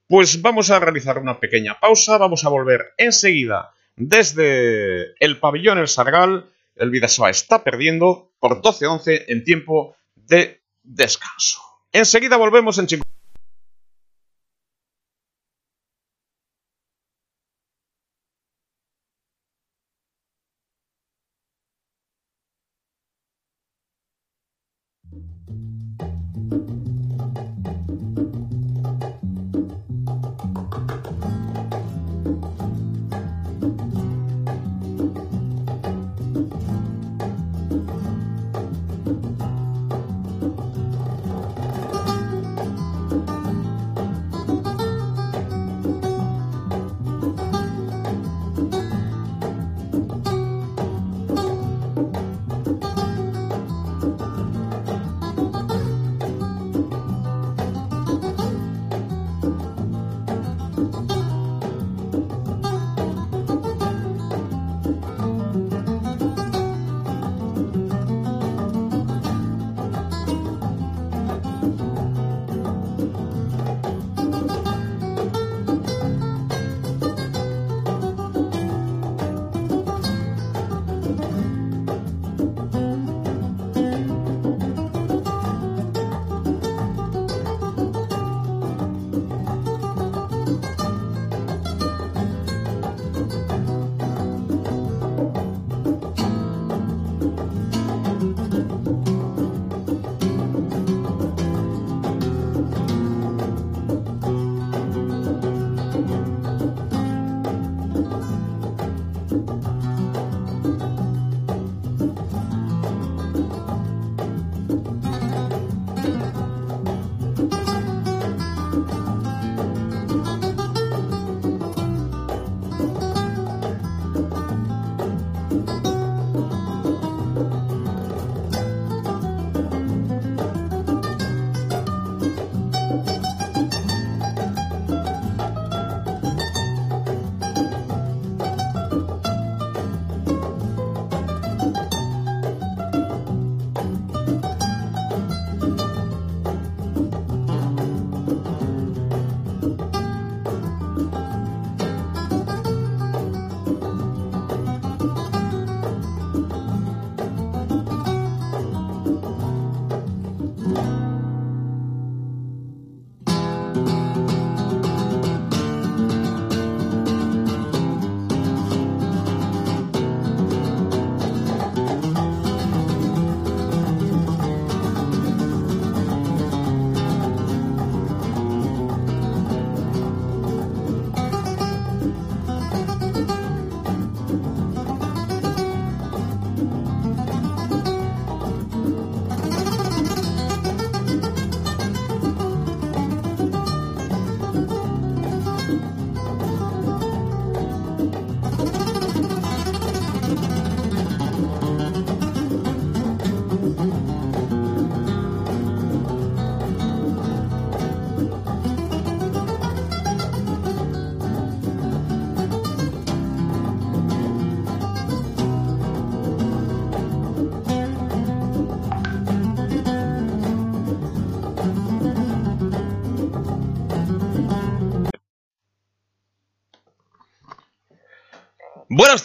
pues 0.06 0.40
vamos 0.42 0.70
a 0.70 0.78
realizar 0.78 1.18
una 1.18 1.40
pequeña 1.40 1.78
pausa, 1.80 2.18
vamos 2.18 2.44
a 2.44 2.48
volver 2.48 2.94
enseguida 2.96 3.72
desde 3.96 5.14
el 5.24 5.38
pabellón 5.40 5.78
El 5.78 5.88
Sargal, 5.88 6.46
el 6.76 6.90
Vidasoa 6.90 7.30
está 7.30 7.64
perdiendo 7.64 8.30
por 8.38 8.60
12-11 8.60 9.24
en 9.28 9.44
tiempo 9.44 9.96
de 10.14 10.60
descanso. 10.82 11.60
Enseguida 11.92 12.36
volvemos 12.36 12.78
en 12.78 12.88
5. 12.88 13.02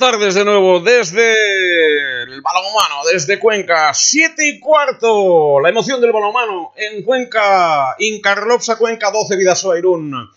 Tardes 0.01 0.33
de 0.33 0.43
nuevo 0.43 0.79
desde 0.79 2.23
el 2.23 2.41
balonmano, 2.41 3.03
desde 3.13 3.37
Cuenca, 3.37 3.93
7 3.93 4.47
y 4.47 4.59
cuarto, 4.59 5.59
la 5.59 5.69
emoción 5.69 6.01
del 6.01 6.11
balonmano 6.11 6.73
en 6.75 7.03
Cuenca, 7.03 7.95
Incarlopsa 7.99 8.77
Cuenca, 8.77 9.11
12 9.11 9.37
Vidasoa 9.37 9.77
Irún, 9.77 10.27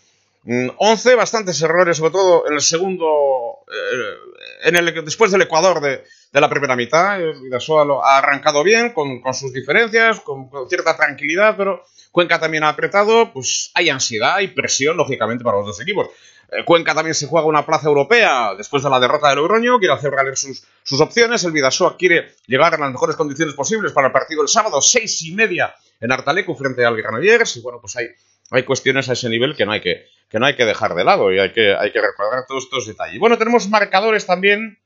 11, 0.44 1.14
bastantes 1.14 1.62
errores, 1.62 1.96
sobre 1.96 2.10
todo 2.12 2.46
en 2.46 2.52
el 2.52 2.60
segundo, 2.60 3.64
eh, 3.72 4.68
en 4.68 4.76
el, 4.76 5.02
después 5.02 5.30
del 5.30 5.40
Ecuador 5.40 5.80
de, 5.80 6.04
de 6.34 6.40
la 6.40 6.50
primera 6.50 6.74
mitad, 6.74 7.20
Vidasoa 7.40 7.84
lo 7.84 8.04
ha 8.04 8.18
arrancado 8.18 8.64
bien, 8.64 8.92
con, 8.92 9.22
sus 9.32 9.52
diferencias, 9.52 10.18
con, 10.18 10.50
cierta 10.68 10.96
tranquilidad, 10.96 11.56
pero 11.56 11.84
Cuenca 12.10 12.40
también 12.40 12.64
ha 12.64 12.70
apretado, 12.70 13.32
pues 13.32 13.70
hay 13.74 13.88
ansiedad 13.88 14.40
y 14.40 14.48
presión, 14.48 14.96
lógicamente, 14.96 15.44
para 15.44 15.58
los 15.58 15.66
dos 15.66 15.80
equipos. 15.80 16.08
El 16.50 16.64
Cuenca 16.64 16.92
también 16.92 17.14
se 17.14 17.28
juega 17.28 17.46
una 17.46 17.64
plaza 17.64 17.86
europea 17.86 18.52
después 18.58 18.82
de 18.82 18.90
la 18.90 18.98
derrota 18.98 19.28
del 19.28 19.38
Logroño, 19.38 19.78
quiere 19.78 19.94
hacer 19.94 20.10
valer 20.10 20.36
sus, 20.36 20.66
opciones. 21.00 21.44
El 21.44 21.52
Vidasoa 21.52 21.96
quiere 21.96 22.34
llegar 22.48 22.74
en 22.74 22.80
las 22.80 22.90
mejores 22.90 23.14
condiciones 23.14 23.54
posibles 23.54 23.92
para 23.92 24.08
el 24.08 24.12
partido 24.12 24.40
del 24.40 24.48
sábado, 24.48 24.82
seis 24.82 25.22
y 25.22 25.36
media 25.36 25.72
en 26.00 26.10
Artaleco 26.10 26.56
frente 26.56 26.84
al 26.84 26.96
Granollers. 26.96 27.58
Y 27.58 27.60
bueno, 27.60 27.78
pues 27.80 27.94
hay, 27.94 28.08
hay 28.50 28.64
cuestiones 28.64 29.08
a 29.08 29.12
ese 29.12 29.28
nivel 29.28 29.54
que 29.54 29.66
no 29.66 29.70
hay 29.70 29.80
que, 29.80 30.06
que, 30.28 30.40
no 30.40 30.46
hay 30.46 30.56
que 30.56 30.64
dejar 30.64 30.96
de 30.96 31.04
lado 31.04 31.32
y 31.32 31.38
hay 31.38 31.52
que, 31.52 31.76
hay 31.76 31.92
que 31.92 32.00
recordar 32.00 32.44
todos 32.48 32.64
estos 32.64 32.88
detalles. 32.88 33.20
Bueno, 33.20 33.38
tenemos 33.38 33.68
marcadores 33.68 34.26
también 34.26 34.80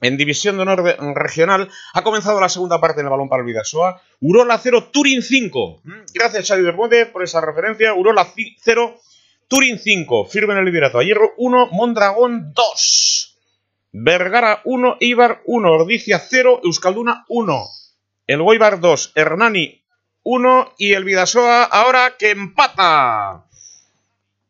en 0.00 0.16
División 0.16 0.56
de 0.56 0.62
Honor 0.62 0.82
de, 0.82 0.96
Regional 1.14 1.70
ha 1.94 2.02
comenzado 2.02 2.40
la 2.40 2.48
segunda 2.48 2.80
parte 2.80 3.00
en 3.00 3.06
el 3.06 3.10
balón 3.10 3.28
para 3.28 3.40
el 3.40 3.46
Vidasoa. 3.46 4.00
Urola 4.20 4.58
0, 4.58 4.90
Turín 4.92 5.22
5. 5.22 5.82
Gracias, 6.14 6.48
Xavi 6.48 6.62
Bermúdez, 6.62 7.08
por 7.08 7.22
esa 7.22 7.40
referencia. 7.40 7.94
Urola 7.94 8.26
0, 8.60 9.00
Turín 9.48 9.78
5. 9.78 10.26
Firme 10.26 10.54
en 10.54 10.60
el 10.60 10.66
liderato. 10.66 11.00
Hierro 11.00 11.32
1, 11.38 11.68
Mondragón 11.72 12.52
2. 12.52 13.38
Vergara 13.92 14.60
1, 14.64 14.98
Ibar 15.00 15.42
1. 15.46 15.72
Ordicia 15.72 16.18
0, 16.18 16.60
Euskalduna 16.64 17.24
1. 17.28 17.66
El 18.26 18.42
Goibar 18.42 18.80
2, 18.80 19.12
Hernani 19.14 19.82
1. 20.22 20.74
Y 20.78 20.92
el 20.92 21.04
Vidasoa 21.04 21.64
ahora 21.64 22.16
que 22.18 22.30
empata. 22.30 23.46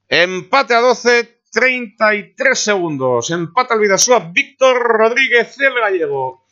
Empate 0.08 0.74
a 0.74 0.80
12, 0.80 1.35
33 1.56 2.58
segundos. 2.58 3.30
Empata 3.30 3.72
el 3.72 3.80
Vidasoa. 3.80 4.30
Víctor 4.30 4.76
Rodríguez 4.76 5.58
el 5.58 5.72
gallego. 5.72 6.44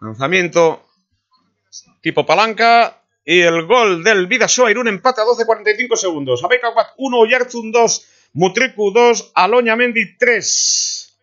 Lanzamiento 0.00 0.86
tipo 2.00 2.24
palanca. 2.24 3.02
Y 3.24 3.40
el 3.40 3.66
gol 3.66 4.04
del 4.04 4.28
Vidasoa 4.28 4.70
Irún 4.70 4.86
empate 4.86 5.20
a 5.20 5.24
12-45 5.24 5.96
segundos. 5.96 6.44
Abeca 6.44 6.68
1, 6.96 7.18
Oyarzun 7.18 7.72
2, 7.72 8.06
Mutriku 8.34 8.92
2, 8.92 9.32
Aloña 9.34 9.74
Mendi 9.74 10.16
3. 10.16 11.18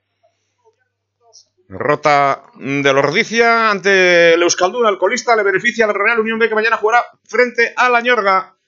Rota 1.70 2.44
de 2.56 2.94
Lordicia 2.94 3.70
ante 3.70 4.34
el 4.34 4.42
Euskalduna, 4.42 4.90
alcoholista, 4.90 5.36
le 5.36 5.44
beneficia 5.44 5.86
al 5.86 5.94
Real 5.94 6.20
Unión 6.20 6.40
B 6.40 6.50
que 6.50 6.56
mañana 6.56 6.78
jugará 6.78 7.06
frente 7.24 7.74
a 7.76 7.90
la 7.90 8.02
Ñorga. 8.02 8.59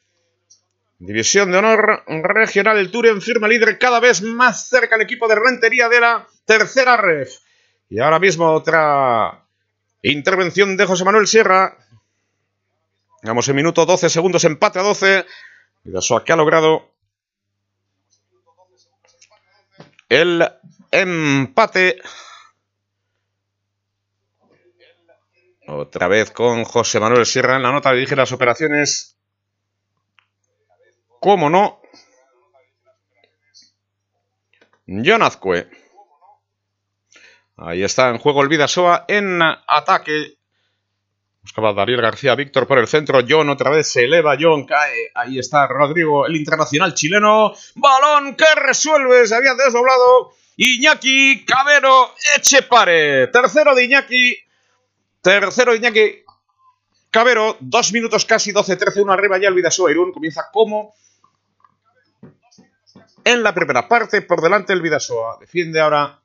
División 1.02 1.52
de 1.52 1.58
honor 1.58 2.04
regional, 2.06 2.78
el 2.78 2.92
Turen 2.92 3.24
firma 3.24 3.48
líder 3.48 3.80
cada 3.80 4.00
vez 4.00 4.22
más 4.22 4.70
cerca 4.70 4.98
el 4.98 5.02
equipo 5.02 5.28
de 5.28 5.34
Rentería 5.34 5.90
de 5.90 6.00
la 6.00 6.28
tercera 6.46 6.96
ref. 6.96 7.40
Y 7.90 8.00
ahora 8.00 8.20
mismo 8.20 8.54
otra 8.54 9.48
intervención 10.04 10.78
de 10.78 10.86
José 10.86 11.04
Manuel 11.04 11.26
Sierra. 11.26 11.76
Vamos 13.24 13.50
en 13.50 13.56
minuto 13.56 13.84
12 13.84 14.12
segundos, 14.12 14.44
empate 14.44 14.78
a 14.78 14.84
12. 14.84 15.26
Vidasoa 15.86 16.24
que 16.24 16.34
ha 16.34 16.36
logrado 16.36 16.94
el 20.08 20.48
empate. 20.92 22.00
Otra 25.66 26.08
vez 26.08 26.30
con 26.30 26.64
José 26.64 27.00
Manuel 27.00 27.26
Sierra 27.26 27.56
en 27.56 27.64
la 27.64 27.72
nota, 27.72 27.92
dirige 27.92 28.16
las 28.16 28.32
operaciones 28.32 29.18
cómo 31.22 31.50
no, 31.50 31.82
Jonazcue. 34.88 35.70
Ahí 37.58 37.84
está 37.84 38.10
en 38.10 38.18
juego 38.18 38.42
el 38.42 38.50
Vidasoa 38.50 39.06
en 39.08 39.40
ataque. 39.42 40.38
Buscaba 41.44 41.74
Dariel 41.74 42.02
García 42.02 42.36
Víctor 42.36 42.68
por 42.68 42.80
el 42.80 42.88
centro. 42.88 43.22
John 43.28 43.50
otra 43.50 43.72
vez 43.72 43.88
se 43.88 44.04
eleva. 44.06 44.36
John 44.40 44.66
cae. 44.66 45.12
Ahí 45.16 45.40
está 45.40 45.68
Rodrigo, 45.68 46.26
el 46.26 46.36
internacional 46.36 46.94
chileno. 46.94 47.54
Balón 47.76 48.36
que 48.36 48.46
resuelve. 48.56 49.26
Se 49.28 49.36
había 49.36 49.56
desdoblado. 49.56 50.34
Iñaki 50.58 51.46
Cabero 51.46 52.14
Echepare. 52.36 53.28
Tercero 53.28 53.74
de 53.76 53.86
Iñaki. 53.86 54.38
Tercero 55.22 55.72
de 55.72 55.78
Iñaki 55.78 56.24
Cabero. 57.10 57.58
Dos 57.60 57.94
minutos 57.94 58.26
casi. 58.26 58.52
12-13. 58.52 59.04
Uno 59.04 59.14
arriba 59.14 59.40
ya 59.40 59.48
el 59.48 59.56
Vidasoa 59.56 59.92
Irún. 59.92 60.12
Comienza 60.12 60.50
como 60.52 60.94
en 63.24 63.44
la 63.44 63.54
primera 63.54 63.88
parte. 63.88 64.22
Por 64.22 64.42
delante 64.42 64.74
el 64.74 64.82
Vidasoa. 64.82 65.38
Defiende 65.40 65.80
ahora. 65.80 66.20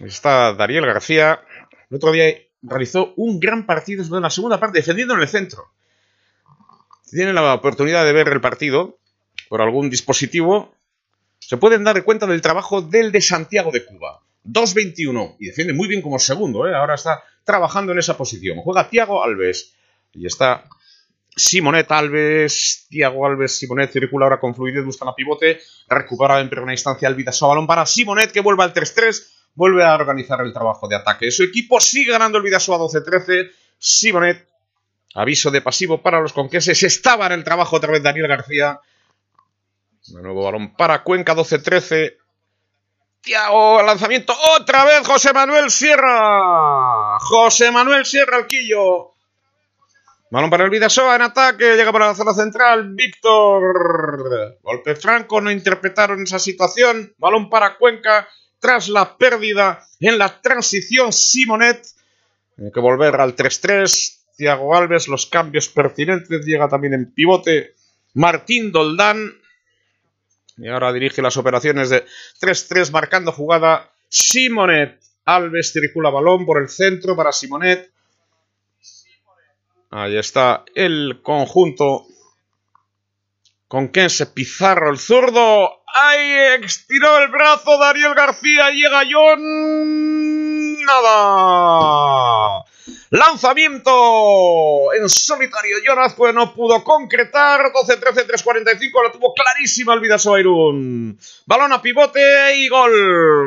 Está 0.00 0.52
Dariel 0.52 0.86
García. 0.86 1.40
El 1.90 1.96
otro 1.96 2.12
día 2.12 2.26
realizó 2.62 3.14
un 3.16 3.38
gran 3.38 3.66
partido 3.66 4.02
en 4.04 4.22
la 4.22 4.30
segunda 4.30 4.58
parte, 4.58 4.78
defendiendo 4.78 5.14
en 5.14 5.20
el 5.20 5.28
centro. 5.28 5.72
Tienen 7.10 7.34
la 7.34 7.54
oportunidad 7.54 8.04
de 8.04 8.12
ver 8.12 8.28
el 8.28 8.40
partido 8.40 8.98
por 9.48 9.62
algún 9.62 9.90
dispositivo, 9.90 10.74
se 11.38 11.56
pueden 11.56 11.84
dar 11.84 12.02
cuenta 12.04 12.26
del 12.26 12.40
trabajo 12.40 12.82
del 12.82 13.12
de 13.12 13.20
Santiago 13.20 13.70
de 13.70 13.84
Cuba. 13.84 14.20
2-21. 14.44 15.36
Y 15.38 15.46
defiende 15.46 15.72
muy 15.72 15.88
bien 15.88 16.02
como 16.02 16.18
segundo. 16.18 16.66
¿eh? 16.66 16.74
Ahora 16.74 16.94
está 16.94 17.22
trabajando 17.44 17.92
en 17.92 17.98
esa 17.98 18.16
posición. 18.16 18.58
Juega 18.58 18.88
Tiago 18.88 19.22
Alves. 19.22 19.74
Y 20.12 20.26
está 20.26 20.64
Simonet 21.36 21.90
Alves, 21.92 22.86
Tiago 22.88 23.26
Alves, 23.26 23.58
Simonet 23.58 23.92
circula 23.92 24.24
ahora 24.24 24.40
con 24.40 24.54
fluidez, 24.54 24.82
busca 24.82 25.04
la 25.04 25.14
pivote, 25.14 25.60
recupera 25.86 26.40
en 26.40 26.48
primera 26.48 26.72
instancia 26.72 27.06
el 27.08 27.14
Vidasoa, 27.14 27.50
balón 27.50 27.66
para 27.66 27.84
Simonet 27.84 28.32
que 28.32 28.40
vuelve 28.40 28.64
al 28.64 28.72
3-3, 28.72 29.50
vuelve 29.54 29.84
a 29.84 29.94
organizar 29.94 30.40
el 30.40 30.54
trabajo 30.54 30.88
de 30.88 30.96
ataque. 30.96 31.30
Su 31.30 31.42
equipo 31.42 31.78
sigue 31.78 32.12
ganando 32.12 32.38
el 32.38 32.44
Vidasoa 32.44 32.78
12-13, 32.78 33.50
Simonet, 33.78 34.48
aviso 35.14 35.50
de 35.50 35.60
pasivo 35.60 36.00
para 36.00 36.22
los 36.22 36.32
conqueses, 36.32 36.82
estaba 36.82 37.26
en 37.26 37.32
el 37.32 37.44
trabajo 37.44 37.76
otra 37.76 37.92
vez 37.92 38.02
Daniel 38.02 38.28
García, 38.28 38.80
de 40.06 40.22
nuevo 40.22 40.42
balón 40.42 40.74
para 40.74 41.02
Cuenca 41.02 41.34
12-13, 41.34 42.16
Tiago, 43.20 43.82
lanzamiento, 43.82 44.32
otra 44.58 44.86
vez 44.86 45.06
José 45.06 45.34
Manuel 45.34 45.68
Sierra, 45.70 47.18
José 47.18 47.70
Manuel 47.70 48.06
Sierra 48.06 48.38
Alquillo. 48.38 49.15
Balón 50.28 50.50
para 50.50 50.64
el 50.64 50.70
Vidasoa 50.70 51.14
en 51.14 51.22
ataque, 51.22 51.76
llega 51.76 51.92
para 51.92 52.08
la 52.08 52.14
zona 52.14 52.34
central, 52.34 52.94
Víctor. 52.94 54.58
Golpe 54.60 54.96
franco, 54.96 55.40
no 55.40 55.50
interpretaron 55.50 56.22
esa 56.22 56.40
situación. 56.40 57.14
Balón 57.18 57.48
para 57.48 57.76
Cuenca 57.76 58.28
tras 58.58 58.88
la 58.88 59.16
pérdida 59.16 59.86
en 60.00 60.18
la 60.18 60.40
transición 60.40 61.12
Simonet. 61.12 61.86
Tiene 62.56 62.72
que 62.72 62.80
volver 62.80 63.14
al 63.20 63.36
3-3. 63.36 64.14
Thiago 64.36 64.76
Alves, 64.76 65.08
los 65.08 65.26
cambios 65.26 65.68
pertinentes. 65.68 66.44
Llega 66.44 66.68
también 66.68 66.94
en 66.94 67.12
pivote 67.12 67.74
Martín 68.14 68.72
Doldán. 68.72 69.32
Y 70.56 70.68
ahora 70.68 70.92
dirige 70.92 71.22
las 71.22 71.36
operaciones 71.36 71.90
de 71.90 72.04
3-3 72.40 72.90
marcando 72.90 73.30
jugada 73.30 73.92
Simonet. 74.08 75.00
Alves 75.24 75.72
circula 75.72 76.10
balón 76.10 76.44
por 76.44 76.60
el 76.60 76.68
centro 76.68 77.14
para 77.14 77.32
Simonet. 77.32 77.92
Ahí 79.98 80.18
está 80.18 80.62
el 80.74 81.20
conjunto 81.22 82.04
con 83.66 83.88
Kense 83.88 84.26
Pizarro, 84.26 84.90
el 84.90 84.98
zurdo. 84.98 85.70
¡Ahí! 85.86 86.62
Estiró 86.62 87.16
el 87.16 87.28
brazo 87.28 87.78
Dariel 87.78 88.14
García. 88.14 88.72
Llega 88.72 89.04
John. 89.10 90.84
Nada. 90.84 92.62
Lanzamiento 93.08 94.92
en 94.92 95.08
solitario. 95.08 95.78
John 95.86 96.34
no 96.34 96.52
pudo 96.52 96.84
concretar. 96.84 97.72
12-13, 97.72 98.26
3-45. 98.26 99.02
La 99.02 99.12
tuvo 99.12 99.32
clarísima 99.32 99.94
el 99.94 100.00
Vidasoa 100.00 100.40
Irún. 100.40 101.18
Balón 101.46 101.72
a 101.72 101.80
pivote 101.80 102.54
y 102.58 102.68
gol. 102.68 102.92